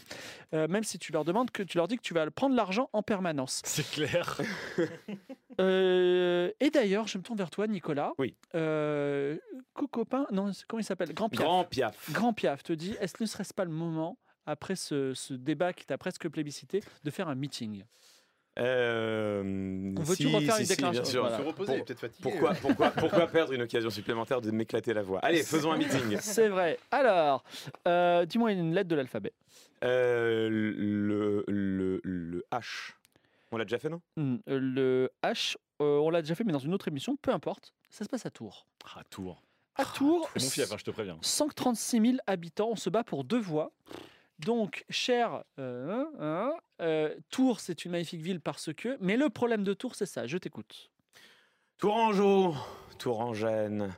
Euh, 0.54 0.68
Même 0.68 0.84
si 0.84 1.00
tu 1.00 1.12
leur 1.12 1.26
demandes 1.26 1.52
que 1.52 1.64
tu 1.64 1.78
leur 1.78 1.88
dis 1.88 1.98
que 1.98 2.02
tu 2.04 2.14
vas 2.14 2.30
prendre 2.30 2.56
l'argent 2.56 2.90
en 2.94 3.02
permanence. 3.02 3.62
C'est 3.66 3.90
clair. 3.90 4.40
Euh, 5.62 6.52
et 6.60 6.70
d'ailleurs, 6.70 7.08
je 7.08 7.18
me 7.18 7.24
tourne 7.24 7.38
vers 7.38 7.50
toi, 7.50 7.66
Nicolas. 7.66 8.12
Oui. 8.18 8.36
Euh, 8.56 9.38
Cocopin, 9.74 10.28
non, 10.34 10.52
c'est- 10.52 10.66
comment 10.68 10.82
il 10.82 10.84
s'appelle? 10.84 11.14
Grand 11.14 11.30
Piaf. 11.30 11.46
Grand 11.46 11.64
piaf. 11.64 12.12
Grand 12.12 12.34
Piaf 12.34 12.62
te 12.64 12.74
dit 12.74 12.94
est-ce 13.00 13.14
que 13.14 13.24
ne 13.24 13.28
serait-ce 13.30 13.54
pas 13.54 13.64
le 13.64 13.72
moment, 13.72 14.18
après 14.46 14.76
ce, 14.76 15.14
ce 15.14 15.34
débat 15.34 15.72
qui 15.72 15.86
t'a 15.86 15.98
presque 15.98 16.28
plébiscité, 16.28 16.84
de 17.06 17.10
faire 17.10 17.30
un 17.30 17.36
meeting? 17.36 17.86
Euh, 18.60 19.94
On 19.98 20.02
veut-tu 20.04 20.24
si, 20.28 20.36
refaire 20.36 20.56
si, 20.56 20.62
une 20.62 20.66
si, 20.68 20.76
déclaration 20.76 21.02
bien 21.04 21.12
sûr. 21.12 21.22
Voilà. 21.22 21.38
Se 21.38 21.42
reposer, 21.44 21.84
peut-être 21.84 22.00
fatigué. 22.00 22.22
Pourquoi, 22.30 22.54
pourquoi, 22.56 22.92
pourquoi 22.92 23.28
perdre 23.28 23.54
une 23.54 23.62
occasion 23.62 23.90
supplémentaire 23.90 24.42
de 24.42 24.52
m'éclater 24.52 24.94
la 24.94 25.04
voix? 25.04 25.20
Allez, 25.24 25.44
faisons 25.44 25.72
un 25.72 25.78
meeting. 25.78 26.18
C'est 26.20 26.50
vrai. 26.50 26.80
Alors, 26.92 27.44
euh, 27.88 28.26
dis-moi 28.26 28.52
une 28.52 28.74
lettre 28.74 28.90
de 28.90 28.96
l'alphabet. 28.96 29.32
Euh, 29.84 30.50
le, 30.50 31.44
le, 31.48 32.02
le 32.04 32.46
H. 32.52 32.92
On 33.52 33.58
l'a 33.58 33.66
déjà 33.66 33.80
fait, 33.80 33.90
non? 33.90 34.02
Hmm, 34.18 34.38
euh, 34.50 34.60
Le 34.60 35.12
H, 35.24 35.56
euh, 35.82 36.00
on 36.00 36.10
l'a 36.10 36.22
déjà 36.22 36.36
fait, 36.36 36.44
mais 36.44 36.54
dans 36.54 36.60
une 36.60 36.74
autre 36.74 36.88
émission, 36.88 37.16
peu 37.18 37.32
importe. 37.32 37.74
Ça 37.90 38.04
se 38.04 38.10
passe 38.10 38.26
à 38.26 38.32
Tours. 38.32 38.68
Ah, 38.96 39.04
Tours. 39.10 39.44
À 39.76 39.86
Tours, 39.86 40.30
C'est 40.36 40.44
mon 40.44 40.50
fief, 40.50 40.72
hein, 40.72 40.76
je 40.78 40.84
te 40.84 40.92
préviens. 40.92 41.18
136 41.22 42.02
000 42.02 42.18
habitants, 42.28 42.70
on 42.72 42.76
se 42.76 42.90
bat 42.90 43.04
pour 43.04 43.24
deux 43.24 43.40
voix. 43.40 43.72
Donc, 44.40 44.86
cher 44.90 45.44
euh, 45.60 46.06
hein, 46.20 46.54
euh, 46.82 47.16
Tours, 47.30 47.60
c'est 47.60 47.86
une 47.86 47.92
magnifique 47.92 48.22
ville 48.22 48.42
parce 48.42 48.74
que. 48.74 48.98
Mais 49.00 49.18
le 49.18 49.30
problème 49.30 49.64
de 49.64 49.74
Tours, 49.74 49.96
c'est 49.96 50.06
ça. 50.06 50.28
Je 50.28 50.38
t'écoute. 50.38 50.92
Tourangeau, 51.78 52.56
Tourangène, 52.98 53.94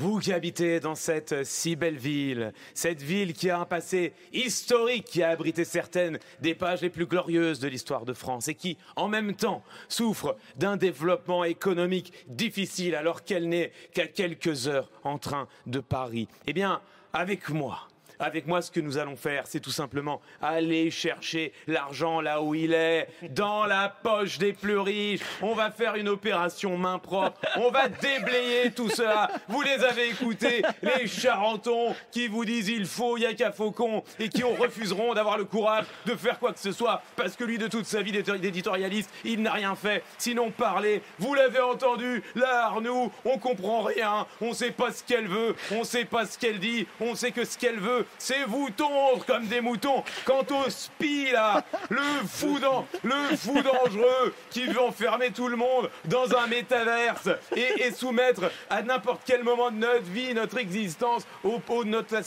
vous 0.00 0.18
qui 0.18 0.32
habitez 0.32 0.80
dans 0.80 0.94
cette 0.94 1.44
si 1.44 1.76
belle 1.76 1.98
ville, 1.98 2.54
cette 2.72 3.02
ville 3.02 3.34
qui 3.34 3.50
a 3.50 3.60
un 3.60 3.66
passé 3.66 4.14
historique, 4.32 5.04
qui 5.04 5.22
a 5.22 5.28
abrité 5.28 5.64
certaines 5.64 6.18
des 6.40 6.54
pages 6.54 6.80
les 6.80 6.88
plus 6.88 7.04
glorieuses 7.04 7.60
de 7.60 7.68
l'histoire 7.68 8.06
de 8.06 8.14
France 8.14 8.48
et 8.48 8.54
qui, 8.54 8.78
en 8.96 9.08
même 9.08 9.34
temps, 9.34 9.62
souffre 9.88 10.38
d'un 10.56 10.78
développement 10.78 11.44
économique 11.44 12.14
difficile 12.28 12.94
alors 12.94 13.24
qu'elle 13.24 13.46
n'est 13.50 13.72
qu'à 13.92 14.06
quelques 14.06 14.68
heures 14.68 14.90
en 15.04 15.18
train 15.18 15.48
de 15.66 15.80
Paris. 15.80 16.28
Eh 16.46 16.54
bien, 16.54 16.80
avec 17.12 17.50
moi. 17.50 17.89
Avec 18.20 18.46
moi, 18.46 18.60
ce 18.60 18.70
que 18.70 18.80
nous 18.80 18.98
allons 18.98 19.16
faire, 19.16 19.44
c'est 19.46 19.60
tout 19.60 19.70
simplement 19.70 20.20
aller 20.42 20.90
chercher 20.90 21.52
l'argent 21.66 22.20
là 22.20 22.42
où 22.42 22.54
il 22.54 22.74
est, 22.74 23.08
dans 23.30 23.64
la 23.64 23.88
poche 23.88 24.36
des 24.38 24.52
plus 24.52 24.78
riches. 24.78 25.20
On 25.40 25.54
va 25.54 25.70
faire 25.70 25.94
une 25.96 26.08
opération 26.08 26.76
main 26.76 26.98
propre. 26.98 27.40
On 27.56 27.70
va 27.70 27.88
déblayer 27.88 28.70
tout 28.72 28.90
cela. 28.90 29.30
Vous 29.48 29.62
les 29.62 29.82
avez 29.82 30.08
écoutés, 30.10 30.62
les 30.82 31.06
charentons 31.06 31.94
qui 32.12 32.28
vous 32.28 32.44
disent 32.44 32.68
il 32.68 32.84
faut, 32.84 33.16
il 33.16 33.22
y 33.22 33.26
a 33.26 33.32
qu'à 33.32 33.52
faucon 33.52 34.04
et 34.18 34.28
qui 34.28 34.44
ont 34.44 34.54
refuseront 34.54 35.14
d'avoir 35.14 35.38
le 35.38 35.44
courage 35.44 35.86
de 36.04 36.14
faire 36.14 36.38
quoi 36.38 36.52
que 36.52 36.58
ce 36.60 36.72
soit 36.72 37.02
parce 37.16 37.36
que 37.36 37.44
lui, 37.44 37.56
de 37.56 37.68
toute 37.68 37.86
sa 37.86 38.02
vie 38.02 38.12
d'édi- 38.12 38.38
d'éditorialiste, 38.38 39.10
il 39.24 39.40
n'a 39.42 39.52
rien 39.52 39.74
fait 39.74 40.04
sinon 40.18 40.50
parler. 40.50 41.02
Vous 41.18 41.34
l'avez 41.34 41.60
entendu, 41.60 42.22
là, 42.34 42.66
Arnoux, 42.66 43.10
on 43.24 43.38
comprend 43.38 43.80
rien. 43.82 44.26
On 44.42 44.52
sait 44.52 44.72
pas 44.72 44.92
ce 44.92 45.02
qu'elle 45.02 45.26
veut. 45.26 45.54
On 45.72 45.84
sait 45.84 46.04
pas 46.04 46.26
ce 46.26 46.38
qu'elle 46.38 46.58
dit. 46.58 46.86
On 47.00 47.14
sait 47.14 47.30
que 47.30 47.44
ce 47.46 47.56
qu'elle 47.56 47.78
veut, 47.80 48.04
c'est 48.18 48.44
vous 48.44 48.70
tondre 48.70 49.24
comme 49.24 49.46
des 49.46 49.60
moutons. 49.60 50.02
Quant 50.24 50.44
au 50.50 50.68
spi, 50.70 51.30
là, 51.32 51.64
le 51.88 52.02
fou, 52.28 52.58
dan- 52.58 52.84
le 53.02 53.36
fou 53.36 53.54
dangereux 53.62 54.34
qui 54.50 54.66
veut 54.66 54.80
enfermer 54.80 55.30
tout 55.30 55.48
le 55.48 55.56
monde 55.56 55.90
dans 56.04 56.34
un 56.36 56.46
métaverse 56.46 57.28
et, 57.56 57.82
et 57.86 57.92
soumettre 57.92 58.50
à 58.68 58.82
n'importe 58.82 59.22
quel 59.26 59.42
moment 59.42 59.70
de 59.70 59.76
notre 59.76 60.02
vie, 60.04 60.34
notre 60.34 60.58
existence, 60.58 61.26
au, 61.44 61.60
au 61.68 61.84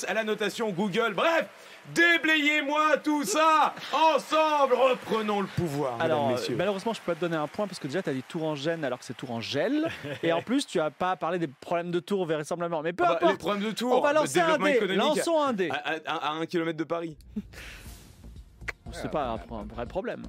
à 0.07 0.13
la 0.13 0.23
notation 0.23 0.69
Google. 0.69 1.13
Bref, 1.13 1.45
déblayez-moi 1.93 2.97
tout 3.03 3.23
ça. 3.23 3.73
Ensemble, 3.91 4.73
reprenons 4.75 5.41
le 5.41 5.47
pouvoir. 5.47 5.99
Alors, 6.01 6.29
messieurs. 6.29 6.55
malheureusement, 6.55 6.93
je 6.93 6.99
peux 7.01 7.11
pas 7.11 7.15
te 7.15 7.21
donner 7.21 7.35
un 7.37 7.47
point 7.47 7.67
parce 7.67 7.79
que 7.79 7.87
déjà, 7.87 8.01
tu 8.01 8.09
as 8.09 8.13
dit 8.13 8.23
Tourangène 8.23 8.83
alors 8.85 8.99
que 8.99 9.05
c'est 9.05 9.15
Tourangelle. 9.17 9.87
et 10.23 10.31
en 10.33 10.41
plus, 10.41 10.65
tu 10.65 10.79
as 10.79 10.91
pas 10.91 11.15
parlé 11.15 11.39
des 11.39 11.47
problèmes 11.47 11.91
de 11.91 11.99
Tours 11.99 12.25
vraisemblablement. 12.25 12.81
Mais 12.81 12.93
peu 12.93 13.03
Ah 13.05 13.13
bah, 13.13 13.17
les 13.21 13.25
importe. 13.27 13.39
problèmes 13.39 13.63
de 13.63 13.71
Tours, 13.71 13.97
on 13.97 14.01
va 14.01 14.13
lancer 14.13 14.39
un 14.39 14.57
dé. 14.57 14.79
Lançons 14.95 15.41
un 15.41 15.53
dé. 15.53 15.69
À, 15.69 15.93
à- 16.05 16.27
à 16.27 16.31
un 16.33 16.45
kilomètre 16.45 16.77
de 16.77 16.83
Paris. 16.83 17.17
C'est 18.91 19.09
pas 19.09 19.29
un, 19.51 19.55
un 19.55 19.63
vrai 19.63 19.85
problème. 19.87 20.23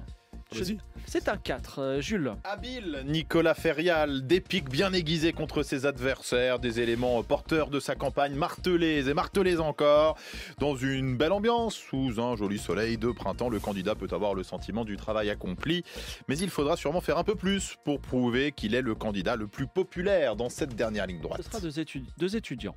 Vas-y. 0.51 0.77
C'est 1.07 1.27
un 1.27 1.37
4, 1.37 1.79
euh, 1.81 2.01
Jules. 2.01 2.33
Habile, 2.43 3.03
Nicolas 3.05 3.53
Ferial, 3.55 4.25
des 4.25 4.39
pics 4.41 4.69
bien 4.69 4.93
aiguisés 4.93 5.33
contre 5.33 5.63
ses 5.63 5.85
adversaires, 5.85 6.59
des 6.59 6.79
éléments 6.79 7.21
porteurs 7.23 7.69
de 7.69 7.79
sa 7.79 7.95
campagne 7.95 8.35
martelés 8.35 9.09
et 9.09 9.13
martelés 9.13 9.57
encore. 9.59 10.17
Dans 10.59 10.75
une 10.75 11.17
belle 11.17 11.31
ambiance, 11.31 11.75
sous 11.75 12.19
un 12.21 12.35
joli 12.35 12.57
soleil 12.59 12.97
de 12.97 13.11
printemps, 13.11 13.49
le 13.49 13.59
candidat 13.59 13.95
peut 13.95 14.07
avoir 14.11 14.33
le 14.33 14.43
sentiment 14.43 14.85
du 14.85 14.97
travail 14.97 15.29
accompli, 15.29 15.83
mais 16.27 16.37
il 16.37 16.49
faudra 16.49 16.77
sûrement 16.77 17.01
faire 17.01 17.17
un 17.17 17.23
peu 17.23 17.35
plus 17.35 17.75
pour 17.83 17.99
prouver 17.99 18.51
qu'il 18.51 18.75
est 18.75 18.81
le 18.81 18.95
candidat 18.95 19.35
le 19.35 19.47
plus 19.47 19.67
populaire 19.67 20.35
dans 20.35 20.49
cette 20.49 20.75
dernière 20.75 21.05
ligne 21.07 21.17
Ce 21.17 21.23
droite. 21.23 21.41
sera 21.43 21.59
deux, 21.59 21.79
étudi- 21.79 22.05
deux 22.17 22.35
étudiants. 22.35 22.75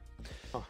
Ah. 0.55 0.63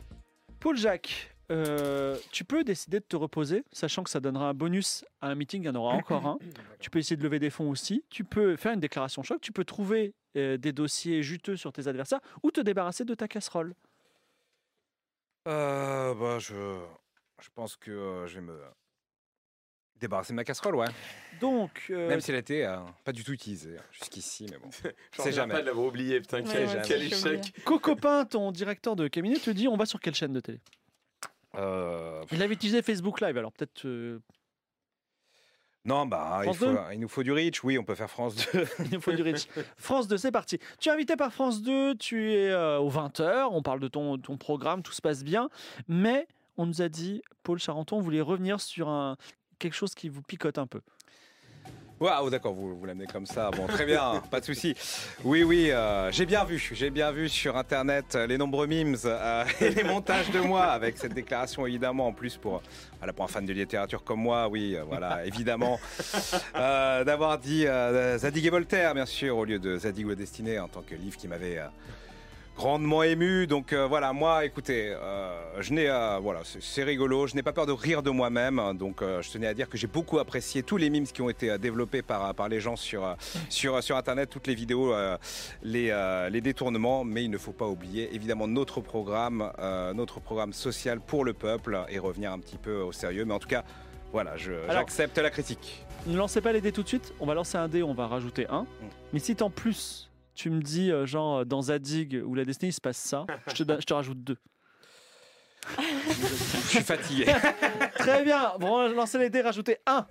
Paul 0.61 0.77
Jacques, 0.77 1.35
euh, 1.51 2.17
tu 2.31 2.45
peux 2.45 2.63
décider 2.65 3.01
de 3.01 3.05
te 3.05 3.17
reposer, 3.17 3.65
sachant 3.73 4.03
que 4.03 4.11
ça 4.11 4.21
donnera 4.21 4.51
un 4.51 4.55
bonus 4.55 5.05
à 5.21 5.29
un 5.29 5.35
meeting, 5.35 5.63
il 5.63 5.67
y 5.67 5.69
en 5.69 5.75
aura 5.75 5.95
encore 5.95 6.27
un. 6.27 6.39
Tu 6.81 6.91
peux 6.91 6.99
essayer 6.99 7.17
de 7.17 7.23
lever 7.23 7.39
des 7.39 7.51
fonds 7.51 7.71
aussi. 7.71 8.05
Tu 8.11 8.23
peux 8.25 8.57
faire 8.57 8.73
une 8.73 8.81
déclaration 8.81 9.23
choc. 9.23 9.41
Tu 9.41 9.51
peux 9.53 9.65
trouver 9.65 10.15
euh, 10.37 10.57
des 10.57 10.73
dossiers 10.73 11.23
juteux 11.23 11.57
sur 11.57 11.73
tes 11.73 11.89
adversaires 11.89 12.21
ou 12.43 12.51
te 12.51 12.61
débarrasser 12.61 13.05
de 13.05 13.15
ta 13.15 13.27
casserole. 13.27 13.75
Euh, 15.49 16.15
bah, 16.15 16.39
je, 16.39 16.55
je 17.41 17.49
pense 17.55 17.77
que 17.77 17.91
euh, 17.91 18.27
je 18.27 18.37
vais 18.37 18.43
me 18.43 18.61
débarrasser 19.99 20.33
de 20.33 20.37
ma 20.37 20.45
casserole, 20.45 20.77
ouais. 20.77 20.87
Donc, 21.41 21.87
euh, 21.91 22.09
Même 22.09 22.21
si 22.21 22.31
elle 22.31 22.37
était 22.37 22.65
euh, 22.65 22.79
pas 23.05 23.13
du 23.13 23.25
tout 23.25 23.33
utilisée 23.33 23.77
hein, 23.79 23.83
jusqu'ici, 23.91 24.47
mais 24.51 24.59
bon. 24.59 24.71
C'est 25.19 25.33
jamais. 25.33 25.55
pas 25.55 25.61
de 25.61 25.67
l'avoir 25.67 25.87
oublié, 25.87 26.21
putain, 26.21 26.43
Ouais, 26.43 26.53
quel, 26.53 26.69
ouais, 26.69 26.83
quel 26.87 27.03
échec. 27.03 27.53
Cocopin, 27.65 28.25
ton 28.25 28.53
directeur 28.53 28.95
de 28.95 29.09
cabinet, 29.09 29.37
te 29.37 29.51
dit 29.51 29.67
on 29.69 29.77
va 29.77 29.87
sur 29.87 30.01
quelle 30.01 30.15
chaîne 30.15 30.33
de 30.33 30.41
télé? 30.41 30.61
Euh, 31.59 32.25
Il 32.33 32.43
avait 32.43 32.55
utilisé 32.55 32.83
Facebook 32.83 33.21
Live, 33.21 33.37
alors 33.37 33.53
peut-être. 33.53 33.85
euh, 33.87 34.21
non, 35.85 36.05
bah, 36.07 36.43
il, 36.45 36.53
faut- 36.55 36.67
2? 36.67 36.77
il 36.93 37.01
nous 37.01 37.09
faut 37.09 37.23
du 37.23 37.33
reach. 37.33 37.65
Oui, 37.65 37.79
on 37.79 37.85
peut 37.85 37.95
faire 37.95 38.11
France 38.11 38.35
2. 38.53 38.65
Il 38.85 38.91
nous 38.95 39.01
faut 39.01 39.13
du 39.13 39.23
reach. 39.23 39.47
France 39.79 40.07
2, 40.07 40.19
c'est 40.19 40.33
parti. 40.33 40.59
Tu 40.81 40.89
es 40.91 40.93
invité 40.93 41.17
par 41.17 41.33
France 41.33 41.63
2, 41.63 41.95
tu 41.95 42.33
es 42.35 42.51
euh, 42.51 42.79
aux 42.79 42.91
20h, 42.91 43.49
on 43.53 43.63
parle 43.63 43.81
de 43.81 43.89
ton, 43.89 44.19
ton 44.19 44.37
programme, 44.37 44.83
tout 44.83 44.93
se 44.93 45.01
passe 45.01 45.25
bien. 45.25 45.49
Mais 45.87 46.27
on 46.59 46.67
nous 46.67 46.83
a 46.83 46.89
dit, 46.91 47.23
Paul 47.43 47.59
Charenton 47.59 48.01
voulait 48.01 48.21
revenir 48.21 48.61
sur 48.61 48.89
un, 48.89 49.17
quelque 49.59 49.75
chose 49.75 49.95
qui 49.95 50.09
vous 50.11 50.21
picote 50.21 50.59
un 50.59 50.67
peu. 50.67 50.83
Waouh, 52.01 52.31
d'accord, 52.31 52.55
vous, 52.55 52.77
vous 52.79 52.87
l'amenez 52.87 53.07
comme 53.07 53.27
ça. 53.27 53.51
Bon, 53.51 53.67
très 53.67 53.85
bien, 53.85 54.23
pas 54.31 54.39
de 54.39 54.45
souci. 54.45 54.75
Oui, 55.25 55.43
oui, 55.43 55.73
euh, 55.73 56.13
j'ai 56.13 56.27
bien 56.27 56.45
vu. 56.45 56.71
J'ai 56.73 56.91
bien 56.91 57.11
vu 57.11 57.29
sur 57.29 57.57
Internet 57.57 58.15
euh, 58.15 58.27
les 58.29 58.39
nombreux 58.39 58.69
memes 58.69 58.97
euh, 59.05 59.45
et 59.61 59.71
les 59.71 59.83
montages 59.83 60.31
de 60.31 60.39
moi 60.39 60.67
avec 60.67 60.97
cette 60.97 61.13
déclaration, 61.13 61.67
évidemment, 61.67 62.07
en 62.07 62.13
plus 62.13 62.37
pour, 62.37 62.63
voilà, 62.99 63.13
pour 63.13 63.25
un 63.25 63.29
fan 63.29 63.45
de 63.45 63.53
littérature 63.53 64.05
comme 64.05 64.21
moi, 64.21 64.49
oui, 64.49 64.77
euh, 64.77 64.85
voilà, 64.85 65.25
évidemment, 65.27 65.81
euh, 66.55 67.03
d'avoir 67.03 67.39
dit 67.39 67.67
euh, 67.67 68.17
Zadig 68.17 68.47
et 68.47 68.51
Voltaire, 68.51 68.95
bien 68.95 69.07
sûr, 69.07 69.37
au 69.37 69.45
lieu 69.45 69.59
de 69.59 69.77
Zadig 69.79 70.07
ou 70.07 70.11
la 70.11 70.15
destinée, 70.15 70.61
en 70.61 70.69
tant 70.69 70.83
que 70.83 70.95
livre 70.95 71.17
qui 71.17 71.27
m'avait. 71.27 71.61
Grandement 72.59 73.05
ému. 73.05 73.47
Donc 73.47 73.73
euh, 73.73 73.87
voilà 73.87 74.13
moi 74.13 74.45
écoutez 74.45 74.89
euh, 74.93 75.33
je 75.61 75.73
n'ai 75.73 75.89
euh, 75.89 76.19
voilà 76.21 76.41
c'est- 76.45 76.83
rigolo. 76.83 77.27
Je 77.29 77.35
n'ai 77.37 77.43
pas 77.45 77.53
peur 77.53 77.67
de 77.67 77.73
rire 77.73 78.03
de 78.03 78.11
moi-même. 78.11 78.61
Donc 78.77 79.01
euh, 79.01 79.23
je 79.23 79.31
tenais 79.31 79.47
à 79.47 79.55
dire 79.55 79.69
que 79.69 79.79
j'ai 79.79 79.87
beaucoup 79.87 80.19
apprécié 80.19 80.63
tous 80.65 80.77
les 80.77 80.91
memes 80.91 81.07
qui 81.07 81.23
ont 81.23 81.31
été 81.31 81.57
développés 81.59 82.03
par, 82.03 82.35
par 82.35 82.49
les 82.49 82.61
gens 82.61 82.75
sur, 82.77 83.17
sur, 83.49 83.83
sur 83.83 83.97
internet 83.97 84.29
toutes 84.29 84.49
les 84.49 84.55
vidéos 84.57 84.93
les, 85.63 85.95
les 86.31 86.41
détournements. 86.41 87.05
Mais 87.05 87.23
il 87.25 87.31
ne 87.31 87.39
faut 87.39 87.53
pas 87.53 87.67
oublier 87.67 88.13
évidemment 88.15 88.49
notre 88.49 88.81
programme 88.81 89.51
notre 89.95 90.19
programme 90.21 90.53
social 90.53 91.01
pour 91.01 91.25
le 91.25 91.33
peuple 91.35 91.79
et 91.89 91.99
revenir 92.01 92.33
un 92.33 92.41
petit 92.41 92.59
peu 92.59 92.81
au 92.81 92.93
sérieux. 92.93 93.25
Mais 93.25 93.35
en 93.35 93.39
tout 93.39 93.49
cas 93.49 93.63
voilà 94.13 94.37
je- 94.37 94.53
j'accepte 94.69 95.19
la 95.19 95.31
critique. 95.31 95.85
Ne 96.07 96.17
lancez 96.17 96.41
pas 96.41 96.53
les 96.53 96.61
dés 96.61 96.73
tout 96.73 96.83
de 96.83 96.89
suite. 96.89 97.13
On 97.21 97.27
va 97.27 97.35
lancer 97.35 97.57
un 97.59 97.69
dé, 97.69 97.83
on 97.83 97.95
va 97.95 98.07
rajouter 98.07 98.47
un. 98.49 98.67
Mais 99.13 99.19
si 99.21 99.37
en 99.41 99.51
plus 99.51 100.08
tu 100.39 100.51
me 100.51 100.63
dis, 100.63 100.93
euh, 100.93 101.05
genre, 101.05 101.45
dans 101.45 101.63
Zadig 101.63 102.23
ou 102.25 102.33
la 102.37 102.45
destinée, 102.45 102.69
il 102.69 102.73
se 102.73 102.81
passe 102.81 102.97
ça, 102.97 103.27
je 103.53 103.65
te, 103.65 103.81
je 103.81 103.85
te 103.85 103.93
rajoute 103.93 104.23
deux. 104.23 104.37
je 105.77 106.69
suis 106.69 106.83
fatigué 106.85 107.27
Très 107.99 108.23
bien. 108.23 108.53
Bon, 108.61 108.87
lancez 108.93 109.19
les 109.19 109.31
dés, 109.31 109.41
rajoutez 109.41 109.79
un. 109.85 110.07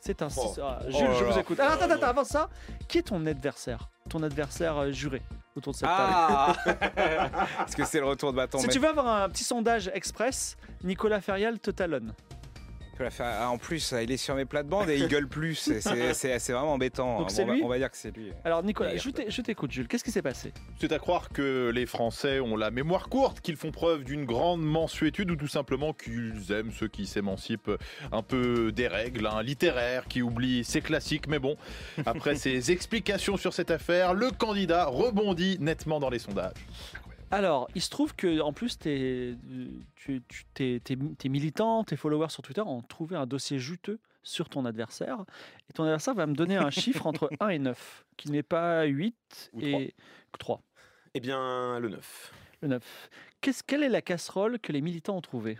C'est 0.00 0.20
un 0.20 0.26
Oh. 0.36 0.52
6. 0.54 0.60
Ah, 0.62 0.80
Oh 0.84 0.90
Jules, 0.90 1.06
là 1.08 1.14
je 1.18 1.24
vous 1.24 1.38
écoute. 1.38 1.60
Alors, 1.60 1.72
attends, 1.72 1.90
attends, 1.90 2.06
avant 2.08 2.24
ça, 2.24 2.50
qui 2.88 2.98
est 2.98 3.02
ton 3.02 3.24
adversaire? 3.24 3.88
Ton 4.10 4.22
adversaire 4.22 4.76
euh, 4.76 4.92
juré 4.92 5.22
autour 5.56 5.72
de 5.72 5.78
cette 5.78 5.88
ah 5.90 6.54
table 6.64 6.78
est-ce 7.66 7.76
que 7.76 7.84
c'est 7.84 8.00
le 8.00 8.06
retour 8.06 8.32
de 8.32 8.36
bâton 8.36 8.58
Si 8.58 8.66
mais- 8.66 8.72
tu 8.72 8.78
veux 8.80 8.88
avoir 8.88 9.06
un 9.06 9.28
petit 9.30 9.44
sondage 9.44 9.90
express, 9.94 10.56
Nicolas 10.84 11.20
Ferial 11.22 11.58
te 11.58 11.70
talonne. 11.70 12.12
Ah, 13.20 13.48
En 13.50 13.58
plus, 13.58 13.94
il 14.02 14.10
est 14.10 14.16
sur 14.16 14.34
mes 14.34 14.44
plates-bandes 14.44 14.90
et 14.90 14.98
il 14.98 15.08
gueule 15.08 15.28
plus. 15.28 15.54
C'est- 15.54 16.52
vraiment 16.52 16.74
embêtant. 16.74 17.18
Donc 17.18 17.26
on, 17.26 17.28
c'est 17.28 17.44
va, 17.44 17.54
lui 17.54 17.62
on 17.62 17.68
va 17.68 17.78
dire 17.78 17.90
que 17.90 17.96
c'est 17.96 18.14
lui. 18.16 18.32
Alors, 18.44 18.62
Nicolas, 18.62 18.96
je 18.96 19.40
t'écoute, 19.40 19.70
Jules. 19.70 19.88
Qu'est-ce 19.88 20.04
qui 20.04 20.10
s'est 20.10 20.22
passé? 20.22 20.52
C'est 20.80 20.92
à 20.92 20.98
croire 20.98 21.30
que 21.30 21.70
les 21.74 21.86
Français 21.86 22.40
ont 22.40 22.56
la 22.56 22.70
mémoire 22.70 23.08
courte, 23.08 23.40
qu'ils 23.40 23.56
font 23.56 23.70
preuve 23.70 24.04
d'une 24.04 24.24
grande 24.24 24.62
mansuétude 24.62 25.30
ou 25.30 25.36
tout 25.36 25.48
simplement 25.48 25.92
qu'ils 25.92 26.52
aiment 26.52 26.72
ceux 26.72 26.88
qui 26.88 27.06
s'émancipent 27.06 27.70
un 28.12 28.22
peu 28.22 28.72
des 28.72 28.88
règles, 28.88 29.26
un 29.26 29.42
littéraire 29.42 30.06
qui 30.06 30.22
oublie 30.22 30.64
ses 30.64 30.80
classiques. 30.80 31.26
Mais 31.28 31.38
bon, 31.38 31.56
après 32.06 32.34
ces 32.36 32.70
explications 32.70 33.36
sur 33.36 33.52
cette 33.52 33.70
affaire, 33.70 34.14
le 34.14 34.30
candidat 34.30 34.86
rebondit 34.86 35.58
nettement 35.60 36.00
dans 36.00 36.10
les 36.10 36.18
sondages. 36.18 36.52
Alors, 37.32 37.66
il 37.74 37.80
se 37.80 37.88
trouve 37.90 38.14
que 38.14 38.40
en 38.40 38.52
plus, 38.52 38.78
tes, 38.78 39.34
tu, 39.94 40.22
tu- 40.28 40.44
tes, 40.54 40.80
tes- 40.80 40.98
tes 41.18 41.28
militants, 41.30 41.82
tes 41.82 41.96
followers 41.96 42.28
sur 42.28 42.42
Twitter 42.42 42.60
ont 42.60 42.82
trouvé 42.82 43.16
un 43.16 43.26
dossier 43.26 43.58
juteux 43.58 43.98
sur 44.22 44.48
ton 44.50 44.66
adversaire. 44.66 45.24
Et 45.68 45.72
ton 45.72 45.84
adversaire 45.84 46.14
va 46.14 46.26
me 46.26 46.34
donner 46.34 46.56
un 46.56 46.70
chiffre 46.70 47.06
entre 47.06 47.30
1 47.40 47.48
et 47.48 47.58
9, 47.58 48.04
qui 48.18 48.30
n'est 48.30 48.42
pas 48.42 48.84
8 48.84 49.50
Ou 49.54 49.60
et 49.62 49.94
3. 50.38 50.62
Eh 51.14 51.20
bien, 51.20 51.78
le 51.80 51.88
9. 51.88 52.32
Le 52.60 52.68
9. 52.68 53.10
Qu'est-ce, 53.40 53.62
quelle 53.64 53.82
est 53.82 53.88
la 53.88 54.02
casserole 54.02 54.58
que 54.58 54.70
les 54.72 54.82
militants 54.82 55.16
ont 55.16 55.20
trouvée? 55.22 55.58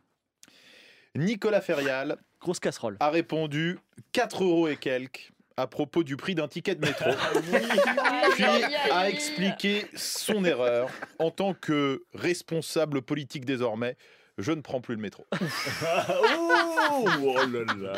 Nicolas 1.14 1.60
Ferial 1.60 2.16
Grosse 2.40 2.60
casserole. 2.60 2.96
a 3.00 3.10
répondu 3.10 3.78
4 4.12 4.44
euros 4.44 4.68
et 4.68 4.76
quelques 4.76 5.31
à 5.56 5.66
propos 5.66 6.02
du 6.02 6.16
prix 6.16 6.34
d'un 6.34 6.48
ticket 6.48 6.74
de 6.74 6.86
métro. 6.86 7.10
puis 8.34 8.44
a 8.44 9.08
expliqué 9.08 9.86
son 9.94 10.44
erreur 10.44 10.88
en 11.18 11.30
tant 11.30 11.54
que 11.54 12.02
responsable 12.14 13.02
politique 13.02 13.44
désormais. 13.44 13.96
Je 14.38 14.50
ne 14.52 14.62
prends 14.62 14.80
plus 14.80 14.94
le 14.94 15.00
métro. 15.02 15.26
oh, 15.32 17.06
oh 17.22 17.36
là 17.36 17.74
là. 17.76 17.92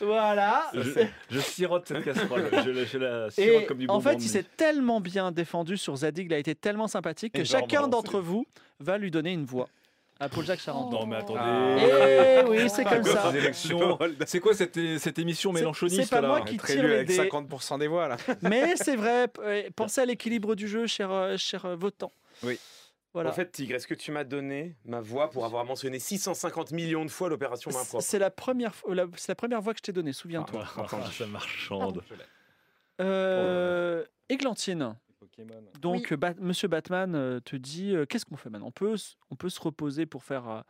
Voilà. 0.00 0.70
Je, 0.74 1.06
je 1.30 1.40
sirote 1.40 1.86
cette 1.88 2.04
casserole. 2.04 2.50
Je, 2.52 2.70
la- 2.70 2.84
je 2.84 2.98
la 2.98 3.30
sirote 3.30 3.62
Et 3.62 3.66
comme 3.66 3.78
du 3.78 3.86
en 3.88 3.98
fait, 4.00 4.16
il 4.16 4.28
s'est 4.28 4.44
tellement 4.56 5.00
bien 5.00 5.32
défendu 5.32 5.78
sur 5.78 5.96
Zadig, 5.96 6.26
il 6.26 6.34
a 6.34 6.38
été 6.38 6.54
tellement 6.54 6.86
sympathique 6.86 7.32
que 7.32 7.44
chacun 7.44 7.88
d'entre 7.88 8.20
vous 8.20 8.44
va 8.78 8.98
lui 8.98 9.10
donner 9.10 9.32
une 9.32 9.46
voix 9.46 9.68
à 10.20 10.28
Paul-Jacques 10.28 10.60
Charenton. 10.60 11.00
Non 11.00 11.06
mais 11.06 11.16
attendez. 11.16 11.40
Eh 12.44 12.48
oui, 12.48 12.68
c'est 12.68 12.84
comme 12.84 13.02
quoi, 13.02 13.12
ça. 13.12 13.32
C'est 14.26 14.40
quoi 14.40 14.54
cette, 14.54 14.78
cette 14.98 15.18
émission 15.18 15.52
mélanchoniste 15.52 16.02
c'est 16.04 16.10
pas 16.10 16.20
là 16.20 16.28
moi 16.28 16.40
qui 16.42 16.58
tire 16.58 16.82
les 16.86 16.94
avec 16.94 17.08
dés. 17.08 17.16
50% 17.18 17.78
des 17.78 17.88
voix 17.88 18.06
là. 18.06 18.16
Mais 18.42 18.76
c'est 18.76 18.96
vrai, 18.96 19.26
euh, 19.40 19.68
pensez 19.74 20.02
à 20.02 20.04
l'équilibre 20.04 20.54
du 20.54 20.68
jeu, 20.68 20.86
cher, 20.86 21.10
euh, 21.10 21.36
cher 21.38 21.64
euh, 21.64 21.74
votant. 21.74 22.12
Oui. 22.42 22.58
Voilà. 23.12 23.30
En 23.30 23.32
fait, 23.32 23.50
Tigre, 23.50 23.74
est-ce 23.74 23.88
que 23.88 23.94
tu 23.94 24.12
m'as 24.12 24.22
donné 24.22 24.76
ma 24.84 25.00
voix 25.00 25.30
pour 25.30 25.44
avoir 25.44 25.64
mentionné 25.64 25.98
650 25.98 26.70
millions 26.70 27.04
de 27.04 27.10
fois 27.10 27.28
l'opération 27.28 27.72
main 27.72 27.84
propre 27.84 28.04
c'est 28.04 28.20
la 28.20 28.30
première, 28.30 28.72
la- 28.88 29.06
c'est 29.16 29.30
la 29.32 29.34
première 29.34 29.60
voix 29.60 29.72
que 29.72 29.78
je 29.78 29.82
t'ai 29.82 29.92
donnée, 29.92 30.12
souviens-toi. 30.12 30.64
Ah, 30.76 30.86
ça 31.18 31.26
marchande. 31.26 32.04
Euh, 33.00 34.04
Églantine, 34.28 34.94
Pokémon. 35.44 35.62
donc 35.80 36.12
Bat- 36.14 36.34
Monsieur 36.40 36.68
Batman 36.68 37.14
euh, 37.14 37.40
te 37.40 37.56
dit 37.56 37.94
euh, 37.94 38.06
qu'est-ce 38.06 38.24
qu'on 38.26 38.36
fait 38.36 38.50
maintenant? 38.50 38.68
On 38.68 38.72
peut, 38.72 38.94
s- 38.94 39.16
on 39.30 39.36
peut 39.36 39.48
se 39.48 39.60
reposer 39.60 40.06
pour 40.06 40.24
faire, 40.24 40.48
euh, 40.48 40.60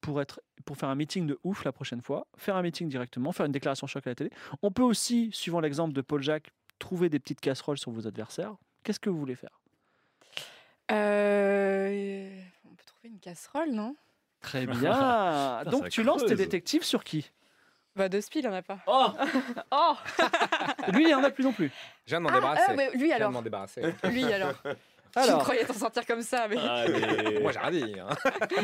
pour, 0.00 0.20
être, 0.20 0.40
pour 0.64 0.76
faire 0.76 0.88
un 0.88 0.94
meeting 0.94 1.26
de 1.26 1.38
ouf 1.44 1.64
la 1.64 1.72
prochaine 1.72 2.02
fois, 2.02 2.26
faire 2.36 2.56
un 2.56 2.62
meeting 2.62 2.88
directement, 2.88 3.32
faire 3.32 3.46
une 3.46 3.52
déclaration 3.52 3.86
choc 3.86 4.06
à 4.06 4.10
la 4.10 4.14
télé. 4.14 4.30
On 4.62 4.70
peut 4.70 4.82
aussi, 4.82 5.30
suivant 5.32 5.60
l'exemple 5.60 5.92
de 5.92 6.00
Paul 6.00 6.22
Jacques, 6.22 6.50
trouver 6.78 7.08
des 7.08 7.18
petites 7.18 7.40
casseroles 7.40 7.78
sur 7.78 7.90
vos 7.90 8.06
adversaires. 8.06 8.54
Qu'est-ce 8.84 9.00
que 9.00 9.10
vous 9.10 9.18
voulez 9.18 9.34
faire? 9.34 9.60
Euh, 10.90 12.40
on 12.64 12.74
peut 12.74 12.84
trouver 12.86 13.08
une 13.08 13.18
casserole, 13.18 13.70
non? 13.72 13.94
Très 14.40 14.66
bien. 14.82 15.64
Donc 15.64 15.88
tu 15.90 16.02
lances 16.02 16.24
tes 16.24 16.34
détectives 16.36 16.84
sur 16.84 17.04
qui? 17.04 17.30
Bah, 17.98 18.08
de 18.08 18.20
spill, 18.20 18.44
il 18.44 18.48
en 18.48 18.52
a 18.54 18.62
pas. 18.62 18.78
Oh 18.86 19.08
Oh 19.72 19.94
Lui, 20.92 21.02
il 21.02 21.06
n'y 21.08 21.14
en 21.14 21.24
a 21.24 21.30
plus 21.30 21.42
non 21.44 21.52
plus. 21.52 21.70
Je 22.06 22.10
viens 22.10 22.20
de 22.20 22.24
m'en 22.24 22.32
débarrasser. 22.32 22.62
ah, 22.68 22.74
lui 22.74 22.84
Je 22.94 22.98
viens 23.04 23.08
de 23.08 23.12
alors. 23.22 23.32
m'en 23.32 23.42
débarrasser. 23.42 23.82
Lui 24.04 24.32
alors. 24.32 24.52
Je 24.64 25.20
Alors, 25.20 25.42
croyais 25.42 25.64
t'en 25.64 25.74
sortir 25.74 26.06
comme 26.06 26.22
ça, 26.22 26.46
mais. 26.48 26.56
Moi 27.40 27.50
j'ai 27.52 27.58
rien 27.58 27.70
dit. 27.72 27.94
hein. 27.98 28.08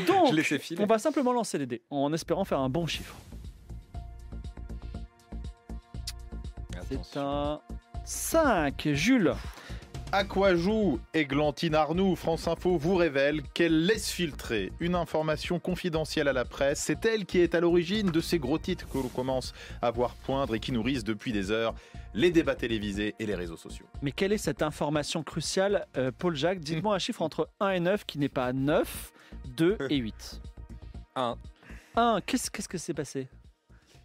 donc, 0.07 0.33
Je 0.35 0.59
filer. 0.59 0.83
on 0.83 0.87
va 0.87 0.99
simplement 0.99 1.33
lancer 1.33 1.59
les 1.59 1.67
dés 1.67 1.83
en 1.91 2.13
espérant 2.13 2.45
faire 2.45 2.61
un 2.61 2.69
bon 2.69 2.87
chiffre. 2.87 3.15
C'est 7.03 7.19
un 7.19 7.61
5. 8.05 8.89
Jules, 8.93 9.35
À 10.17 10.23
quoi 10.23 10.55
joue 10.55 11.01
Églantine 11.13 11.75
Arnoux 11.75 12.15
France 12.15 12.47
Info 12.47 12.79
vous 12.79 12.95
révèle 12.95 13.43
qu'elle 13.53 13.85
laisse 13.85 14.13
filtrer 14.13 14.71
une 14.79 14.95
information 14.95 15.59
confidentielle 15.59 16.29
à 16.29 16.33
la 16.33 16.45
presse. 16.45 16.79
C'est 16.79 17.05
elle 17.05 17.27
qui 17.27 17.41
est 17.41 17.57
à 17.57 17.61
l'origine 17.61 18.13
de 18.13 18.21
ces 18.21 18.39
gros 18.39 18.59
titres 18.59 18.89
que 18.89 18.99
l'on 18.99 19.09
commence 19.09 19.53
à 19.83 19.91
voir 19.91 20.15
poindre 20.15 20.55
et 20.55 20.61
qui 20.61 20.71
nourrissent 20.71 21.03
depuis 21.03 21.33
des 21.33 21.51
heures 21.51 21.75
les 22.15 22.31
débats 22.31 22.55
télévisés 22.55 23.17
et 23.19 23.27
les 23.27 23.35
réseaux 23.35 23.57
sociaux. 23.57 23.87
mais 24.03 24.13
quelle 24.13 24.33
est 24.33 24.39
cette 24.39 24.63
information 24.63 25.25
cruciale 25.25 25.85
euh, 25.97 26.13
Paul 26.17 26.37
Jacques, 26.37 26.61
dites-moi 26.61 26.95
un 26.95 27.01
chiffre 27.01 27.21
entre 27.21 27.49
1 27.59 27.71
et 27.71 27.81
9 27.81 28.07
qui 28.07 28.21
n'est 28.21 28.29
pas 28.29 28.53
9, 28.53 29.13
2 29.57 29.79
et 29.91 29.97
8. 29.97 30.41
Un. 31.17 31.37
1, 31.97 32.21
qu'est-ce 32.25 32.53
qu'est-ce 32.53 32.69
que 32.69 32.79
s'est 32.79 32.95
passé? 32.95 33.27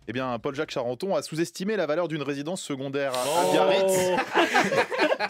Eh 0.09 0.11
bien, 0.11 0.39
Paul-Jacques 0.39 0.71
Charenton 0.71 1.15
a 1.15 1.21
sous-estimé 1.21 1.75
la 1.75 1.85
valeur 1.85 2.07
d'une 2.07 2.23
résidence 2.23 2.63
secondaire 2.63 3.13
à, 3.13 3.23
Oh. 3.27 3.51
Biarritz. 3.51 4.19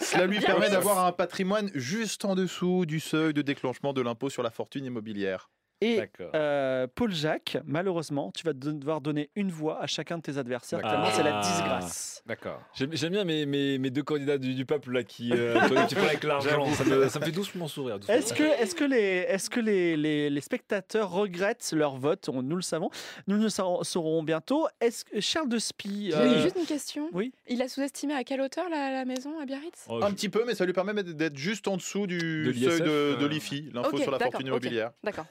Cela 0.00 0.24
lui 0.24 0.40
permet 0.40 0.70
d'avoir 0.70 1.04
un 1.04 1.12
patrimoine 1.12 1.70
juste 1.74 2.24
en 2.24 2.34
dessous 2.34 2.86
du 2.86 2.98
seuil 2.98 3.34
de 3.34 3.42
déclenchement 3.42 3.92
de 3.92 4.00
l'impôt 4.00 4.30
sur 4.30 4.42
la 4.42 4.50
fortune 4.50 4.86
immobilière. 4.86 5.50
Et 5.82 6.00
euh, 6.34 6.86
Paul 6.94 7.10
Jacques, 7.12 7.56
malheureusement, 7.64 8.30
tu 8.36 8.44
vas 8.44 8.52
devoir 8.52 9.00
donner 9.00 9.30
une 9.34 9.50
voix 9.50 9.80
à 9.82 9.86
chacun 9.86 10.18
de 10.18 10.22
tes 10.22 10.36
adversaires, 10.36 10.80
tellement 10.82 11.10
c'est 11.12 11.22
la 11.22 11.38
Ah. 11.38 11.40
disgrâce. 11.40 12.22
D'accord. 12.26 12.60
J'aime 12.74 12.90
bien 13.12 13.24
mes, 13.24 13.46
mes, 13.46 13.78
mes 13.78 13.90
deux 13.90 14.02
candidats 14.02 14.36
du, 14.36 14.54
du 14.54 14.66
peuple 14.66 14.92
là 14.92 15.02
qui 15.04 15.32
euh, 15.32 15.58
un 15.58 15.86
petit 15.86 15.94
peu 15.94 16.02
avec 16.02 16.22
l'argent. 16.22 16.66
Ça 16.74 16.84
me, 16.84 17.08
ça 17.08 17.18
me 17.18 17.24
fait 17.24 17.30
doucement 17.32 17.66
sourire. 17.66 17.98
Est-ce 18.08 18.34
que, 18.34 18.42
est 18.42 18.74
que, 18.74 18.84
les, 18.84 19.24
est 19.28 19.48
que 19.48 19.60
les, 19.60 19.96
les, 19.96 20.28
les 20.28 20.40
spectateurs 20.40 21.10
regrettent 21.10 21.72
leur 21.74 21.96
vote? 21.96 22.28
On- 22.28 22.42
Nous 22.42 22.56
le 22.56 22.62
savons. 22.62 22.90
Nous 23.26 23.36
le 23.40 23.48
saurons, 23.48 24.22
bientôt. 24.22 24.66
Est-ce 24.80 25.04
que 25.04 25.20
Charles 25.20 25.48
de 25.48 25.58
Spie. 25.58 26.10
J'ai 26.10 26.16
euh, 26.16 26.42
juste 26.42 26.56
une 26.58 26.66
question. 26.66 27.08
oui. 27.12 27.32
Il 27.48 27.62
a 27.62 27.68
sous-estimé 27.68 28.14
à 28.14 28.22
quelle 28.24 28.40
hauteur 28.42 28.68
la, 28.68 28.90
la 28.92 29.04
maison 29.04 29.38
à 29.40 29.46
Biarritz? 29.46 29.86
Oh, 29.88 30.00
Un 30.02 30.08
je- 30.10 30.14
petit 30.14 30.28
peu, 30.28 30.44
mais 30.46 30.54
ça 30.54 30.66
lui 30.66 30.72
permet 30.72 31.02
d'être 31.02 31.36
juste 31.36 31.66
en 31.68 31.76
dessous 31.76 32.06
du 32.06 32.44
De 32.44 32.52
seuil 32.52 32.80
de, 32.80 33.16
de 33.18 33.24
euh. 33.24 33.28
l'IFI, 33.28 33.70
l'info 33.72 33.90
Ok, 33.96 34.02
sur 34.02 34.10
la 34.10 34.18
fortune 34.18 34.46
immobilière. 34.46 34.90
D'accord. 35.02 35.26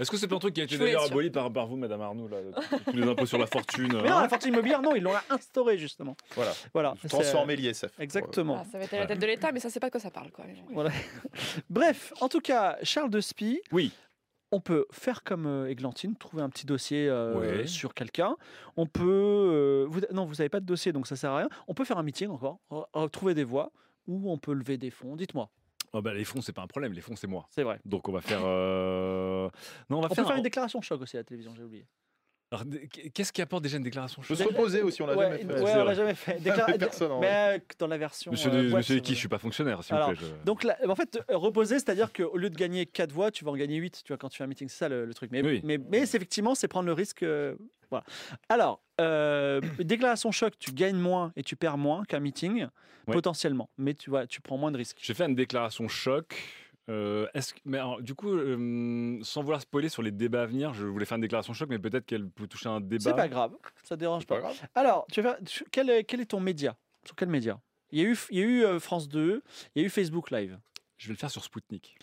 Est-ce 0.00 0.10
que 0.10 0.16
c'est 0.16 0.26
pas 0.28 0.36
un 0.36 0.38
truc 0.38 0.54
qui 0.54 0.60
a 0.60 0.64
été 0.64 0.78
d'ailleurs 0.78 1.04
aboli 1.04 1.30
par, 1.30 1.52
par 1.52 1.66
vous, 1.66 1.76
Madame 1.76 2.00
là, 2.00 2.10
tous 2.86 2.96
les 2.96 3.02
impôts 3.06 3.26
sur 3.26 3.38
la 3.38 3.46
fortune 3.46 3.88
Mais 4.02 4.08
non, 4.08 4.20
la 4.20 4.28
fortune 4.28 4.52
immobilière, 4.52 4.82
non, 4.82 4.94
ils 4.94 5.02
l'ont 5.02 5.12
instauré 5.30 5.78
justement. 5.78 6.16
Voilà. 6.34 6.52
Voilà. 6.72 6.94
Transformer 7.08 7.56
l'ISF. 7.56 7.84
Exactement. 7.98 8.58
Ah, 8.62 8.66
ça 8.70 8.78
va 8.78 8.84
être 8.84 8.94
à 8.94 8.98
la 9.00 9.06
tête 9.06 9.18
de 9.20 9.26
l'État, 9.26 9.52
mais 9.52 9.60
ça, 9.60 9.70
c'est 9.70 9.80
pas 9.80 9.86
de 9.88 9.92
quoi 9.92 10.00
ça 10.00 10.10
parle. 10.10 10.30
Quoi. 10.30 10.44
Voilà. 10.72 10.90
Bref, 11.70 12.12
en 12.20 12.28
tout 12.28 12.40
cas, 12.40 12.76
Charles 12.82 13.10
de 13.10 13.20
Spie 13.20 13.60
Oui. 13.72 13.92
On 14.54 14.60
peut 14.60 14.84
faire 14.92 15.22
comme 15.22 15.46
euh, 15.46 15.70
Églantine, 15.70 16.14
trouver 16.16 16.42
un 16.42 16.50
petit 16.50 16.66
dossier 16.66 17.08
euh, 17.08 17.38
Ouais. 17.38 17.66
sur 17.66 17.94
quelqu'un. 17.94 18.36
On 18.76 18.86
peut. 18.86 19.02
euh, 19.08 19.86
vous, 19.88 20.00
non, 20.12 20.26
vous 20.26 20.34
n'avez 20.34 20.50
pas 20.50 20.60
de 20.60 20.66
dossier, 20.66 20.92
donc 20.92 21.06
ça 21.06 21.16
sert 21.16 21.30
à 21.30 21.38
rien. 21.38 21.48
On 21.68 21.74
peut 21.74 21.84
faire 21.86 21.96
un 21.96 22.02
meeting 22.02 22.28
encore, 22.28 22.58
re- 22.70 22.84
re- 22.92 23.08
trouver 23.10 23.32
des 23.34 23.44
voix, 23.44 23.70
ou 24.06 24.30
on 24.30 24.36
peut 24.36 24.52
lever 24.52 24.76
des 24.76 24.90
fonds. 24.90 25.16
Dites-moi, 25.16 25.48
Oh, 25.94 26.00
bah, 26.00 26.14
les 26.14 26.24
fonds, 26.24 26.40
c'est 26.40 26.52
pas 26.54 26.62
un 26.62 26.66
problème. 26.66 26.92
Les 26.92 27.00
fonds, 27.02 27.16
c'est 27.16 27.26
moi. 27.26 27.46
c'est 27.50 27.62
vrai. 27.64 27.78
Donc 27.84 28.08
on 28.08 28.12
va 28.12 28.20
faire. 28.22 28.40
euh, 28.44 29.48
Non, 29.90 29.98
on 29.98 30.00
va 30.00 30.06
On 30.10 30.14
faire. 30.14 30.24
peut 30.24 30.28
faire 30.28 30.32
un- 30.34 30.36
une 30.38 30.42
déclaration 30.42 30.80
choc 30.80 31.02
aussi 31.02 31.16
à 31.16 31.20
la 31.20 31.24
télévision, 31.24 31.54
j'ai 31.54 31.62
oublié. 31.64 31.86
Alors, 32.52 32.64
Qu'est-ce 33.14 33.32
qui 33.32 33.40
apporte 33.40 33.62
déjà 33.62 33.78
une 33.78 33.82
déclaration 33.82 34.20
Je 34.20 34.28
choc 34.28 34.36
se 34.36 34.42
reposer 34.44 34.82
aussi, 34.82 35.00
on 35.00 35.06
l'a 35.06 35.16
ouais, 35.16 35.24
jamais 35.24 35.38
fait. 35.54 35.60
ouais, 35.62 35.72
on 35.74 35.84
l'a 35.84 35.94
jamais 35.94 36.14
fait. 36.14 36.34
Mais 36.44 36.50
Déclara- 36.50 36.78
personne 36.78 37.12
mais 37.18 37.56
euh, 37.56 37.58
dans 37.78 37.86
la 37.86 37.96
version. 37.96 38.30
Monsieur, 38.30 38.50
euh, 38.50 38.68
boîte, 38.68 38.76
monsieur 38.80 38.98
vrai. 38.98 39.04
je 39.08 39.14
suis 39.14 39.28
pas 39.28 39.38
fonctionnaire, 39.38 39.82
s'il 39.82 39.94
Alors, 39.94 40.10
vous 40.10 40.16
plaît. 40.16 40.26
je- 40.40 40.44
Donc, 40.44 40.62
là, 40.64 40.76
en 40.86 40.94
fait, 40.94 41.18
euh, 41.30 41.36
reposer, 41.38 41.76
c'est-à-dire 41.76 42.12
qu'au 42.12 42.36
lieu 42.36 42.50
de 42.50 42.54
gagner 42.56 42.84
4 42.84 43.10
voix, 43.10 43.30
tu 43.30 43.42
vas 43.46 43.52
en 43.52 43.56
gagner 43.56 43.76
8, 43.78 44.02
tu 44.04 44.08
vois, 44.12 44.18
quand 44.18 44.28
tu 44.28 44.36
fais 44.36 44.44
un 44.44 44.48
meeting. 44.48 44.68
C'est 44.68 44.76
ça 44.80 44.88
le, 44.90 45.06
le 45.06 45.14
truc. 45.14 45.30
Mais, 45.32 45.42
Oui. 45.42 45.62
mais, 45.64 45.78
mais 45.78 46.04
c'est 46.04 46.18
effectivement, 46.18 46.54
c'est 46.54 46.68
prendre 46.68 46.86
le 46.86 46.92
risque. 46.92 47.22
euh, 47.22 47.54
voilà. 47.90 48.04
Alors, 48.50 48.82
euh, 49.00 49.62
déclaration 49.78 50.30
choc, 50.30 50.52
tu 50.58 50.72
gagnes 50.72 50.96
moins 50.98 51.32
et 51.36 51.42
tu 51.42 51.56
perds 51.56 51.78
moins 51.78 52.04
qu'un 52.04 52.20
meeting, 52.20 52.66
Ouais. 53.08 53.14
potentiellement. 53.14 53.68
Mais 53.78 53.94
tu, 53.94 54.10
vois, 54.10 54.26
tu 54.28 54.40
prends 54.40 54.56
moins 54.58 54.70
de 54.70 54.76
risques. 54.76 54.98
Je 55.02 55.08
vais 55.08 55.16
faire 55.16 55.26
une 55.28 55.34
déclaration 55.34 55.88
choc. 55.88 56.34
Euh, 56.88 57.26
est-ce 57.34 57.54
que- 57.54 57.60
mais 57.64 57.78
alors, 57.78 58.02
du 58.02 58.14
coup, 58.14 58.32
euh, 58.32 59.18
sans 59.22 59.42
vouloir 59.42 59.60
spoiler 59.60 59.88
sur 59.88 60.02
les 60.02 60.10
débats 60.10 60.42
à 60.42 60.46
venir, 60.46 60.74
je 60.74 60.84
voulais 60.86 61.04
faire 61.04 61.16
une 61.16 61.22
déclaration 61.22 61.52
choc, 61.52 61.68
mais 61.68 61.78
peut-être 61.78 62.04
qu'elle 62.06 62.28
peut 62.28 62.46
toucher 62.48 62.68
un 62.68 62.80
débat. 62.80 63.02
C'est 63.04 63.14
pas 63.16 63.28
grave, 63.28 63.54
ça 63.84 63.96
dérange 63.96 64.26
pas. 64.26 64.36
Pas 64.36 64.40
grave. 64.42 64.56
Alors, 64.74 65.06
tu 65.12 65.22
vas 65.22 65.34
faire, 65.34 65.44
tu- 65.44 65.64
quel, 65.70 65.90
est, 65.90 66.04
quel 66.04 66.20
est 66.20 66.26
ton 66.26 66.40
média? 66.40 66.76
Sur 67.04 67.14
quel 67.14 67.28
média? 67.28 67.60
Il 67.92 68.00
y 68.00 68.04
a 68.04 68.08
eu, 68.08 68.16
il 68.30 68.38
y 68.38 68.42
a 68.42 68.44
eu 68.44 68.64
euh, 68.64 68.80
France 68.80 69.08
2, 69.08 69.42
il 69.74 69.82
y 69.82 69.84
a 69.84 69.86
eu 69.86 69.90
Facebook 69.90 70.30
Live. 70.30 70.58
Je 70.98 71.08
vais 71.08 71.14
le 71.14 71.18
faire 71.18 71.30
sur 71.30 71.44
Spoutnik. 71.44 71.96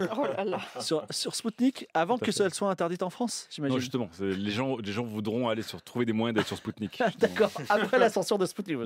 Oh 0.00 0.24
là 0.36 0.44
là. 0.44 0.58
Sur, 0.80 1.04
sur 1.10 1.34
Spoutnik, 1.36 1.86
avant 1.94 2.18
que 2.18 2.32
ça 2.32 2.50
soit 2.50 2.68
interdite 2.68 3.02
en 3.04 3.10
France, 3.10 3.44
Non, 3.44 3.54
j'imagine. 3.54 3.78
justement, 3.78 4.08
c'est- 4.12 4.24
les 4.24 4.50
gens, 4.50 4.76
les 4.76 4.90
gens 4.92 5.04
voudront 5.04 5.48
aller 5.48 5.62
sur, 5.62 5.80
trouver 5.80 6.04
des 6.04 6.12
moyens 6.12 6.36
d'être 6.36 6.48
sur 6.48 6.56
Spoutnik. 6.56 7.00
D'accord, 7.20 7.50
après 7.68 7.98
l'ascension 7.98 8.36
de 8.36 8.44
Spoutnik. 8.44 8.76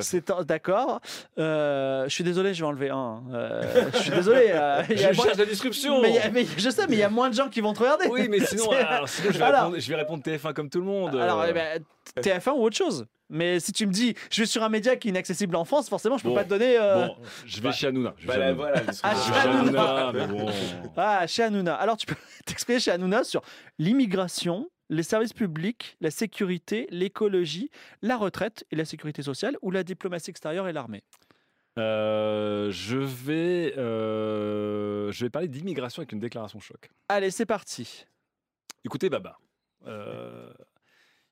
c'est- 0.00 0.30
d'accord. 0.46 1.00
Euh, 1.38 2.04
je 2.04 2.08
suis 2.14 2.22
désolé, 2.24 2.54
je 2.54 2.60
vais 2.64 2.68
enlever 2.68 2.90
un. 2.90 3.22
Euh, 3.32 3.90
je 3.94 3.98
suis 3.98 4.10
désolé. 4.12 4.46
euh, 4.50 4.82
il 4.90 5.00
y 5.00 5.04
a 5.04 5.12
Je 5.12 5.16
moins- 5.16 5.26
la 5.36 5.44
disruption 5.44 6.00
mais, 6.00 6.10
il 6.10 6.14
y 6.14 6.18
a- 6.18 6.30
mais 6.30 6.46
je 6.56 6.70
sais, 6.70 6.86
mais 6.86 6.94
il 6.94 7.00
y 7.00 7.02
a 7.02 7.10
moins 7.10 7.28
de 7.30 7.34
gens 7.34 7.48
qui 7.48 7.60
vont 7.60 7.72
te 7.72 7.80
regarder. 7.80 8.06
Oui, 8.08 8.28
mais 8.28 8.38
sinon, 8.46 8.66
C'est- 8.70 8.76
alors, 8.76 9.08
sinon, 9.08 9.30
je, 9.32 9.38
vais 9.38 9.44
Alors- 9.44 9.60
répondre, 9.64 9.78
je 9.80 9.88
vais 9.88 9.96
répondre 9.96 10.22
TF1 10.22 10.52
comme 10.54 10.70
tout 10.70 10.78
le 10.78 10.86
monde. 10.86 11.16
Alors, 11.16 11.40
euh. 11.40 11.46
eh 11.50 11.52
ben, 11.52 11.84
TF1 12.22 12.52
ou 12.52 12.62
autre 12.62 12.76
chose. 12.76 13.04
Mais 13.30 13.58
si 13.58 13.72
tu 13.72 13.86
me 13.86 13.92
dis, 13.92 14.14
je 14.30 14.42
vais 14.42 14.46
sur 14.46 14.62
un 14.62 14.68
média 14.68 14.96
qui 14.96 15.08
est 15.08 15.10
inaccessible 15.10 15.56
en 15.56 15.64
France, 15.64 15.88
forcément, 15.88 16.18
je 16.18 16.22
peux 16.22 16.28
Bon. 16.28 16.34
pas 16.34 16.44
te 16.44 16.50
donner. 16.50 16.76
euh, 16.78 17.06
Bon, 17.06 17.16
je 17.46 17.60
vais 17.60 17.72
chez 17.72 17.86
Hanouna. 17.86 18.14
Je 18.18 18.26
vais 18.26 18.28
Bah 18.28 18.34
chez 18.34 18.42
Hanouna. 18.42 18.54
voilà, 18.54 18.82
Ah, 19.02 19.14
chez 19.14 19.30
vais 19.32 19.40
chez 19.40 19.48
Hanouna. 19.48 19.82
Hanouna, 20.08 20.12
mais 20.12 20.26
bon. 20.26 20.50
Ah, 20.96 21.26
chez 21.26 21.42
Hanouna. 21.42 21.74
Alors, 21.74 21.96
tu 21.96 22.06
peux 22.06 22.14
t'exprimer 22.46 22.80
chez 22.80 22.90
Hanouna 22.90 23.24
sur 23.24 23.42
l'immigration, 23.78 24.68
les 24.90 25.02
services 25.02 25.32
publics, 25.32 25.96
la 26.00 26.10
sécurité, 26.10 26.86
l'écologie, 26.90 27.70
la 28.02 28.16
retraite 28.18 28.64
et 28.70 28.76
la 28.76 28.84
sécurité 28.84 29.22
sociale, 29.22 29.56
ou 29.62 29.70
la 29.70 29.82
diplomatie 29.84 30.30
extérieure 30.30 30.68
et 30.68 30.72
l'armée. 30.72 31.02
Euh, 31.78 32.70
je, 32.70 32.98
vais, 32.98 33.74
euh, 33.78 35.10
je 35.10 35.24
vais 35.24 35.30
parler 35.30 35.48
d'immigration 35.48 36.00
avec 36.00 36.12
une 36.12 36.20
déclaration 36.20 36.60
choc. 36.60 36.90
Allez, 37.08 37.30
c'est 37.30 37.46
parti. 37.46 38.04
Écoutez, 38.84 39.08
Baba, 39.10 39.38
euh, 39.86 40.52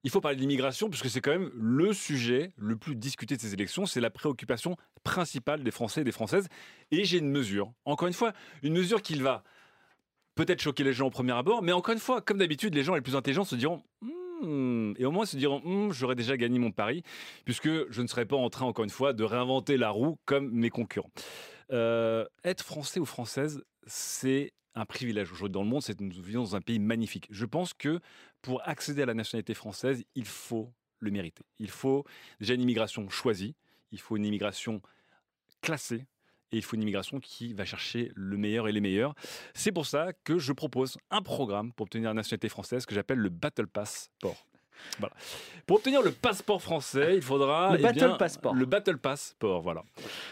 il 0.04 0.10
faut 0.10 0.20
parler 0.20 0.36
de 0.36 0.40
l'immigration 0.40 0.88
puisque 0.88 1.08
c'est 1.08 1.20
quand 1.20 1.30
même 1.30 1.50
le 1.54 1.92
sujet 1.92 2.52
le 2.56 2.76
plus 2.76 2.96
discuté 2.96 3.36
de 3.36 3.40
ces 3.40 3.52
élections. 3.52 3.86
C'est 3.86 4.00
la 4.00 4.10
préoccupation 4.10 4.76
principale 5.04 5.62
des 5.62 5.70
Français 5.70 6.02
et 6.02 6.04
des 6.04 6.12
Françaises. 6.12 6.48
Et 6.90 7.04
j'ai 7.04 7.18
une 7.18 7.30
mesure, 7.30 7.72
encore 7.84 8.08
une 8.08 8.14
fois, 8.14 8.32
une 8.62 8.72
mesure 8.72 9.02
qui 9.02 9.14
va 9.14 9.44
peut-être 10.34 10.60
choquer 10.60 10.84
les 10.84 10.92
gens 10.92 11.08
au 11.08 11.10
premier 11.10 11.32
abord, 11.32 11.62
mais 11.62 11.72
encore 11.72 11.92
une 11.92 12.00
fois, 12.00 12.20
comme 12.20 12.38
d'habitude, 12.38 12.74
les 12.74 12.82
gens 12.82 12.94
les 12.94 13.02
plus 13.02 13.16
intelligents 13.16 13.44
se 13.44 13.56
diront. 13.56 13.82
Hmm 14.00 14.22
et 14.98 15.04
au 15.04 15.10
moins 15.10 15.26
se 15.26 15.36
diront 15.36 15.60
Hmm, 15.64 15.92
j'aurais 15.92 16.14
déjà 16.14 16.36
gagné 16.36 16.58
mon 16.58 16.72
pari 16.72 17.02
puisque 17.44 17.68
je 17.90 18.02
ne 18.02 18.06
serai 18.06 18.26
pas 18.26 18.36
en 18.36 18.50
train 18.50 18.66
encore 18.66 18.84
une 18.84 18.90
fois 18.90 19.12
de 19.12 19.24
réinventer 19.24 19.76
la 19.76 19.90
roue 19.90 20.18
comme 20.24 20.50
mes 20.50 20.70
concurrents. 20.70 21.10
Euh, 21.72 22.26
être 22.44 22.62
français 22.62 23.00
ou 23.00 23.06
française, 23.06 23.62
c'est 23.86 24.52
un 24.74 24.86
privilège 24.86 25.30
aujourd'hui 25.32 25.52
dans 25.52 25.62
le 25.62 25.68
monde. 25.68 25.82
C'est 25.82 26.00
nous 26.00 26.10
vivons 26.22 26.42
dans 26.42 26.56
un 26.56 26.60
pays 26.60 26.78
magnifique. 26.78 27.28
Je 27.30 27.44
pense 27.44 27.74
que 27.74 28.00
pour 28.40 28.66
accéder 28.66 29.02
à 29.02 29.06
la 29.06 29.14
nationalité 29.14 29.54
française, 29.54 30.04
il 30.14 30.24
faut 30.24 30.72
le 30.98 31.10
mériter. 31.10 31.44
Il 31.58 31.70
faut 31.70 32.04
déjà 32.40 32.54
une 32.54 32.62
immigration 32.62 33.08
choisie. 33.08 33.54
Il 33.90 34.00
faut 34.00 34.16
une 34.16 34.24
immigration 34.24 34.80
classée. 35.60 36.06
Et 36.52 36.58
il 36.58 36.62
faut 36.62 36.76
une 36.76 36.82
immigration 36.82 37.18
qui 37.18 37.54
va 37.54 37.64
chercher 37.64 38.12
le 38.14 38.36
meilleur 38.36 38.68
et 38.68 38.72
les 38.72 38.80
meilleurs. 38.80 39.14
C'est 39.54 39.72
pour 39.72 39.86
ça 39.86 40.12
que 40.24 40.38
je 40.38 40.52
propose 40.52 40.98
un 41.10 41.22
programme 41.22 41.72
pour 41.72 41.84
obtenir 41.84 42.10
la 42.10 42.14
nationalité 42.14 42.50
française 42.50 42.84
que 42.84 42.94
j'appelle 42.94 43.18
le 43.18 43.30
Battle 43.30 43.66
Passport. 43.66 44.46
Voilà. 44.98 45.14
Pour 45.66 45.76
obtenir 45.76 46.02
le 46.02 46.10
passeport 46.10 46.60
français, 46.60 47.14
il 47.14 47.22
faudra 47.22 47.72
Le 47.72 47.78
eh 47.78 47.82
Battle 47.82 47.98
bien, 47.98 48.16
Passport. 48.16 48.54
Le 48.54 48.66
Battle 48.66 48.98
Passport, 48.98 49.62
voilà. 49.62 49.84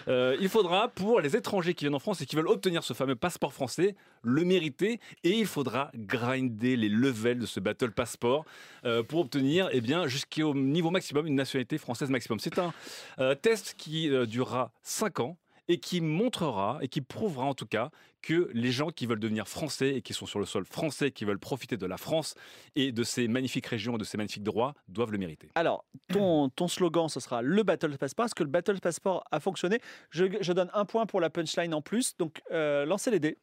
Euh, 0.08 0.36
il 0.40 0.48
faudra 0.48 0.88
pour 0.88 1.20
les 1.20 1.36
étrangers 1.36 1.74
qui 1.74 1.84
viennent 1.84 1.94
en 1.94 2.00
France 2.00 2.20
et 2.20 2.26
qui 2.26 2.36
veulent 2.36 2.48
obtenir 2.48 2.82
ce 2.82 2.94
fameux 2.94 3.14
passeport 3.14 3.52
français 3.52 3.94
le 4.22 4.44
mériter 4.44 5.00
et 5.22 5.30
il 5.30 5.46
faudra 5.46 5.90
grinder 5.94 6.76
les 6.76 6.88
levels 6.88 7.38
de 7.38 7.46
ce 7.46 7.60
Battle 7.60 7.92
Passport 7.92 8.44
euh, 8.84 9.02
pour 9.02 9.20
obtenir 9.20 9.68
eh 9.72 9.80
bien 9.80 10.08
jusqu'au 10.08 10.54
niveau 10.54 10.90
maximum 10.90 11.26
une 11.26 11.36
nationalité 11.36 11.78
française 11.78 12.10
maximum. 12.10 12.40
C'est 12.40 12.58
un 12.58 12.72
euh, 13.20 13.34
test 13.34 13.74
qui 13.78 14.10
durera 14.26 14.72
5 14.82 15.20
ans 15.20 15.36
et 15.70 15.78
qui 15.78 16.00
montrera 16.00 16.78
et 16.82 16.88
qui 16.88 17.00
prouvera 17.00 17.44
en 17.44 17.54
tout 17.54 17.64
cas 17.64 17.90
que 18.22 18.50
les 18.52 18.72
gens 18.72 18.90
qui 18.90 19.06
veulent 19.06 19.20
devenir 19.20 19.46
français 19.46 19.94
et 19.94 20.02
qui 20.02 20.12
sont 20.12 20.26
sur 20.26 20.40
le 20.40 20.44
sol 20.44 20.64
français, 20.64 21.12
qui 21.12 21.24
veulent 21.24 21.38
profiter 21.38 21.76
de 21.76 21.86
la 21.86 21.96
France 21.96 22.34
et 22.74 22.90
de 22.90 23.04
ces 23.04 23.28
magnifiques 23.28 23.66
régions 23.66 23.94
et 23.94 23.98
de 23.98 24.04
ces 24.04 24.16
magnifiques 24.16 24.42
droits, 24.42 24.74
doivent 24.88 25.12
le 25.12 25.18
mériter. 25.18 25.48
Alors, 25.54 25.84
ton, 26.12 26.48
ton 26.56 26.66
slogan, 26.66 27.08
ce 27.08 27.20
sera 27.20 27.40
le 27.40 27.62
Battle 27.62 27.96
Passport. 27.96 28.26
Est-ce 28.26 28.34
que 28.34 28.42
le 28.42 28.50
Battle 28.50 28.80
Passport 28.80 29.22
a 29.30 29.38
fonctionné 29.38 29.78
je, 30.10 30.24
je 30.40 30.52
donne 30.52 30.70
un 30.74 30.84
point 30.84 31.06
pour 31.06 31.20
la 31.20 31.30
punchline 31.30 31.72
en 31.72 31.82
plus. 31.82 32.16
Donc, 32.18 32.42
euh, 32.50 32.84
lancez 32.84 33.12
les 33.12 33.20
dés. 33.20 33.38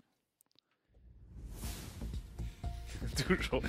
Toujours. 3.28 3.62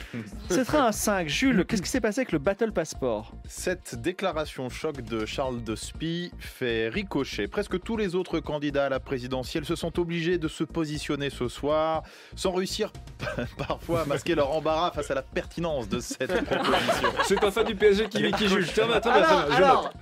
Ce 0.50 0.64
sera 0.64 0.88
un 0.88 0.92
5. 0.92 1.28
Jules, 1.28 1.64
qu'est-ce 1.66 1.82
qui 1.82 1.88
s'est 1.88 2.00
passé 2.00 2.20
avec 2.20 2.32
le 2.32 2.38
Battle 2.38 2.72
Passport 2.72 3.32
Cette 3.48 3.94
déclaration 4.00 4.68
choc 4.68 5.00
de 5.00 5.24
Charles 5.26 5.62
de 5.62 5.74
Spie 5.76 6.30
fait 6.38 6.88
ricocher. 6.88 7.48
Presque 7.48 7.80
tous 7.82 7.96
les 7.96 8.14
autres 8.14 8.40
candidats 8.40 8.86
à 8.86 8.88
la 8.88 9.00
présidentielle 9.00 9.64
se 9.64 9.76
sont 9.76 9.98
obligés 9.98 10.38
de 10.38 10.48
se 10.48 10.64
positionner 10.64 11.30
ce 11.30 11.48
soir, 11.48 12.02
sans 12.36 12.52
réussir 12.52 12.92
parfois 13.58 14.02
à 14.02 14.04
masquer 14.04 14.34
leur 14.34 14.50
embarras 14.52 14.90
face 14.92 15.10
à 15.10 15.14
la 15.14 15.22
pertinence 15.22 15.88
de 15.88 16.00
cette 16.00 16.32
proposition. 16.44 17.08
C'est 17.24 17.42
un 17.44 17.50
fan 17.50 17.66
du 17.66 17.74
PSG 17.74 18.08
qui, 18.08 18.30
qui 18.32 18.48
juge. 18.48 18.72
Tiens, 18.74 18.90
attends, 18.92 19.10
Alors, 19.10 19.30
attends, 19.40 19.50
je 19.50 19.56
alors, 19.56 19.92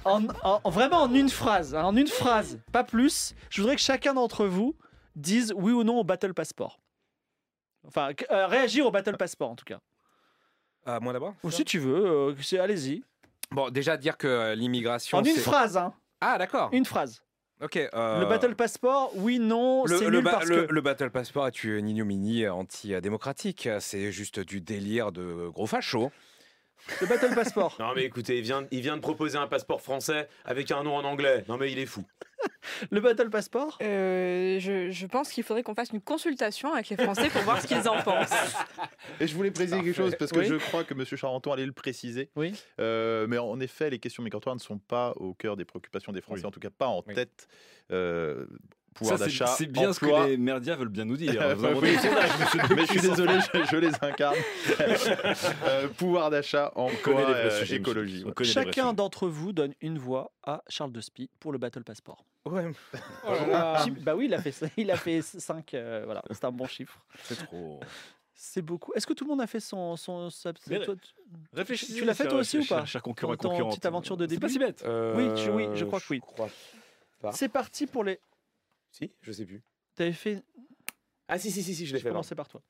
en- 0.64 0.70
vraiment 0.70 1.02
en 1.02 1.14
une 1.14 1.28
phrase, 1.28 1.74
hein, 1.74 1.84
en 1.84 1.96
une 1.96 2.06
phrase, 2.08 2.58
pas 2.72 2.84
plus, 2.84 3.34
je 3.50 3.60
voudrais 3.60 3.76
que 3.76 3.82
chacun 3.82 4.14
d'entre 4.14 4.46
vous 4.46 4.74
dise 5.14 5.52
oui 5.56 5.72
ou 5.72 5.82
non 5.84 5.98
au 5.98 6.04
Battle 6.04 6.34
Passport. 6.34 6.78
Enfin, 7.86 8.10
euh, 8.30 8.46
réagir 8.46 8.86
au 8.86 8.90
Battle 8.90 9.16
Passport 9.16 9.50
en 9.50 9.56
tout 9.56 9.64
cas. 9.64 9.78
Ah, 10.84 11.00
moi 11.00 11.12
d'abord 11.12 11.34
Ou 11.42 11.50
si 11.50 11.64
tu 11.64 11.78
veux, 11.78 12.06
euh, 12.06 12.34
c'est- 12.42 12.58
allez-y. 12.58 13.02
Bon, 13.50 13.70
déjà 13.70 13.96
dire 13.96 14.16
que 14.16 14.26
euh, 14.26 14.54
l'immigration. 14.54 15.18
En 15.18 15.24
une 15.24 15.36
phrase, 15.36 15.76
hein. 15.76 15.92
Ah, 16.20 16.38
d'accord. 16.38 16.68
Une 16.72 16.84
phrase. 16.84 17.22
Ok. 17.62 17.76
euh, 17.76 18.20
Le 18.20 18.26
Battle 18.26 18.54
Passport, 18.54 19.12
oui, 19.14 19.38
non, 19.38 19.84
le, 19.86 19.96
c'est 19.98 20.04
le 20.04 20.16
nul 20.18 20.24
ba- 20.24 20.30
parce 20.32 20.46
le- 20.46 20.66
que. 20.66 20.72
le 20.72 20.80
Battle 20.80 21.10
Passport 21.10 21.46
est 21.46 21.64
une 21.64 21.88
ignominie 21.88 22.46
anti-démocratique. 22.48 23.68
C'est 23.80 24.12
juste 24.12 24.40
du 24.40 24.60
délire 24.60 25.10
de 25.12 25.48
gros 25.48 25.66
fachos. 25.66 26.10
Le 27.00 27.06
Battle 27.06 27.34
Passport. 27.34 27.74
Non 27.80 27.92
mais 27.96 28.04
écoutez, 28.04 28.36
il 28.38 28.42
vient, 28.42 28.66
il 28.70 28.80
vient 28.82 28.96
de 28.96 29.00
proposer 29.00 29.38
un 29.38 29.46
passeport 29.48 29.80
français 29.80 30.28
avec 30.44 30.70
un 30.70 30.82
nom 30.82 30.94
en 30.96 31.04
anglais. 31.04 31.44
Non 31.48 31.56
mais 31.56 31.72
il 31.72 31.78
est 31.78 31.86
fou. 31.86 32.04
Le 32.90 33.00
Battle 33.00 33.30
Passport? 33.30 33.78
Euh, 33.82 34.58
je, 34.60 34.90
je 34.90 35.06
pense 35.06 35.30
qu'il 35.30 35.44
faudrait 35.44 35.62
qu'on 35.62 35.74
fasse 35.74 35.90
une 35.90 36.00
consultation 36.00 36.72
avec 36.72 36.88
les 36.88 36.96
Français 36.96 37.28
pour 37.30 37.42
voir 37.42 37.60
ce 37.60 37.66
qu'ils 37.66 37.88
en 37.88 38.02
pensent. 38.02 38.30
Et 39.20 39.26
je 39.26 39.34
voulais 39.34 39.50
préciser 39.50 39.76
quelque 39.82 39.92
chose 39.96 40.14
parce 40.18 40.32
que 40.32 40.38
Oui. 40.40 40.46
je 40.46 40.56
crois 40.56 40.84
que 40.84 40.94
M. 40.94 41.04
Charenton 41.04 41.52
allait 41.52 41.66
le 41.66 41.72
préciser. 41.72 42.30
Oui. 42.36 42.54
Euh, 42.80 43.26
mais 43.28 43.38
en 43.38 43.58
effet, 43.60 43.90
les 43.90 43.98
questions 43.98 44.22
migratoires 44.22 44.54
ne 44.56 44.60
sont 44.60 44.78
pas 44.78 45.12
au 45.16 45.34
cœur 45.34 45.56
des 45.56 45.64
préoccupations 45.64 46.12
des 46.12 46.20
Français, 46.20 46.42
Oui. 46.42 46.46
en 46.46 46.50
tout 46.50 46.60
cas 46.60 46.70
pas 46.70 46.88
en 46.88 47.02
Oui. 47.06 47.14
tête. 47.14 47.48
Euh, 47.90 48.46
pouvoir 48.96 49.18
c'est- 49.18 49.24
d'achat, 49.24 49.46
C'est 49.46 49.66
bien 49.66 49.90
emploi. 49.90 50.20
ce 50.20 50.24
que 50.24 50.28
les 50.30 50.36
merdias 50.36 50.76
veulent 50.76 50.88
bien 50.88 51.04
nous 51.04 51.16
dire. 51.16 51.32
Vous 51.56 51.66
oui. 51.80 51.92
des 51.92 51.98
sondages, 51.98 52.30
monsieur 52.40 52.60
Mais 52.74 52.82
je 52.86 52.90
suis 52.92 53.00
désolé, 53.00 53.34
je, 53.54 53.64
je 53.70 53.76
les 53.76 53.92
incarne. 54.02 54.36
Euh, 55.66 55.88
pouvoir 55.88 56.30
d'achat, 56.30 56.72
connaît 57.02 57.22
emploi, 57.22 57.30
euh, 57.30 57.64
écologie. 57.70 58.24
On 58.24 58.28
ouais. 58.30 58.44
Chacun 58.44 58.92
d'entre 58.92 59.28
vous 59.28 59.52
donne 59.52 59.74
une 59.80 59.98
voix 59.98 60.32
à 60.44 60.62
Charles 60.68 60.92
de 60.92 61.00
Spie 61.00 61.30
pour 61.40 61.52
le 61.52 61.58
Battle 61.58 61.84
Passport. 61.84 62.24
Ouais. 62.44 62.70
Jim- 63.84 63.96
Bah 64.00 64.14
oui, 64.16 64.26
il 64.26 64.34
a 64.34 64.40
fait, 64.40 64.54
il 64.76 64.90
a 64.90 64.96
fait 64.96 65.20
5. 65.22 65.70
voilà, 66.04 66.22
c'est 66.30 66.44
un 66.44 66.52
bon 66.52 66.66
chiffre. 66.66 66.98
C'est 67.24 67.36
trop. 67.46 67.80
C'est 68.34 68.62
beaucoup. 68.62 68.92
Est-ce 68.94 69.06
que 69.06 69.14
tout 69.14 69.24
le 69.24 69.30
monde 69.30 69.40
a 69.40 69.46
fait 69.46 69.60
son. 69.60 69.96
son 69.96 70.28
Mais 70.68 70.80
toi, 70.80 70.94
tu- 70.94 71.10
Réfléchis. 71.54 71.94
Tu 71.94 72.04
l'as 72.04 72.14
fait 72.14 72.28
toi 72.28 72.38
aussi 72.38 72.58
ou 72.58 72.64
pas? 72.66 72.84
Cher 72.84 73.02
concurrent, 73.02 73.34
concurrente. 73.36 73.70
petite 73.70 73.86
aventure 73.86 74.16
de 74.16 74.24
C'est 74.24 74.28
début? 74.28 74.40
pas 74.40 74.48
si 74.48 74.58
bête. 74.58 74.84
Oui, 75.16 75.28
tu- 75.36 75.50
oui, 75.50 75.68
je 75.74 75.84
crois 75.84 76.00
que 76.00 76.06
oui. 76.10 76.20
C'est 77.32 77.48
parti 77.48 77.86
pour 77.86 78.04
les. 78.04 78.20
Si, 78.96 79.12
je 79.20 79.32
sais 79.32 79.44
plus. 79.44 79.62
T'avais 79.94 80.12
fait. 80.12 80.42
Ah 81.28 81.38
si 81.38 81.50
si 81.50 81.62
si 81.62 81.74
si, 81.74 81.84
je 81.86 81.92
l'ai 81.92 81.98
vais 81.98 82.04
fait. 82.04 82.08
commencer 82.10 82.34
par 82.34 82.48
toi. 82.48 82.62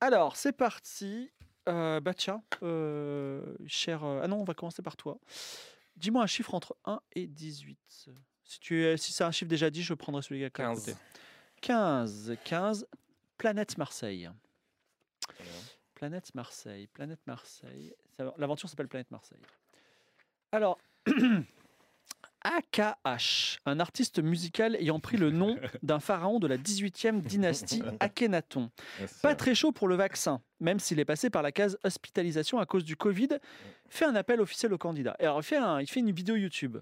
Alors, 0.00 0.36
c'est 0.36 0.52
parti. 0.52 1.30
Euh, 1.68 2.00
bah 2.00 2.12
tiens, 2.14 2.42
euh, 2.62 3.54
cher... 3.66 4.02
euh, 4.04 4.20
Ah 4.22 4.28
non, 4.28 4.40
on 4.40 4.44
va 4.44 4.54
commencer 4.54 4.82
par 4.82 4.96
toi. 4.96 5.18
Dis-moi 5.96 6.22
un 6.22 6.26
chiffre 6.26 6.54
entre 6.54 6.76
1 6.84 7.00
et 7.12 7.26
18. 7.26 7.78
Si, 8.44 8.60
tu 8.60 8.82
es, 8.84 8.96
si 8.96 9.12
c'est 9.12 9.24
un 9.24 9.30
chiffre 9.30 9.48
déjà 9.48 9.70
dit, 9.70 9.82
je 9.82 9.94
prendrai 9.94 10.22
celui 10.22 10.40
qui 10.40 10.44
est 10.44 10.46
à 10.46 10.50
15. 10.50 10.80
côté. 10.86 10.96
15. 11.62 12.36
15. 12.44 12.86
Planète 13.38 13.78
Marseille. 13.78 14.28
Planète 15.94 16.34
Marseille. 16.34 16.86
Planète 16.88 17.20
Marseille. 17.26 17.94
L'aventure 18.38 18.68
s'appelle 18.68 18.88
Planète 18.88 19.10
Marseille. 19.10 19.38
Alors, 20.52 20.78
AKH, 22.42 23.58
un 23.66 23.80
artiste 23.80 24.18
musical 24.22 24.74
ayant 24.76 25.00
pris 25.00 25.16
le 25.16 25.30
nom 25.30 25.56
d'un 25.82 26.00
pharaon 26.00 26.38
de 26.38 26.46
la 26.46 26.56
18e 26.56 27.20
dynastie 27.20 27.82
Akhenaton. 28.00 28.70
Pas 29.22 29.34
très 29.34 29.54
chaud 29.54 29.72
pour 29.72 29.88
le 29.88 29.94
vaccin, 29.94 30.40
même 30.60 30.78
s'il 30.80 30.98
est 31.00 31.04
passé 31.04 31.30
par 31.30 31.42
la 31.42 31.52
case 31.52 31.78
hospitalisation 31.84 32.58
à 32.58 32.66
cause 32.66 32.84
du 32.84 32.96
Covid, 32.96 33.28
fait 33.88 34.04
un 34.04 34.14
appel 34.14 34.40
officiel 34.40 34.72
aux 34.72 34.78
candidats. 34.78 35.16
Et 35.18 35.24
alors, 35.24 35.40
il 35.40 35.44
fait, 35.44 35.56
un- 35.56 35.80
il 35.80 35.86
fait 35.88 36.00
une 36.00 36.10
vidéo 36.12 36.36
YouTube. 36.36 36.78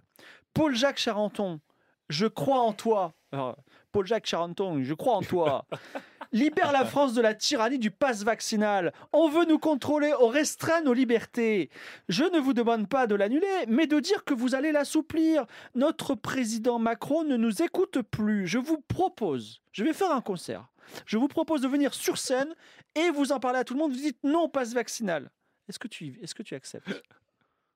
Paul-Jacques 0.55 0.99
Charenton, 0.99 1.61
je 2.09 2.27
crois 2.27 2.61
en 2.61 2.73
toi. 2.73 3.15
Alors, 3.33 3.57
Paul-Jacques 3.93 4.27
Charenton, 4.27 4.83
je 4.83 4.95
crois 4.95 5.15
en 5.17 5.23
toi. 5.23 5.67
Libère 6.33 6.73
la 6.73 6.85
France 6.85 7.15
de 7.15 7.23
la 7.23 7.35
tyrannie 7.35 7.79
du 7.79 7.91
pass 7.91 8.23
vaccinal. 8.23 8.93
On 9.13 9.29
veut 9.29 9.47
nous 9.47 9.59
contrôler, 9.59 10.13
on 10.21 10.29
restreint 10.29 10.83
nos 10.83 10.93
libertés. 10.93 11.71
Je 12.09 12.25
ne 12.25 12.39
vous 12.39 12.53
demande 12.53 12.89
pas 12.89 13.07
de 13.07 13.15
l'annuler, 13.15 13.65
mais 13.67 13.87
de 13.87 13.99
dire 13.99 14.25
que 14.25 14.35
vous 14.35 14.55
allez 14.55 14.73
l'assouplir. 14.73 15.47
Notre 15.75 16.15
président 16.15 16.79
Macron 16.79 17.25
ne 17.25 17.37
nous 17.37 17.63
écoute 17.63 18.03
plus. 18.03 18.47
Je 18.47 18.59
vous 18.59 18.81
propose, 18.81 19.63
je 19.73 19.85
vais 19.85 19.95
faire 19.95 20.13
un 20.13 20.21
concert. 20.21 20.69
Je 21.07 21.17
vous 21.19 21.29
propose 21.29 21.63
de 21.63 21.69
venir 21.69 21.95
sur 21.95 22.19
scène 22.19 22.55
et 22.95 23.11
vous 23.11 23.33
en 23.33 23.41
parler 23.41 23.61
à 23.61 23.65
tout 23.65 23.75
le 23.75 23.81
monde. 23.81 23.93
Vous 23.93 23.99
dites 23.99 24.23
non 24.23 24.43
au 24.45 24.49
pass 24.49 24.75
vaccinal. 24.75 25.31
Est-ce 25.69 25.79
que 25.79 25.89
tu, 25.89 26.19
est-ce 26.23 26.35
que 26.35 26.43
tu 26.43 26.55
acceptes? 26.55 27.03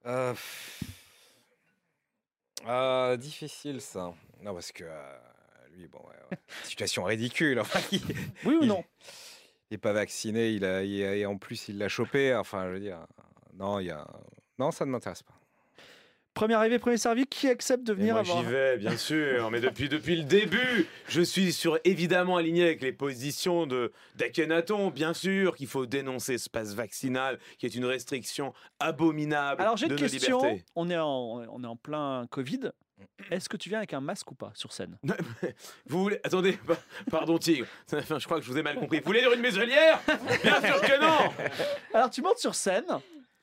Euh. 0.07 0.35
Euh, 2.67 3.17
difficile 3.17 3.81
ça. 3.81 4.15
Non, 4.41 4.55
parce 4.55 4.73
que 4.73 4.85
euh, 4.85 5.19
lui, 5.73 5.89
bon, 5.89 5.99
ouais, 6.01 6.17
ouais. 6.31 6.39
situation 6.65 7.05
ridicule. 7.05 7.59
Enfin, 7.61 7.81
il, 7.93 8.01
Oui 8.45 8.55
ou 8.57 8.63
il- 8.63 8.69
non? 8.69 8.85
il 9.71 9.75
est 9.75 9.79
pas 9.79 9.93
vacciné, 9.93 10.51
il 10.51 10.65
a, 10.65 10.83
il 10.83 11.03
a- 11.05 11.17
et 11.17 11.27
en 11.27 11.39
plus 11.39 11.69
il 11.69 11.79
l'a 11.79 11.89
chopé. 11.89 12.35
Enfin, 12.35 12.67
je 12.69 12.73
veux 12.75 12.81
dire, 12.81 12.99
non, 13.55 13.79
il 13.81 13.87
y 13.87 13.91
a, 13.91 14.07
non, 14.59 14.71
ça 14.71 14.85
ne 14.85 14.91
m'intéresse 14.91 15.23
pas. 15.23 15.35
Premier 16.35 16.55
arrivé, 16.55 16.79
premier 16.79 16.97
servi. 16.97 17.27
Qui 17.27 17.49
accepte 17.49 17.85
de 17.85 17.93
venir 17.93 18.15
moi 18.15 18.21
avoir 18.23 18.43
j'y 18.43 18.49
vais, 18.51 18.79
bien 18.79 18.97
sûr, 18.97 19.51
mais 19.51 19.61
depuis, 19.61 19.91
depuis 19.91 20.17
le 20.17 20.25
début, 20.25 20.87
je 21.07 21.21
suis 21.21 21.53
sur, 21.53 21.79
évidemment 21.85 22.39
aligné 22.39 22.65
avec 22.65 22.81
les 22.81 22.93
positions 22.93 23.67
de 23.67 23.93
d'Akhenaton, 24.17 24.89
bien 24.91 25.13
sûr 25.13 25.55
qu'il 25.55 25.67
faut 25.67 25.85
dénoncer 25.85 26.39
ce 26.39 26.49
passe 26.49 26.73
vaccinal, 26.75 27.39
qui 27.59 27.67
est 27.67 27.75
une 27.75 27.85
restriction 27.85 28.55
abominable 28.81 29.61
Alors 29.61 29.77
j'ai 29.77 29.89
de 29.89 29.93
une 29.93 29.99
question. 30.01 30.41
On 30.75 30.89
est 30.89 30.97
en, 30.97 31.07
on 31.53 31.63
est 31.65 31.67
en 31.67 31.77
plein 31.77 32.27
Covid. 32.31 32.71
Est-ce 33.31 33.49
que 33.49 33.57
tu 33.57 33.69
viens 33.69 33.79
avec 33.79 33.93
un 33.95 34.01
masque 34.01 34.31
ou 34.31 34.35
pas 34.35 34.51
sur 34.55 34.73
scène? 34.73 34.99
Vous 35.87 36.03
voulez... 36.03 36.21
Attendez, 36.25 36.53
pa- 36.53 36.77
pardon 37.11 37.39
Tigre, 37.39 37.67
Enfin, 37.93 38.19
je 38.19 38.25
crois 38.25 38.39
que 38.39 38.45
je 38.45 38.51
vous 38.51 38.59
ai 38.59 38.63
mal 38.63 38.77
compris. 38.77 38.99
Vous 39.01 39.07
voulez 39.07 39.21
dire 39.21 39.33
une 39.33 39.41
muselière 39.41 40.01
Bien 40.43 40.61
sûr 40.61 40.81
que 40.81 41.01
non! 41.01 41.33
Alors 41.95 42.11
tu 42.11 42.23
montes 42.23 42.39
sur 42.39 42.55
scène 42.55 42.87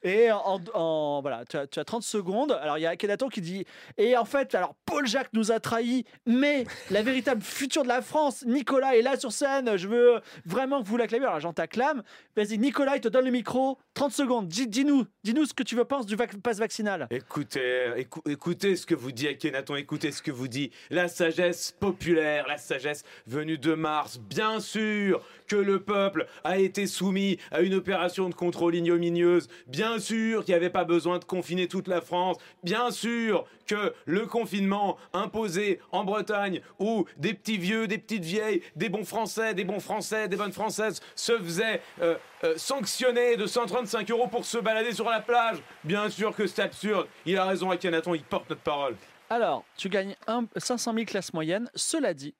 et 0.03 0.31
en, 0.31 1.21
voilà, 1.21 1.43
tu 1.45 1.57
as, 1.57 1.67
tu 1.67 1.79
as 1.79 1.83
30 1.85 2.03
secondes. 2.03 2.51
Alors 2.61 2.77
il 2.77 2.81
y 2.81 2.85
a 2.85 2.89
Akhenaton 2.91 3.27
qui 3.29 3.41
dit 3.41 3.65
et 3.97 4.15
en 4.17 4.25
fait 4.25 4.55
alors 4.55 4.75
Paul 4.85 5.07
Jacques 5.07 5.33
nous 5.33 5.51
a 5.51 5.59
trahis, 5.59 6.05
mais 6.25 6.65
la 6.91 7.01
véritable 7.01 7.41
future 7.41 7.83
de 7.83 7.87
la 7.89 8.01
France, 8.01 8.43
Nicolas 8.45 8.95
est 8.95 9.01
là 9.01 9.17
sur 9.19 9.31
scène. 9.31 9.75
Je 9.77 9.87
veux 9.87 10.21
vraiment 10.45 10.81
que 10.81 10.87
vous 10.87 10.97
l'acclamiez. 10.97 11.25
Alors 11.25 11.39
j'en 11.39 11.53
t'acclame. 11.53 12.03
Vas-y 12.35 12.57
Nicolas, 12.57 12.95
il 12.95 13.01
te 13.01 13.07
donne 13.07 13.25
le 13.25 13.31
micro. 13.31 13.77
30 13.93 14.11
secondes. 14.11 14.47
Dis- 14.47 14.67
Dis-nous, 14.67 15.05
dis-nous 15.23 15.45
ce 15.45 15.53
que 15.53 15.63
tu 15.63 15.75
veux 15.75 15.83
penses 15.85 16.05
du 16.05 16.15
vac- 16.15 16.37
pass 16.41 16.57
vaccinal. 16.59 17.07
Écoutez, 17.09 17.91
écou- 17.97 18.21
écoutez 18.29 18.75
ce 18.75 18.85
que 18.85 18.95
vous 18.95 19.11
dit 19.11 19.27
Akhenaton, 19.27 19.75
écoutez 19.75 20.11
ce 20.11 20.21
que 20.21 20.31
vous 20.31 20.47
dit 20.47 20.71
la 20.89 21.07
sagesse 21.07 21.71
populaire, 21.79 22.47
la 22.47 22.57
sagesse 22.57 23.03
venue 23.27 23.57
de 23.57 23.73
Mars. 23.73 24.17
Bien 24.19 24.59
sûr 24.59 25.25
que 25.49 25.57
le 25.57 25.81
peuple 25.81 26.27
a 26.45 26.57
été 26.57 26.87
soumis 26.87 27.37
à 27.51 27.59
une 27.61 27.73
opération 27.73 28.29
de 28.29 28.35
contrôle 28.35 28.75
ignominieuse. 28.75 29.49
Bien 29.67 29.99
sûr 29.99 30.45
qu'il 30.45 30.53
n'y 30.53 30.57
avait 30.57 30.69
pas 30.69 30.85
besoin 30.85 31.19
de 31.19 31.25
confiner 31.25 31.67
toute 31.67 31.87
la 31.89 31.99
France. 31.99 32.37
Bien 32.63 32.91
sûr 32.91 33.45
que 33.67 33.93
le 34.05 34.25
confinement 34.25 34.97
imposé 35.11 35.79
en 35.91 36.03
Bretagne 36.05 36.61
où 36.79 37.05
des 37.17 37.33
petits 37.33 37.57
vieux, 37.57 37.87
des 37.87 37.97
petites 37.97 38.23
vieilles, 38.23 38.61
des 38.75 38.89
bons 38.89 39.03
Français, 39.03 39.53
des 39.53 39.63
bons 39.65 39.79
Français, 39.79 40.27
des 40.27 40.37
bonnes 40.37 40.53
Françaises 40.53 41.01
se 41.15 41.37
faisaient 41.37 41.81
euh, 42.01 42.15
euh, 42.43 42.53
sanctionner 42.57 43.35
de 43.35 43.45
135 43.45 44.09
euros 44.11 44.27
pour 44.27 44.45
se 44.45 44.57
balader 44.59 44.93
sur 44.93 45.09
la 45.09 45.19
plage. 45.19 45.57
Bien 45.83 46.09
sûr 46.09 46.35
que 46.35 46.47
c'est 46.47 46.61
absurde. 46.61 47.07
Il 47.25 47.37
a 47.37 47.45
raison, 47.45 47.71
Akhenaton, 47.71 48.13
il 48.15 48.23
porte 48.23 48.49
notre 48.49 48.61
parole. 48.61 48.95
Alors, 49.31 49.63
tu 49.77 49.89
gagnes 49.89 50.15
un- 50.27 50.45
500 50.57 50.93
000 50.93 51.05
classes 51.05 51.33
moyennes. 51.33 51.69
Cela 51.75 52.13
dit, 52.13 52.33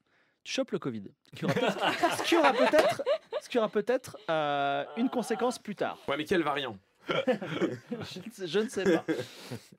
tu 0.49 0.55
chopes 0.55 0.71
le 0.71 0.79
Covid. 0.79 1.03
Ce 1.33 1.35
qui 1.37 1.45
aura 1.45 1.53
peut-être, 1.53 1.83
ce 2.17 2.23
qui 2.23 2.35
aura 2.37 2.53
peut-être, 2.53 3.03
ce 3.41 3.49
qui 3.49 3.57
aura 3.59 3.69
peut-être, 3.69 4.17
euh, 4.31 4.83
une 4.97 5.09
conséquence 5.09 5.59
plus 5.59 5.75
tard. 5.75 5.99
Ouais, 6.07 6.17
mais 6.17 6.25
quel 6.25 6.41
variant 6.41 6.75
Je, 7.07 8.19
ne 8.19 8.31
sais- 8.31 8.47
je 8.47 8.59
ne 8.59 8.67
sais 8.69 8.83
pas. 8.83 9.05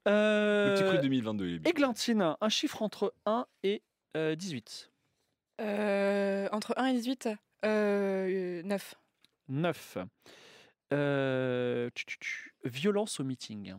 Euh, 0.08 0.68
Le 0.68 0.74
petit 0.74 0.84
prix 0.84 0.98
2022. 1.00 1.46
il 1.48 1.54
est 1.54 1.58
bien. 1.58 1.70
Églantine, 1.70 2.36
un 2.40 2.48
chiffre 2.48 2.82
entre 2.82 3.12
1 3.26 3.46
et 3.64 3.82
euh, 4.16 4.36
18. 4.36 4.90
Euh, 5.60 6.48
entre 6.52 6.72
1 6.76 6.86
et 6.86 6.92
18, 6.94 7.28
euh, 7.64 8.62
9. 8.62 8.94
9. 9.48 9.98
Euh, 10.92 11.90
tu- 11.94 12.04
tu- 12.06 12.18
tu- 12.18 12.54
violence 12.64 13.18
au 13.20 13.24
meeting. 13.24 13.74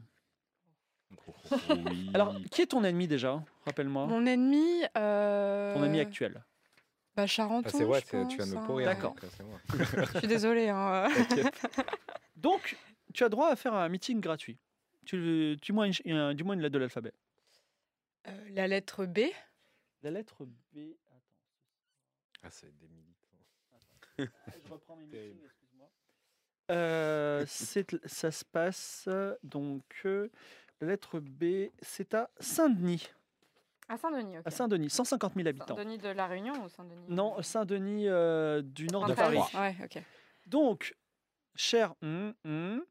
Oui. 1.70 2.10
Alors, 2.14 2.36
qui 2.52 2.62
est 2.62 2.68
ton 2.68 2.84
ennemi 2.84 3.08
déjà 3.08 3.42
Rappelle-moi? 3.66 4.08
Mon 4.08 4.26
ennemi. 4.26 4.84
euh, 4.98 5.74
Ton 5.74 5.84
ennemi 5.84 6.00
actuel. 6.00 6.44
Bah, 7.16 7.28
Charenton. 7.28 7.70
Ah, 7.74 7.78
c'est 7.78 7.84
ouais, 7.84 8.02
tu 8.02 8.16
de 8.38 8.46
me 8.46 8.66
pourrir. 8.66 8.88
hein. 8.90 8.94
D'accord. 8.94 9.16
donc, 9.16 9.24
euh. 9.42 10.06
Je 10.14 10.18
suis 10.20 10.28
désolée. 10.28 10.70
hein. 10.70 11.08
Donc, 12.38 12.78
tu 13.14 13.24
as 13.24 13.30
droit 13.30 13.50
à 13.50 13.56
faire 13.56 13.74
un 13.74 13.90
meeting 13.90 14.20
gratuit. 14.22 14.58
Tu, 15.06 15.58
dis-moi 15.62 15.88
une, 15.88 15.94
ch- 15.94 16.08
un- 16.08 16.34
dis-moi 16.34 16.56
une 16.56 16.62
lettre 16.62 16.74
de 16.74 16.80
l'alphabet. 16.80 17.14
Euh, 18.28 18.50
la 18.52 18.68
lettre 18.68 19.06
B. 19.06 19.20
La 20.04 20.12
lettre 20.12 20.46
B. 20.74 20.78
Ah, 22.44 22.50
c'est 22.50 22.76
des 22.78 22.88
militants. 22.88 23.28
Je 24.18 24.72
reprends 24.72 24.96
mes 24.96 25.06
meetings, 25.06 25.44
excuse-moi. 25.46 25.90
Euh, 26.72 27.44
c'est- 27.48 28.08
ça 28.08 28.32
se 28.32 28.46
passe 28.46 29.06
euh, 29.08 29.36
donc 29.44 29.84
euh, 30.06 30.30
la 30.80 30.88
lettre 30.88 31.20
B, 31.20 31.70
c'est 31.82 32.14
à 32.14 32.30
Saint-Denis. 32.40 33.10
À 33.92 33.98
Saint-Denis. 33.98 34.38
À 34.46 34.50
Saint-Denis, 34.50 34.90
150 34.90 35.34
000 35.36 35.48
habitants. 35.50 35.76
Saint-Denis 35.76 35.98
de 35.98 36.08
la 36.08 36.26
Réunion 36.26 36.54
ou 36.64 36.70
Saint-Denis 36.70 37.06
Non, 37.10 37.42
Saint-Denis 37.42 38.08
euh, 38.08 38.62
du 38.62 38.88
nord 38.88 39.06
de 39.06 39.14
Paris. 39.14 39.38
Ouais, 39.54 39.76
ok. 39.84 40.02
Donc, 40.48 40.96
cher, 41.56 41.94
hum, 42.02 42.34
hum, 42.46 42.86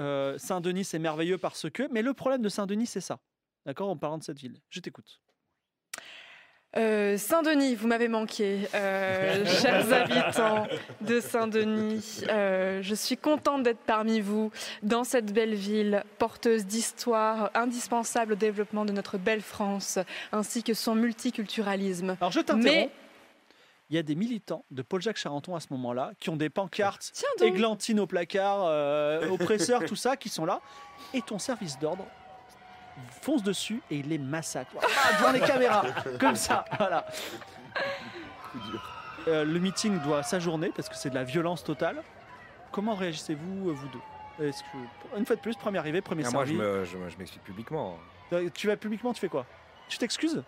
euh, 0.00 0.38
Saint-Denis, 0.38 0.84
c'est 0.84 0.98
merveilleux 0.98 1.36
parce 1.36 1.68
que. 1.68 1.86
Mais 1.92 2.00
le 2.00 2.14
problème 2.14 2.40
de 2.40 2.48
Saint-Denis, 2.48 2.86
c'est 2.86 3.02
ça. 3.02 3.20
D'accord 3.66 3.90
En 3.90 3.96
parlant 3.98 4.16
de 4.16 4.22
cette 4.22 4.38
ville. 4.38 4.58
Je 4.70 4.80
t'écoute. 4.80 5.20
Euh, 6.76 7.16
Saint-Denis, 7.16 7.74
vous 7.74 7.86
m'avez 7.86 8.08
manqué, 8.08 8.68
euh, 8.74 9.44
chers 9.62 9.92
habitants 9.92 10.66
de 11.00 11.20
Saint-Denis. 11.20 12.22
Euh, 12.28 12.82
je 12.82 12.94
suis 12.94 13.16
contente 13.16 13.62
d'être 13.62 13.80
parmi 13.86 14.20
vous 14.20 14.50
dans 14.82 15.04
cette 15.04 15.32
belle 15.32 15.54
ville, 15.54 16.04
porteuse 16.18 16.66
d'histoire, 16.66 17.50
indispensable 17.54 18.34
au 18.34 18.36
développement 18.36 18.84
de 18.84 18.92
notre 18.92 19.16
belle 19.16 19.40
France, 19.40 19.98
ainsi 20.32 20.62
que 20.62 20.74
son 20.74 20.94
multiculturalisme. 20.94 22.16
Alors, 22.20 22.32
je 22.32 22.40
t'interromps. 22.40 22.64
Mais, 22.64 22.90
Il 23.88 23.96
y 23.96 23.98
a 23.98 24.02
des 24.02 24.14
militants 24.14 24.64
de 24.70 24.82
Paul-Jacques 24.82 25.18
Charenton 25.18 25.54
à 25.54 25.60
ce 25.60 25.68
moment-là 25.70 26.12
qui 26.20 26.28
ont 26.28 26.36
des 26.36 26.50
pancartes 26.50 27.10
tiens 27.14 27.28
donc, 27.38 27.48
églantine 27.48 28.00
au 28.00 28.06
placard, 28.06 28.64
euh, 28.64 29.30
oppresseur, 29.30 29.84
tout 29.86 29.96
ça, 29.96 30.16
qui 30.16 30.28
sont 30.28 30.44
là. 30.44 30.60
Et 31.14 31.22
ton 31.22 31.38
service 31.38 31.78
d'ordre 31.78 32.04
fonce 33.22 33.42
dessus 33.42 33.80
et 33.90 33.96
il 33.96 34.08
les 34.08 34.18
massacre. 34.18 34.70
Ah, 34.80 35.18
devant 35.18 35.32
les 35.32 35.40
caméras, 35.40 35.84
comme 36.20 36.36
ça, 36.36 36.64
voilà. 36.78 37.06
Euh, 39.28 39.44
le 39.44 39.58
meeting 39.58 39.98
doit 40.00 40.22
s'ajourner 40.22 40.70
parce 40.74 40.88
que 40.88 40.94
c'est 40.96 41.10
de 41.10 41.14
la 41.14 41.24
violence 41.24 41.64
totale. 41.64 42.02
Comment 42.72 42.94
réagissez-vous, 42.94 43.70
euh, 43.70 43.72
vous 43.72 43.88
deux 43.88 44.44
Est-ce 44.46 44.62
que, 44.62 45.18
Une 45.18 45.26
fois 45.26 45.36
de 45.36 45.40
plus, 45.40 45.56
premier 45.56 45.78
arrivé, 45.78 46.00
premier 46.00 46.24
Ah, 46.26 46.30
moi, 46.30 46.44
je 46.44 46.52
servi. 46.52 46.62
me- 46.62 46.84
je 46.84 46.96
me- 46.96 47.08
je 47.08 47.16
m'explique 47.18 47.42
publiquement. 47.44 47.98
Euh, 48.32 48.48
Tu 48.54 48.66
vas 48.66 48.76
publiquement, 48.76 49.12
tu 49.12 49.20
fais 49.20 49.28
quoi 49.28 49.46
Tu 49.88 49.98
t'excuses 49.98 50.42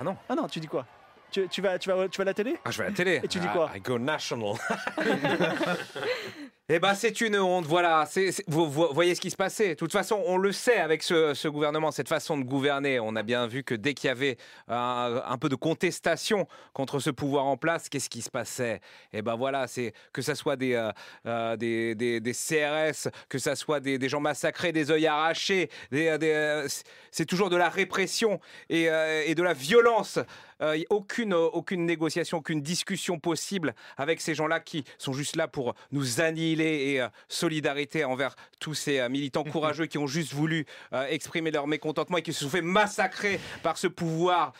Ah 0.00 0.04
non. 0.04 0.16
Ah 0.28 0.34
non, 0.34 0.46
tu 0.48 0.60
dis 0.60 0.66
quoi 0.68 0.86
tu, 1.30 1.46
tu 1.48 1.62
vas, 1.62 1.78
tu, 1.78 1.88
vas, 1.88 2.08
tu 2.08 2.18
vas 2.18 2.22
à 2.22 2.24
la 2.24 2.34
télé 2.34 2.58
Ah, 2.64 2.70
je 2.72 2.78
vais 2.78 2.84
à 2.86 2.88
la 2.88 2.94
télé. 2.94 3.20
Et 3.22 3.28
tu 3.28 3.38
dis 3.38 3.46
quoi 3.48 3.70
I 3.76 3.80
go 3.80 3.98
national. 4.00 4.54
Eh 6.72 6.78
ben, 6.78 6.94
c'est 6.94 7.20
une 7.20 7.36
honte, 7.36 7.66
voilà. 7.66 8.08
Vous, 8.46 8.70
voyez 8.70 9.16
ce 9.16 9.20
qui 9.20 9.32
se 9.32 9.36
passait. 9.36 9.70
De 9.70 9.74
toute 9.74 9.90
façon, 9.90 10.22
on 10.24 10.36
le 10.36 10.52
sait 10.52 10.76
avec 10.76 11.02
ce, 11.02 11.48
gouvernement, 11.48 11.90
cette 11.90 12.08
façon 12.08 12.38
de 12.38 12.44
gouverner. 12.44 13.00
On 13.00 13.16
a 13.16 13.24
bien 13.24 13.48
vu 13.48 13.64
que 13.64 13.74
dès 13.74 13.92
qu'il 13.92 14.06
y 14.06 14.10
avait 14.12 14.36
un, 14.68 15.36
peu 15.40 15.48
de 15.48 15.56
contestation 15.56 16.46
contre 16.72 17.00
ce 17.00 17.10
pouvoir 17.10 17.46
en 17.46 17.56
place, 17.56 17.88
qu'est-ce 17.88 18.08
qui 18.08 18.22
se 18.22 18.30
passait? 18.30 18.80
Eh 19.12 19.20
ben 19.20 19.34
voilà, 19.34 19.66
c'est 19.66 19.94
que 20.12 20.22
ça 20.22 20.36
soit 20.36 20.54
des, 20.54 20.74
euh, 20.74 20.92
euh, 21.26 21.56
CRS, 21.56 23.10
que 23.28 23.38
ça 23.38 23.56
soit 23.56 23.80
des, 23.80 24.08
gens 24.08 24.20
massacrés, 24.20 24.70
des 24.70 24.92
œils 24.92 25.08
arrachés, 25.08 25.70
euh, 25.92 26.68
c'est- 27.10 27.24
toujours 27.24 27.50
de 27.50 27.56
la 27.56 27.68
répression 27.68 28.38
euh, 28.70 29.24
et 29.26 29.34
de 29.34 29.42
la 29.42 29.54
violence. 29.54 30.20
Euh, 30.62 30.82
aucune, 30.90 31.32
euh, 31.32 31.48
aucune 31.52 31.86
négociation, 31.86 32.38
aucune 32.38 32.60
discussion 32.60 33.18
possible 33.18 33.74
avec 33.96 34.20
ces 34.20 34.34
gens-là 34.34 34.60
qui 34.60 34.84
sont 34.98 35.12
juste 35.12 35.36
là 35.36 35.48
pour 35.48 35.74
nous 35.90 36.20
annihiler 36.20 36.92
et 36.92 37.00
euh, 37.00 37.08
solidarité 37.28 38.04
envers 38.04 38.36
tous 38.60 38.74
ces 38.74 38.98
euh, 38.98 39.08
militants 39.08 39.44
courageux 39.44 39.86
qui 39.86 39.98
ont 39.98 40.06
juste 40.06 40.32
voulu 40.32 40.66
exprimer 41.08 41.50
leur 41.50 41.66
mécontentement 41.66 42.18
et 42.18 42.22
qui 42.22 42.32
se 42.32 42.44
sont 42.44 42.50
fait 42.50 42.62
massacrer 42.62 43.40
par 43.62 43.78
ce 43.78 43.86
pouvoir 43.86 44.52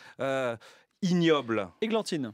ignoble. 1.03 1.69
Églantine. 1.81 2.33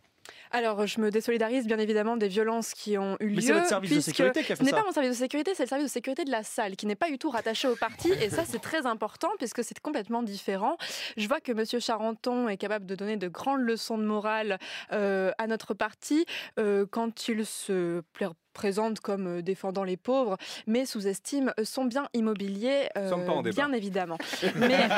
Alors, 0.51 0.87
je 0.87 1.01
me 1.01 1.11
désolidarise 1.11 1.67
bien 1.67 1.79
évidemment 1.79 2.17
des 2.17 2.29
violences 2.29 2.73
qui 2.73 2.97
ont 2.99 3.17
eu 3.21 3.27
lieu. 3.29 3.35
Mais 3.37 3.41
c'est 3.43 3.53
votre 3.53 3.67
service 3.69 3.95
de 3.95 4.01
sécurité 4.01 4.43
qui 4.43 4.53
a 4.53 4.57
fait 4.57 4.63
Ce 4.63 4.65
n'est 4.65 4.71
ça. 4.71 4.77
pas 4.79 4.85
mon 4.85 4.93
service 4.93 5.11
de 5.13 5.17
sécurité, 5.17 5.53
c'est 5.55 5.65
le 5.65 5.69
service 5.69 5.87
de 5.87 5.93
sécurité 5.93 6.25
de 6.25 6.31
la 6.31 6.43
salle, 6.43 6.77
qui 6.77 6.87
n'est 6.87 6.95
pas 6.97 7.11
du 7.11 7.19
tout 7.19 7.31
rattaché 7.31 7.69
au 7.69 7.77
parti. 7.77 8.11
Et 8.13 8.31
ça, 8.31 8.45
c'est 8.47 8.61
très 8.61 8.87
important, 8.87 9.31
puisque 9.39 9.63
c'est 9.65 9.79
complètement 9.81 10.23
différent. 10.23 10.77
Je 11.17 11.27
vois 11.29 11.41
que 11.41 11.53
M. 11.53 11.65
Charenton 11.81 12.49
est 12.49 12.57
capable 12.57 12.87
de 12.87 12.95
donner 12.95 13.17
de 13.17 13.29
grandes 13.29 13.61
leçons 13.61 13.99
de 13.99 14.05
morale 14.05 14.59
euh, 14.93 15.31
à 15.39 15.47
notre 15.47 15.75
parti 15.75 16.25
euh, 16.59 16.87
quand 16.91 17.29
il 17.29 17.45
se 17.47 18.03
présente 18.53 19.01
comme 19.01 19.27
euh, 19.27 19.43
défendant 19.43 19.85
les 19.85 19.99
pauvres, 19.99 20.39
mais 20.67 20.87
sous-estime 20.87 21.53
son 21.63 21.85
bien 21.85 22.09
immobilier, 22.15 22.89
euh, 22.97 23.11
sommes 23.11 23.27
pas 23.27 23.33
en 23.33 23.43
débat. 23.43 23.55
bien 23.55 23.73
évidemment. 23.75 24.17
Mais 24.57 24.89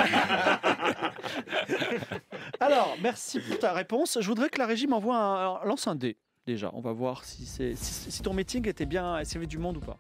Alors, 2.61 2.97
merci 3.03 3.41
pour 3.41 3.59
ta 3.59 3.73
réponse. 3.73 4.19
Je 4.21 4.27
voudrais 4.27 4.49
que 4.49 4.59
la 4.59 4.67
régie 4.67 4.87
m'envoie 4.87 5.17
un. 5.17 5.38
Alors, 5.39 5.65
lance 5.65 5.87
un 5.87 5.95
dé. 5.95 6.17
Déjà, 6.47 6.71
on 6.73 6.81
va 6.81 6.93
voir 6.93 7.25
si, 7.25 7.47
si 7.77 8.23
ton 8.23 8.33
meeting 8.33 8.67
était 8.69 8.87
bien, 8.87 9.23
s'il 9.25 9.35
y 9.35 9.37
avait 9.39 9.47
du 9.47 9.59
monde 9.59 9.77
ou 9.77 9.81
pas. 9.81 9.99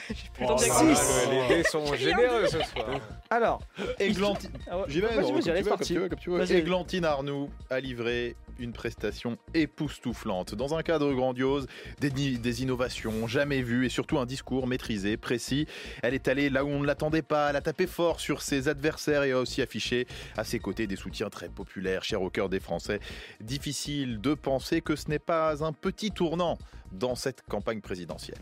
Oh 0.40 0.50
là 0.50 0.58
Six. 0.58 1.26
là, 1.28 1.48
les 1.48 1.56
dés 1.56 1.64
sont 1.64 1.94
généreux 1.94 2.46
ce 2.46 2.58
soir. 2.58 3.00
Alors, 3.30 3.60
Églantine. 3.98 4.50
ah 4.70 4.82
J'y 4.88 5.00
vais, 5.00 5.08
vas-y, 5.08 5.16
non, 5.16 5.32
vas-y, 5.32 5.42
comme 5.44 5.50
allez, 5.50 5.62
tu 5.62 5.62
veux, 5.62 5.62
c'est 5.62 5.62
comme 5.62 5.78
parti. 5.78 5.92
tu 5.94 5.98
veux, 6.00 6.08
comme 6.08 6.18
tu 6.18 6.30
veux. 6.30 6.38
Vas-y. 6.38 6.56
Églantine 6.56 7.04
Arnoux 7.04 7.50
a 7.70 7.80
livré 7.80 8.36
une 8.58 8.72
prestation 8.72 9.36
époustouflante 9.54 10.54
dans 10.54 10.74
un 10.74 10.82
cadre 10.82 11.12
grandiose, 11.12 11.66
des, 12.00 12.10
des 12.10 12.62
innovations 12.62 13.26
jamais 13.26 13.60
vues 13.62 13.84
et 13.86 13.88
surtout 13.90 14.18
un 14.18 14.26
discours 14.26 14.66
maîtrisé, 14.66 15.16
précis. 15.16 15.66
Elle 16.02 16.14
est 16.14 16.28
allée 16.28 16.48
là 16.48 16.64
où 16.64 16.68
on 16.68 16.80
ne 16.80 16.86
l'attendait 16.86 17.22
pas, 17.22 17.50
elle 17.50 17.56
a 17.56 17.60
tapé 17.60 17.86
fort 17.86 18.20
sur 18.20 18.40
ses 18.42 18.68
adversaires 18.68 19.24
et 19.24 19.32
a 19.32 19.38
aussi 19.38 19.60
affiché 19.60 20.06
à 20.36 20.44
ses 20.44 20.58
côtés 20.58 20.86
des 20.86 20.96
soutiens 20.96 21.28
très 21.28 21.48
populaires, 21.48 22.02
chers 22.04 22.22
au 22.22 22.30
cœur 22.30 22.48
des 22.48 22.60
Français. 22.60 23.00
Difficile 23.40 24.20
de 24.20 24.34
penser 24.34 24.80
que 24.80 24.96
ce 24.96 25.08
n'est 25.10 25.18
pas 25.18 25.62
un 25.64 25.72
petit 25.72 26.10
tournant 26.10 26.56
dans 26.92 27.14
cette 27.14 27.42
campagne 27.42 27.80
présidentielle. 27.80 28.38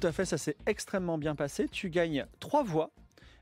Tout 0.00 0.06
à 0.06 0.12
fait, 0.12 0.24
ça 0.24 0.38
s'est 0.38 0.56
extrêmement 0.66 1.18
bien 1.18 1.34
passé. 1.34 1.68
Tu 1.68 1.90
gagnes 1.90 2.26
trois 2.40 2.62
voix, 2.62 2.90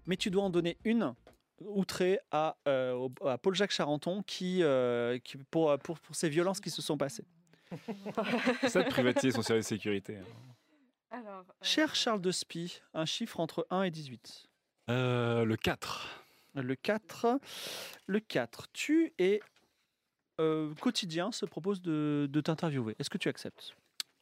mais 0.07 0.16
tu 0.16 0.30
dois 0.30 0.44
en 0.44 0.50
donner 0.50 0.78
une 0.84 1.14
outrée 1.61 2.18
à, 2.30 2.57
euh, 2.68 3.09
à 3.24 3.38
Paul-Jacques 3.38 3.72
Charenton 3.72 4.22
qui, 4.22 4.62
euh, 4.62 5.18
qui- 5.18 5.38
pour, 5.50 5.78
pour, 5.80 5.98
pour 5.98 6.14
ces 6.14 6.28
violences 6.28 6.61
qui 6.61 6.70
se 6.70 6.80
sont 6.82 6.96
passées. 6.96 7.24
Ça 8.68 8.82
de 8.82 8.88
privatiser 8.88 9.32
son 9.32 9.42
service 9.42 9.64
de 9.66 9.68
sécurité. 9.76 10.18
hein. 10.18 10.24
Cher 11.62 11.94
Charles 11.94 12.20
de 12.20 12.30
Spie, 12.30 12.80
un 12.94 13.07
chiffre 13.07 13.40
entre 13.40 13.66
1 13.70 13.82
et 13.82 13.90
18. 13.90 14.46
Euh, 14.90 15.44
le 15.44 15.57
4. 15.57 16.24
Le 16.54 16.74
4. 16.74 17.38
Le 18.07 18.20
4. 18.20 18.68
Tu 18.72 19.12
et 19.18 19.40
euh, 20.40 20.74
Quotidien 20.80 21.32
se 21.32 21.44
propose 21.46 21.80
de, 21.82 22.28
de 22.30 22.40
t'interviewer. 22.40 22.94
Est-ce 22.98 23.11
que 23.11 23.18
tu 23.18 23.28
acceptes? 23.28 23.74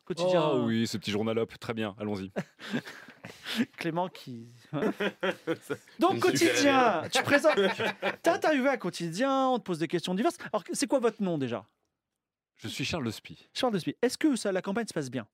Quotidien. 0.05 0.43
Oh 0.53 0.65
oui, 0.67 0.87
ce 0.87 0.99
petit 0.99 1.11
journal 1.11 1.39
up, 1.39 1.53
très 1.59 1.73
bien, 1.75 1.95
allons-y. 1.99 2.31
Clément 3.79 4.09
qui. 4.09 4.49
Donc, 5.99 6.21
quotidien, 6.21 7.03
tu 7.11 7.23
présentes. 7.23 7.57
T'es 8.23 8.31
interviewé 8.31 8.69
à 8.69 8.77
quotidien, 8.77 9.49
on 9.49 9.59
te 9.59 9.65
pose 9.65 9.79
des 9.79 9.89
questions 9.89 10.15
diverses. 10.15 10.37
Alors, 10.53 10.63
c'est 10.73 10.87
quoi 10.87 10.99
votre 10.99 11.23
nom 11.23 11.39
déjà? 11.39 11.65
Je 12.57 12.69
suis 12.69 12.85
Charles 12.85 13.05
de 13.05 13.11
Spie. 13.11 13.49
Charles 13.55 13.73
de 13.73 13.79
Spie. 13.79 13.97
Est-ce 14.03 14.19
que 14.19 14.37
ça, 14.37 14.53
la 14.53 14.63
campagne 14.63 14.87
se 14.87 14.93
passe 14.93 15.11
bien? 15.11 15.27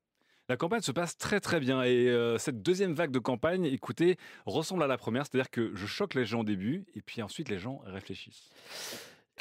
La 0.49 0.57
campagne 0.57 0.81
se 0.83 0.91
passe 0.93 1.17
très 1.17 1.39
très 1.39 1.61
bien 1.61 1.83
et 1.83 2.09
euh, 2.09 2.37
cette 2.39 2.61
deuxième 2.63 2.93
vague 2.93 3.13
de 3.13 3.21
campagne, 3.21 3.65
écoutez, 3.67 4.19
ressemble 4.47 4.83
à 4.83 4.89
la 4.89 4.99
première, 4.99 5.25
c'est-à-dire 5.25 5.51
que 5.51 5.71
je 5.77 5.87
choque 5.87 6.15
les 6.15 6.25
gens 6.25 6.41
au 6.41 6.45
début 6.45 6.85
et 6.97 7.03
puis 7.03 7.23
ensuite 7.23 7.49
les 7.49 7.59
gens 7.61 7.83
réfléchissent. 7.87 8.51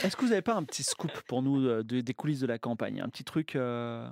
Est-ce 0.04 0.16
que 0.16 0.22
vous 0.22 0.30
n'avez 0.30 0.44
pas 0.44 0.54
un 0.56 0.64
petit 0.64 0.84
scoop 0.84 1.12
pour 1.28 1.42
nous 1.42 1.66
euh, 1.66 1.84
de- 1.84 2.02
des 2.02 2.14
coulisses 2.14 2.42
de 2.42 2.46
la 2.48 2.60
campagne? 2.60 3.02
Un 3.02 3.10
petit 3.10 3.24
truc, 3.24 3.56
euh, 3.56 4.08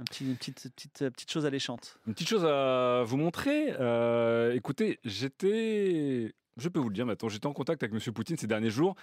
un 0.00 0.04
petit, 0.04 0.24
une 0.24 0.36
petite, 0.36 0.68
petite, 0.74 1.02
euh, 1.02 1.10
petite 1.10 1.30
chose 1.30 1.46
alléchante 1.46 1.98
Une 2.06 2.14
petite 2.14 2.28
chose 2.28 2.44
à 2.44 3.02
vous 3.04 3.16
montrer, 3.16 3.74
euh, 3.78 4.52
écoutez, 4.54 4.98
j'étais, 5.04 6.34
je 6.56 6.68
peux 6.68 6.80
vous 6.80 6.88
le 6.88 6.94
dire 6.94 7.06
maintenant, 7.06 7.28
j'étais 7.28 7.46
en 7.46 7.52
contact 7.52 7.82
avec 7.82 7.94
M. 7.94 8.12
Poutine 8.12 8.36
ces 8.36 8.46
derniers 8.46 8.70
jours. 8.70 8.96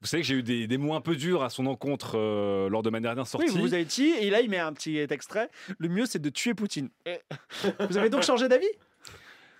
Vous 0.00 0.08
savez 0.08 0.22
que 0.22 0.26
j'ai 0.26 0.34
eu 0.34 0.42
des, 0.42 0.66
des 0.66 0.78
mots 0.78 0.94
un 0.94 1.00
peu 1.00 1.14
durs 1.14 1.44
à 1.44 1.50
son 1.50 1.66
encontre 1.66 2.18
euh, 2.18 2.68
lors 2.68 2.82
de 2.82 2.90
ma 2.90 2.98
dernière 2.98 3.26
sortie. 3.26 3.46
Oui, 3.48 3.52
vous 3.54 3.60
vous 3.60 3.74
avez 3.74 3.84
dit, 3.84 4.08
et 4.08 4.30
là 4.30 4.40
il 4.40 4.50
met 4.50 4.58
un 4.58 4.72
petit 4.72 4.98
extrait. 4.98 5.48
Le 5.78 5.88
mieux 5.88 6.06
c'est 6.06 6.18
de 6.18 6.28
tuer 6.28 6.54
Poutine. 6.54 6.88
vous 7.88 7.96
avez 7.98 8.10
donc 8.10 8.22
changé 8.22 8.48
d'avis? 8.48 8.66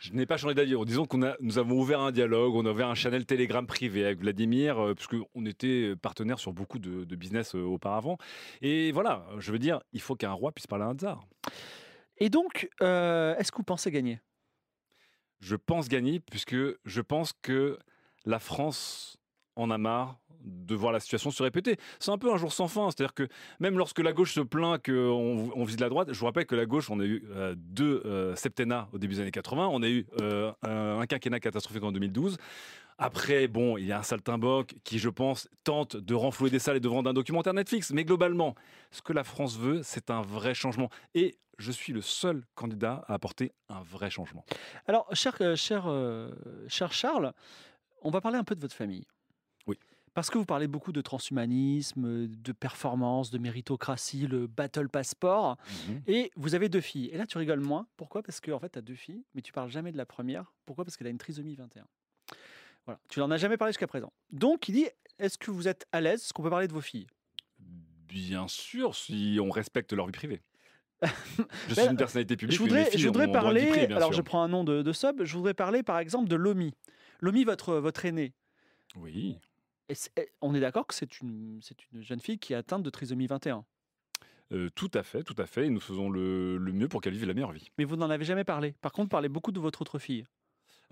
Je 0.02 0.12
n'ai 0.14 0.26
pas 0.26 0.36
changé 0.36 0.54
d'avis. 0.54 0.74
Disons 0.84 1.06
qu'on 1.06 1.22
a, 1.22 1.36
nous 1.38 1.58
avons 1.58 1.78
ouvert 1.78 2.00
un 2.00 2.10
dialogue, 2.10 2.56
on 2.56 2.66
a 2.66 2.72
ouvert 2.72 2.88
un 2.88 2.96
channel 2.96 3.24
Telegram 3.24 3.64
privé 3.64 4.04
avec 4.04 4.18
Vladimir, 4.18 4.76
euh, 4.80 4.94
puisqu'on 4.96 5.46
était 5.46 5.94
partenaires 5.94 6.40
sur 6.40 6.52
beaucoup 6.52 6.80
de, 6.80 7.04
de 7.04 7.14
business 7.14 7.54
euh, 7.54 7.62
auparavant. 7.62 8.18
Et 8.62 8.90
voilà, 8.90 9.24
je 9.38 9.52
veux 9.52 9.60
dire, 9.60 9.80
il 9.92 10.00
faut 10.00 10.16
qu'un 10.16 10.32
roi 10.32 10.50
puisse 10.50 10.66
parler 10.66 10.86
à 10.86 10.88
un 10.88 10.94
tsar. 10.94 11.24
Et 12.18 12.30
donc, 12.30 12.68
euh, 12.82 13.36
est-ce 13.36 13.52
que 13.52 13.58
vous 13.58 13.62
pensez 13.62 13.92
gagner? 13.92 14.18
Je 15.38 15.54
pense 15.54 15.88
gagner, 15.88 16.18
puisque 16.18 16.56
je 16.84 17.00
pense 17.00 17.32
que 17.40 17.78
la 18.24 18.40
France 18.40 19.18
en 19.56 19.70
a 19.70 19.78
marre 19.78 20.18
de 20.44 20.74
voir 20.74 20.92
la 20.92 21.00
situation 21.00 21.30
se 21.30 21.42
répéter. 21.42 21.76
C'est 22.00 22.10
un 22.10 22.18
peu 22.18 22.32
un 22.32 22.36
jour 22.36 22.52
sans 22.52 22.68
fin, 22.68 22.90
c'est-à-dire 22.90 23.14
que 23.14 23.28
même 23.60 23.78
lorsque 23.78 23.98
la 24.00 24.12
gauche 24.12 24.34
se 24.34 24.40
plaint 24.40 24.84
qu'on 24.84 25.50
on 25.54 25.64
vise 25.64 25.80
la 25.80 25.88
droite, 25.88 26.12
je 26.12 26.18
vous 26.18 26.26
rappelle 26.26 26.46
que 26.46 26.54
la 26.54 26.66
gauche, 26.66 26.90
on 26.90 27.00
a 27.00 27.04
eu 27.04 27.24
euh, 27.30 27.54
deux 27.56 28.02
euh, 28.04 28.34
septennats 28.36 28.88
au 28.92 28.98
début 28.98 29.14
des 29.14 29.20
années 29.20 29.30
80, 29.30 29.68
on 29.68 29.82
a 29.82 29.88
eu 29.88 30.06
euh, 30.20 30.52
un, 30.62 31.06
quinquennat 31.06 31.40
catastrophique 31.40 31.82
en 31.82 31.92
2012. 31.92 32.38
Après, 32.98 33.48
bon, 33.48 33.78
il 33.78 33.86
y 33.86 33.92
a 33.92 33.98
un 33.98 34.02
saltimbanque 34.02 34.74
qui, 34.84 34.98
je 34.98 35.08
pense, 35.08 35.48
tente 35.64 35.96
de 35.96 36.14
renflouer 36.14 36.50
des 36.50 36.58
salles 36.58 36.76
et 36.76 36.80
de 36.80 36.88
vendre 36.88 37.10
un 37.10 37.14
documentaire 37.14 37.54
Netflix. 37.54 37.90
Mais 37.90 38.04
globalement, 38.04 38.54
ce 38.90 39.02
que 39.02 39.12
la 39.12 39.24
France 39.24 39.58
veut, 39.58 39.80
c'est 39.82 40.10
un 40.10 40.22
vrai 40.22 40.54
changement. 40.54 40.88
Et 41.14 41.36
je 41.58 41.72
suis 41.72 41.92
le 41.92 42.00
seul 42.00 42.44
candidat 42.54 43.04
à 43.08 43.14
apporter 43.14 43.52
un 43.68 43.82
vrai 43.82 44.10
changement. 44.10 44.44
Alors, 44.86 45.08
cher, 45.14 45.36
cher, 45.56 45.90
cher 46.68 46.92
Charles, 46.92 47.32
on 48.02 48.10
va 48.10 48.20
parler 48.20 48.38
un 48.38 48.44
peu 48.44 48.54
de 48.54 48.60
votre 48.60 48.74
famille. 48.74 49.06
Parce 50.14 50.28
que 50.28 50.36
vous 50.36 50.44
parlez 50.44 50.68
beaucoup 50.68 50.92
de 50.92 51.00
transhumanisme, 51.00 52.26
de 52.26 52.52
performance, 52.52 53.30
de 53.30 53.38
méritocratie, 53.38 54.26
le 54.26 54.46
battle 54.46 54.88
passport. 54.88 55.56
Mhm. 55.88 56.02
Et 56.06 56.30
vous 56.36 56.54
avez 56.54 56.68
deux 56.68 56.80
filles. 56.82 57.06
Et 57.12 57.16
là, 57.16 57.26
tu 57.26 57.38
rigoles 57.38 57.60
moins. 57.60 57.86
Pourquoi? 57.96 58.22
Parce 58.22 58.40
qu'en 58.40 58.52
en 58.52 58.58
fait, 58.58 58.70
tu 58.70 58.78
as 58.78 58.82
deux 58.82 58.94
filles, 58.94 59.24
mais 59.34 59.40
tu 59.40 59.52
parles 59.52 59.70
jamais 59.70 59.90
de 59.90 59.96
la 59.96 60.06
première. 60.06 60.52
Pourquoi? 60.66 60.84
Parce 60.84 60.96
qu'elle 60.96 61.06
a 61.06 61.10
une 61.10 61.18
trisomie 61.18 61.54
21. 61.54 61.86
Voilà. 62.84 63.00
Tu 63.08 63.20
n'en 63.20 63.30
as 63.30 63.38
jamais 63.38 63.56
parlé 63.56 63.72
jusqu'à 63.72 63.86
présent. 63.86 64.12
Donc, 64.30 64.68
il 64.68 64.72
dit 64.72 64.86
est-ce 65.18 65.38
que 65.38 65.50
vous 65.50 65.68
êtes 65.68 65.86
à 65.92 66.00
l'aise 66.00 66.22
Est-ce 66.22 66.32
qu'on 66.32 66.42
peut 66.42 66.50
parler 66.50 66.68
de 66.68 66.72
vos 66.72 66.80
filles? 66.80 67.06
Bien 68.08 68.48
sûr, 68.48 68.94
si 68.94 69.38
on 69.40 69.50
respecte 69.50 69.92
leur 69.92 70.06
vie 70.06 70.12
privée. 70.12 70.42
je 71.02 71.74
suis 71.74 71.74
Ben, 71.76 71.92
une 71.92 71.96
personnalité 71.96 72.36
publique. 72.36 72.56
Je 72.56 72.62
voudrais, 72.62 72.84
filles 72.90 73.00
je 73.00 73.08
parler. 73.32 73.86
alors, 73.86 74.10
sûr. 74.10 74.18
je 74.18 74.22
prends 74.22 74.42
un 74.42 74.48
nom 74.48 74.64
de, 74.64 74.82
de 74.82 74.92
sub. 74.92 75.22
Je 75.24 75.36
voudrais 75.36 75.54
parler, 75.54 75.82
par 75.82 75.98
exemple, 75.98 76.28
de 76.28 76.36
Lomi. 76.36 76.74
Lomi, 77.20 77.44
votre, 77.44 77.74
votre 77.76 78.04
aînée. 78.04 78.34
Oui. 78.96 79.38
On 80.40 80.54
est 80.54 80.60
d'accord 80.60 80.86
que 80.86 80.94
c'est 80.94 81.20
une, 81.20 81.60
jeune 82.00 82.20
fille 82.20 82.38
qui 82.38 82.52
est 82.52 82.56
atteinte 82.56 82.82
de 82.82 82.90
trisomie 82.90 83.26
21. 83.26 83.64
Euh, 84.52 84.68
tout 84.74 84.90
à 84.94 85.02
fait, 85.02 85.22
tout 85.22 85.34
à 85.38 85.46
fait. 85.46 85.66
Et 85.66 85.70
nous 85.70 85.80
faisons 85.80 86.10
le, 86.10 86.58
le 86.58 86.72
mieux 86.72 86.88
pour 86.88 87.00
qu'elle 87.00 87.14
vive 87.14 87.26
la 87.26 87.34
meilleure 87.34 87.52
vie. 87.52 87.70
Mais 87.78 87.84
vous 87.84 87.96
n'en 87.96 88.10
avez 88.10 88.24
jamais 88.24 88.44
parlé. 88.44 88.72
Par 88.80 88.92
contre, 88.92 89.08
parlez 89.08 89.28
beaucoup 89.28 89.52
de 89.52 89.60
votre 89.60 89.80
autre 89.80 89.98
fille. 89.98 90.24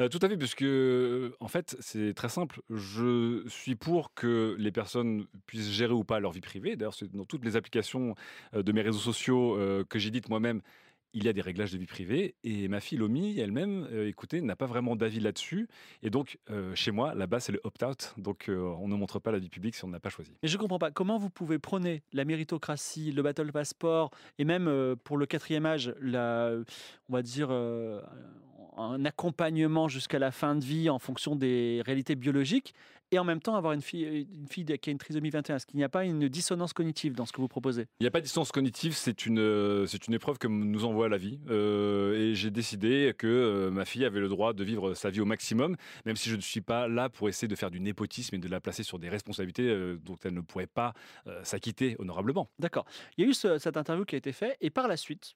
Euh, 0.01 0.09
tout 0.09 0.19
à 0.23 0.29
fait, 0.29 0.37
puisque 0.37 0.63
euh, 0.63 1.37
en 1.41 1.49
fait, 1.49 1.77
c'est 1.81 2.15
très 2.15 2.31
simple. 2.31 2.63
Je 2.71 3.45
suis 3.49 3.75
pour 3.75 4.15
que 4.15 4.57
les 4.59 4.73
personnes 4.73 5.27
puissent 5.47 5.71
gérer 5.71 5.93
ou 5.93 6.05
pas 6.05 6.21
leur 6.21 6.33
vie 6.33 6.41
privée. 6.41 6.75
D'ailleurs, 6.77 6.95
c'est 6.95 7.11
dans 7.15 7.27
toutes 7.27 7.45
les 7.45 7.57
applications 7.57 8.15
euh, 8.55 8.63
de 8.63 8.73
mes 8.73 8.81
réseaux 8.81 8.99
sociaux 8.99 9.59
euh, 9.59 9.85
que 9.85 9.99
j'ai 9.99 10.11
dites 10.11 10.31
moi-même. 10.31 10.63
Il 11.13 11.25
y 11.25 11.29
a 11.29 11.33
des 11.33 11.41
réglages 11.41 11.73
de 11.73 11.79
vie 11.79 11.87
privée. 11.87 12.35
Et 12.45 12.69
ma 12.69 12.81
fille 12.81 12.99
Lomi, 12.99 13.39
elle-même, 13.39 13.87
euh, 13.93 14.09
écoutez, 14.09 14.41
n'a 14.41 14.57
pas 14.57 14.67
vraiment 14.67 14.97
d'avis 14.97 15.21
là-dessus. 15.21 15.69
Et 16.03 16.11
donc, 16.11 16.39
euh, 16.51 16.75
chez 16.75 16.91
moi, 16.91 17.15
là-bas, 17.15 17.41
c'est 17.41 17.53
le 17.53 17.61
opt-out. 17.65 18.15
Donc, 18.17 18.49
euh, 18.49 18.59
on 18.79 18.89
ne 18.89 18.95
montre 18.95 19.19
pas 19.19 19.33
la 19.33 19.39
vie 19.39 19.49
publique 19.49 19.75
si 19.75 19.85
on 19.85 19.89
n'a 19.89 20.01
pas 20.01 20.11
choisi. 20.11 20.33
Mais 20.43 20.49
je 20.49 20.57
comprends 20.57 20.79
pas. 20.79 20.91
Comment 20.91 21.19
vous 21.19 21.31
pouvez 21.31 21.59
prôner 21.59 22.03
la 22.13 22.25
méritocratie, 22.25 23.13
le 23.13 23.23
battle 23.23 23.53
passport 23.53 24.11
et 24.39 24.45
même 24.45 24.97
pour 25.05 25.17
le 25.17 25.27
quatrième 25.27 25.67
âge, 25.67 25.95
la, 26.01 26.55
on 27.09 27.13
va 27.13 27.23
dire 27.23 27.49
un 28.81 29.05
accompagnement 29.05 29.89
jusqu'à 29.89 30.19
la 30.19 30.31
fin 30.31 30.57
de 30.57 30.65
vie 30.65 30.89
en 30.91 30.99
fonction 30.99 31.37
des 31.37 31.83
réalités 31.85 32.15
biologiques 32.15 32.75
et 33.13 33.19
en 33.19 33.25
même 33.25 33.41
temps 33.41 33.57
avoir 33.57 33.73
une 33.73 33.83
fille, 33.83 34.29
une 34.33 34.47
fille 34.47 34.65
qui 34.65 34.89
a 34.89 34.93
une 34.93 34.99
trisomie 34.99 35.31
21 35.31 35.57
Est-ce 35.57 35.67
qu'il 35.67 35.79
n'y 35.79 35.85
a 35.85 35.89
pas 35.89 36.05
une 36.05 36.29
dissonance 36.29 36.73
cognitive 36.73 37.13
dans 37.15 37.27
ce 37.27 37.33
que 37.33 37.41
vous 37.41 37.49
proposez? 37.49 37.87
Il 37.99 38.05
n'y 38.05 38.07
a 38.07 38.11
pas 38.13 38.21
de 38.21 38.25
distance 38.25 38.53
cognitive, 38.53 38.93
c'est 38.95 39.27
une, 39.27 39.41
euh, 39.41 39.85
c'est 39.87 40.07
une 40.07 40.15
épreuve 40.15 40.39
que 40.39 40.47
nous 40.47 40.85
envoie 40.85 41.09
la 41.09 41.17
vie. 41.19 41.41
Euh, 41.49 42.15
et 42.31 42.35
j'ai 42.37 42.51
décidé 42.53 43.13
que 43.19 43.27
euh, 43.27 43.71
ma 43.73 43.85
fille 43.85 44.05
avait 44.05 44.21
le 44.21 44.29
droit 44.29 44.53
de 44.53 44.63
vivre 44.63 44.95
sa 44.95 45.11
vie 45.11 45.21
au 45.21 45.25
maximum, 45.25 45.77
même 46.07 46.15
si 46.17 46.31
je 46.31 46.37
ne 46.37 46.41
suis 46.41 46.61
pas 46.61 46.87
là 46.87 47.09
pour 47.09 47.29
essayer 47.29 47.49
de 47.49 47.57
faire 47.57 47.73
du 47.73 47.81
népotisme 47.81 48.37
et 48.37 48.39
de 48.39 48.49
la 48.49 48.61
placer 48.61 48.85
sur 48.85 49.01
des 49.01 49.09
responsabilités 49.09 49.69
euh, 49.69 49.99
dont 50.05 50.17
elle 50.25 50.35
ne 50.35 50.41
pourrait 50.41 50.69
pas 50.69 50.95
euh, 51.27 51.41
s'acquitter 51.43 51.97
honorablement. 51.99 52.49
D'accord. 52.61 52.85
Il 53.19 53.25
y 53.25 53.27
a 53.27 53.31
eu 53.31 53.35
ce- 53.35 53.59
cette 53.59 53.77
interview 53.77 54.05
qui 54.05 54.15
a 54.15 54.19
été 54.19 54.31
faite 54.33 54.57
et 54.61 54.71
par 54.71 54.87
la 54.87 54.97
suite, 54.97 55.35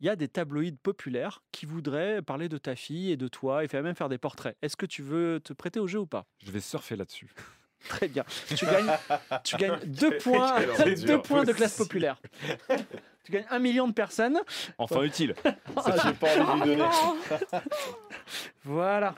il 0.00 0.06
y 0.06 0.08
a 0.10 0.16
des 0.16 0.28
tabloïds 0.28 0.72
populaires 0.72 1.42
qui 1.52 1.66
voudraient 1.66 2.20
parler 2.22 2.48
de 2.48 2.58
ta 2.58 2.76
fille 2.76 3.10
et 3.12 3.16
de 3.16 3.28
toi 3.28 3.64
et 3.64 3.68
faire- 3.68 3.82
même 3.82 3.94
faire 3.94 4.08
des 4.08 4.18
portraits. 4.18 4.56
Est-ce 4.62 4.76
que 4.76 4.86
tu 4.86 5.02
veux 5.02 5.40
te 5.40 5.52
prêter 5.52 5.80
au 5.80 5.86
jeu 5.86 6.00
ou 6.00 6.06
pas? 6.06 6.26
Je 6.44 6.50
vais 6.50 6.60
surfer 6.60 6.96
là-dessus. 6.96 7.32
Très 7.88 8.08
bien. 8.08 8.24
Tu 8.56 8.64
gagnes, 8.64 8.90
tu 9.44 9.56
gagnes 9.56 9.78
deux 9.86 10.16
points, 10.18 10.56
deux 11.06 11.20
points 11.20 11.44
de 11.44 11.52
classe 11.52 11.76
populaire. 11.76 12.18
Tu 13.24 13.32
gagnes 13.32 13.46
un 13.50 13.58
million 13.58 13.86
de 13.86 13.92
personnes. 13.92 14.38
Enfin 14.78 15.02
utile. 15.02 15.34
Ça, 15.44 15.94
j'ai 16.02 16.14
pas 16.14 16.38
envie 16.40 16.60
de 16.62 16.66
lui 16.70 16.76
donner. 16.76 17.62
Voilà. 18.64 19.14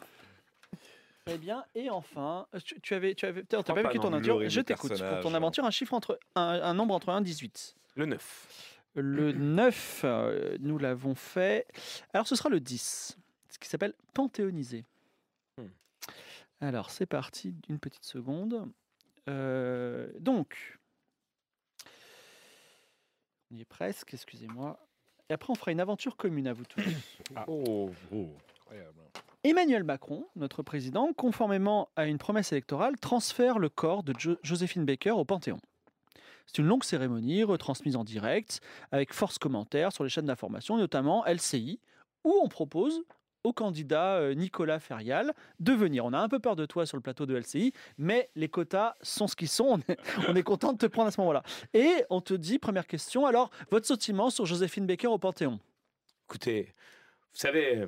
Très 1.25 1.39
bien. 1.39 1.65
Et 1.75 1.91
enfin, 1.91 2.47
tu, 2.65 2.81
tu 2.81 2.95
avais, 2.95 3.15
tu 3.15 3.27
avais, 3.27 3.43
t'as 3.45 3.63
pas 3.63 3.75
pas 3.75 3.83
vécu 3.83 3.99
ton 3.99 4.13
aventure. 4.13 4.49
Je 4.49 4.61
t'écoute 4.61 4.97
pour 4.99 5.21
ton 5.21 5.35
aventure. 5.35 5.65
Un 5.65 5.71
chiffre 5.71 5.95
entre 5.95 6.19
un, 6.35 6.43
un 6.43 6.75
nombre 6.75 6.95
entre 6.95 7.09
1 7.09 7.21
et 7.21 7.25
18. 7.25 7.75
Le 7.97 8.07
9. 8.07 8.76
Le 8.97 9.33
9, 9.33 10.01
euh, 10.05 10.57
nous 10.61 10.79
l'avons 10.79 11.15
fait. 11.15 11.67
Alors, 12.13 12.27
ce 12.27 12.35
sera 12.35 12.49
le 12.49 12.61
10, 12.61 13.17
ce 13.51 13.59
qui 13.59 13.69
s'appelle 13.69 13.95
panthéoniser. 14.15 14.85
Hmm. 15.59 15.67
Alors, 16.61 16.91
c'est 16.91 17.07
parti, 17.07 17.55
une 17.69 17.79
petite 17.79 18.05
seconde. 18.05 18.69
Euh, 19.29 20.09
donc, 20.19 20.79
on 23.51 23.57
y 23.57 23.61
est 23.61 23.65
presque, 23.67 24.15
excusez-moi. 24.15 24.79
Et 25.29 25.33
après, 25.35 25.51
on 25.51 25.55
fera 25.57 25.73
une 25.73 25.81
aventure 25.81 26.17
commune 26.17 26.47
à 26.47 26.53
vous 26.53 26.65
tous. 26.65 26.83
Oh, 27.49 27.91
Emmanuel 29.45 29.85
Macron, 29.85 30.27
notre 30.35 30.63
président, 30.65 31.13
conformément 31.13 31.89
à 31.95 32.07
une 32.07 32.19
promesse 32.19 32.51
électorale, 32.51 32.99
transfère 32.99 33.59
le 33.61 33.69
corps 33.69 34.03
de 34.03 34.13
Jo- 34.19 34.39
Joséphine 34.43 34.85
Baker 34.85 35.13
au 35.13 35.25
Panthéon. 35.25 35.59
C'est 36.47 36.59
une 36.59 36.67
longue 36.67 36.85
cérémonie 36.85 37.45
retransmise 37.45 37.97
en 37.97 38.05
direct, 38.05 38.61
avec 38.93 39.13
force 39.13 39.39
commentaires 39.39 39.93
sur 39.93 40.05
les 40.05 40.11
chaînes 40.11 40.27
d'information, 40.27 40.77
notamment 40.77 41.25
LCI, 41.27 41.81
où 42.25 42.35
on 42.43 42.49
propose 42.49 43.03
au 43.47 43.53
candidat 43.53 44.17
euh, 44.17 44.35
Nicolas 44.35 44.81
Ferial 44.81 45.33
de 45.61 45.73
venir. 45.73 46.05
On 46.05 46.13
a 46.13 46.19
un 46.19 46.29
peu 46.29 46.41
peur 46.41 46.57
de 46.57 46.67
toi 46.67 46.85
sur 46.85 46.97
le 46.97 47.01
plateau 47.01 47.27
de 47.27 47.37
LCI, 47.37 47.73
mais 47.97 48.29
les 48.35 48.49
quotas 48.49 48.95
sont 49.03 49.29
ce 49.29 49.37
qu'ils 49.37 49.49
sont. 49.49 49.67
On 49.67 49.79
est, 49.93 49.99
on 50.29 50.35
est 50.35 50.43
content 50.43 50.73
de 50.73 50.79
te 50.79 50.87
prendre 50.87 51.09
à 51.09 51.11
ce 51.13 51.21
moment-là. 51.21 51.43
Et 51.73 52.05
on 52.11 52.21
te 52.21 52.35
dit, 52.35 52.59
première 52.59 52.87
question, 52.87 53.25
alors, 53.27 53.51
votre 53.71 53.87
sentiment 53.87 54.31
sur 54.31 54.47
Joséphine 54.47 54.87
Baker 54.87 55.09
au 55.09 55.19
Panthéon? 55.19 55.61
Écoutez, 56.29 56.75
vous 57.33 57.39
savez, 57.39 57.77
euh, 57.77 57.87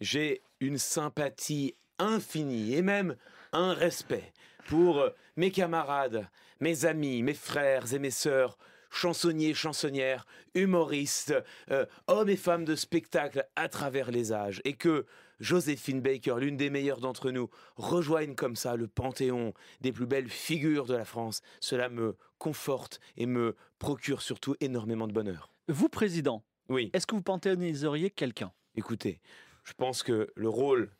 j'ai 0.00 0.42
une 0.58 0.78
sympathie 0.78 1.74
infinie 1.98 2.74
et 2.74 2.82
même 2.82 3.16
un 3.52 3.74
respect 3.74 4.32
pour 4.70 5.00
euh, 5.00 5.10
mes 5.36 5.50
camarades, 5.50 6.28
mes 6.60 6.86
amis, 6.86 7.22
mes 7.22 7.34
frères 7.34 7.92
et 7.92 7.98
mes 7.98 8.12
sœurs, 8.12 8.56
chansonniers, 8.88 9.52
chansonnières, 9.52 10.26
humoristes, 10.54 11.34
euh, 11.70 11.84
hommes 12.06 12.28
et 12.28 12.36
femmes 12.36 12.64
de 12.64 12.76
spectacle 12.76 13.46
à 13.56 13.68
travers 13.68 14.12
les 14.12 14.32
âges, 14.32 14.62
et 14.64 14.74
que 14.74 15.06
Joséphine 15.40 16.00
Baker, 16.00 16.36
l'une 16.38 16.56
des 16.56 16.70
meilleures 16.70 17.00
d'entre 17.00 17.30
nous, 17.32 17.50
rejoigne 17.76 18.34
comme 18.36 18.54
ça 18.56 18.76
le 18.76 18.86
panthéon 18.86 19.54
des 19.80 19.90
plus 19.90 20.06
belles 20.06 20.28
figures 20.28 20.86
de 20.86 20.94
la 20.94 21.04
France. 21.04 21.40
Cela 21.60 21.88
me 21.88 22.16
conforte 22.38 23.00
et 23.16 23.26
me 23.26 23.56
procure 23.78 24.22
surtout 24.22 24.54
énormément 24.60 25.08
de 25.08 25.12
bonheur. 25.12 25.52
Vous, 25.68 25.88
président, 25.88 26.44
Oui. 26.68 26.90
est-ce 26.92 27.06
que 27.06 27.16
vous 27.16 27.22
panthéoniseriez 27.22 28.10
quelqu'un? 28.10 28.52
Écoutez, 28.76 29.20
je 29.64 29.72
pense 29.72 30.02
que 30.04 30.30
le 30.36 30.48
rôle 30.48 30.92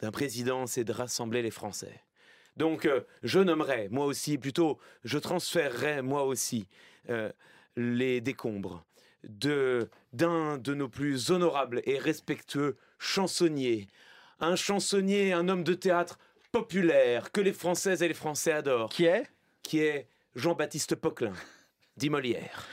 d'un 0.00 0.12
président, 0.12 0.66
c'est 0.66 0.84
de 0.84 0.92
rassembler 0.92 1.42
les 1.42 1.50
Français. 1.50 2.00
Donc, 2.58 2.84
euh, 2.86 3.02
je 3.22 3.38
nommerai, 3.38 3.88
moi 3.90 4.04
aussi, 4.04 4.36
plutôt, 4.36 4.78
je 5.04 5.16
transférerai, 5.16 6.02
moi 6.02 6.24
aussi, 6.24 6.66
euh, 7.08 7.30
les 7.76 8.20
décombres 8.20 8.84
de 9.24 9.88
d'un 10.12 10.58
de 10.58 10.74
nos 10.74 10.88
plus 10.88 11.30
honorables 11.30 11.82
et 11.84 11.98
respectueux 11.98 12.76
chansonniers. 12.98 13.86
Un 14.40 14.56
chansonnier, 14.56 15.32
un 15.32 15.48
homme 15.48 15.64
de 15.64 15.74
théâtre 15.74 16.18
populaire, 16.52 17.30
que 17.32 17.40
les 17.40 17.52
Françaises 17.52 18.02
et 18.02 18.08
les 18.08 18.14
Français 18.14 18.52
adorent, 18.52 18.90
Qui 18.90 19.04
est? 19.04 19.26
Qui 19.62 19.80
est 19.80 20.08
Jean-Baptiste 20.34 20.96
Poquelin, 20.96 21.34
dit 21.96 22.10
Molière. 22.10 22.66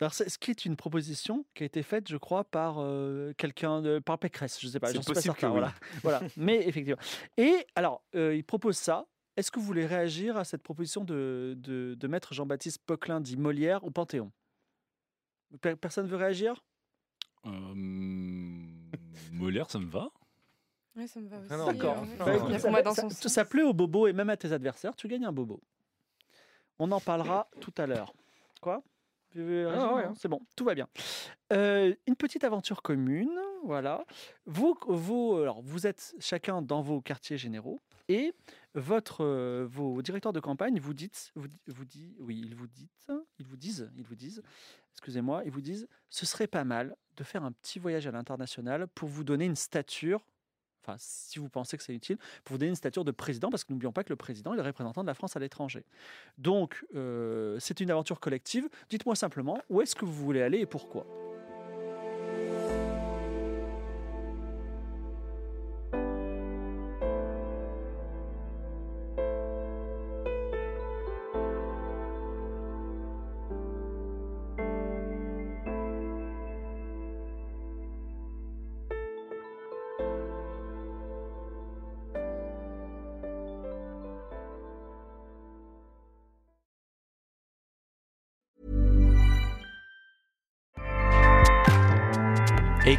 Alors, 0.00 0.14
ce 0.14 0.38
qui 0.38 0.52
est 0.52 0.64
une 0.64 0.76
proposition 0.76 1.44
qui 1.54 1.64
a 1.64 1.66
été 1.66 1.82
faite, 1.82 2.08
je 2.08 2.16
crois, 2.16 2.44
par 2.44 2.76
euh, 2.78 3.32
quelqu'un, 3.36 3.82
de, 3.82 3.98
par 3.98 4.18
Pécresse, 4.18 4.58
je 4.60 4.66
ne 4.68 4.72
sais 4.72 4.80
pas, 4.80 4.92
C'est 4.92 4.98
pas 4.98 5.12
possible 5.12 5.34
que 5.34 5.40
certain. 5.40 5.48
oui. 5.48 5.60
Voilà. 5.60 5.74
voilà. 6.02 6.20
Mais 6.36 6.66
effectivement. 6.68 7.00
Et 7.36 7.66
alors, 7.74 8.02
euh, 8.14 8.34
il 8.34 8.44
propose 8.44 8.76
ça. 8.76 9.06
Est-ce 9.38 9.52
que 9.52 9.60
vous 9.60 9.66
voulez 9.66 9.86
réagir 9.86 10.36
à 10.36 10.42
cette 10.44 10.64
proposition 10.64 11.04
de, 11.04 11.54
de, 11.58 11.94
de 11.94 12.08
mettre 12.08 12.34
Jean-Baptiste 12.34 12.82
Poquelin, 12.84 13.20
dit 13.20 13.36
Molière, 13.36 13.84
au 13.84 13.90
Panthéon? 13.90 14.32
Per- 15.60 15.76
Personne 15.76 16.08
veut 16.08 16.16
réagir? 16.16 16.64
Euh, 17.46 17.50
Molière, 19.32 19.70
ça 19.70 19.78
me 19.78 19.88
va. 19.88 20.10
Ouais, 20.96 21.06
ça 21.06 21.20
me 21.20 21.28
va 21.28 21.38
aussi. 21.38 21.46
Ah 21.52 21.56
non, 21.56 21.66
D'accord. 21.66 22.04
euh, 22.26 23.08
Ça 23.28 23.44
plaît 23.44 23.62
au 23.62 23.72
bobo 23.72 24.08
et 24.08 24.12
même 24.12 24.28
à 24.28 24.36
tes 24.36 24.50
adversaires, 24.52 24.96
tu 24.96 25.06
gagnes 25.06 25.24
un 25.26 25.32
bobo. 25.32 25.60
On 26.80 26.90
en 26.90 27.00
parlera 27.00 27.48
tout 27.60 27.72
à 27.78 27.86
l'heure. 27.86 28.12
Quoi? 28.60 28.82
Ah 29.36 29.94
ouais, 29.94 30.04
hein. 30.04 30.14
C'est 30.16 30.26
bon, 30.26 30.40
tout 30.56 30.64
va 30.64 30.74
bien. 30.74 30.88
Euh, 31.52 31.94
une 32.08 32.16
petite 32.16 32.42
aventure 32.42 32.82
commune, 32.82 33.38
voilà. 33.62 34.04
Vous, 34.46 34.76
vous, 34.88 35.36
alors, 35.40 35.62
vous 35.62 35.86
êtes 35.86 36.16
chacun 36.18 36.60
dans 36.60 36.82
vos 36.82 37.00
quartiers 37.00 37.38
généraux 37.38 37.80
et 38.08 38.34
euh, 39.20 39.66
vos 39.70 40.02
directeurs 40.02 40.32
de 40.32 40.40
campagne 40.40 40.78
vous 40.80 40.94
dites, 40.94 41.32
vous, 41.34 41.48
vous 41.66 41.84
oui, 42.20 42.42
ils 42.44 42.54
vous 42.54 42.66
dites, 42.66 43.06
ils 43.38 43.46
vous 43.46 43.56
disent, 43.56 43.90
ils 43.96 44.04
vous 44.04 44.14
disent, 44.14 44.42
excusez-moi, 44.92 45.42
ils 45.44 45.50
vous 45.50 45.60
disent, 45.60 45.88
ce 46.10 46.26
serait 46.26 46.46
pas 46.46 46.64
mal 46.64 46.96
de 47.16 47.24
faire 47.24 47.44
un 47.44 47.52
petit 47.52 47.78
voyage 47.78 48.06
à 48.06 48.10
l'international 48.10 48.86
pour 48.88 49.08
vous 49.08 49.24
donner 49.24 49.44
une 49.44 49.56
stature. 49.56 50.24
Enfin, 50.82 50.96
si 50.98 51.38
vous 51.38 51.48
pensez 51.48 51.76
que 51.76 51.82
c'est 51.82 51.94
utile, 51.94 52.16
pour 52.44 52.54
vous 52.54 52.58
donner 52.58 52.70
une 52.70 52.76
stature 52.76 53.04
de 53.04 53.10
président, 53.10 53.50
parce 53.50 53.64
que 53.64 53.72
n'oublions 53.72 53.92
pas 53.92 54.04
que 54.04 54.10
le 54.10 54.16
président 54.16 54.54
est 54.54 54.56
le 54.56 54.62
représentant 54.62 55.02
de 55.02 55.06
la 55.06 55.14
France 55.14 55.36
à 55.36 55.40
l'étranger. 55.40 55.84
Donc, 56.38 56.86
euh, 56.94 57.58
c'est 57.58 57.80
une 57.80 57.90
aventure 57.90 58.20
collective. 58.20 58.68
Dites-moi 58.88 59.16
simplement, 59.16 59.60
où 59.68 59.82
est-ce 59.82 59.94
que 59.94 60.04
vous 60.04 60.12
voulez 60.12 60.40
aller 60.40 60.60
et 60.60 60.66
pourquoi? 60.66 61.27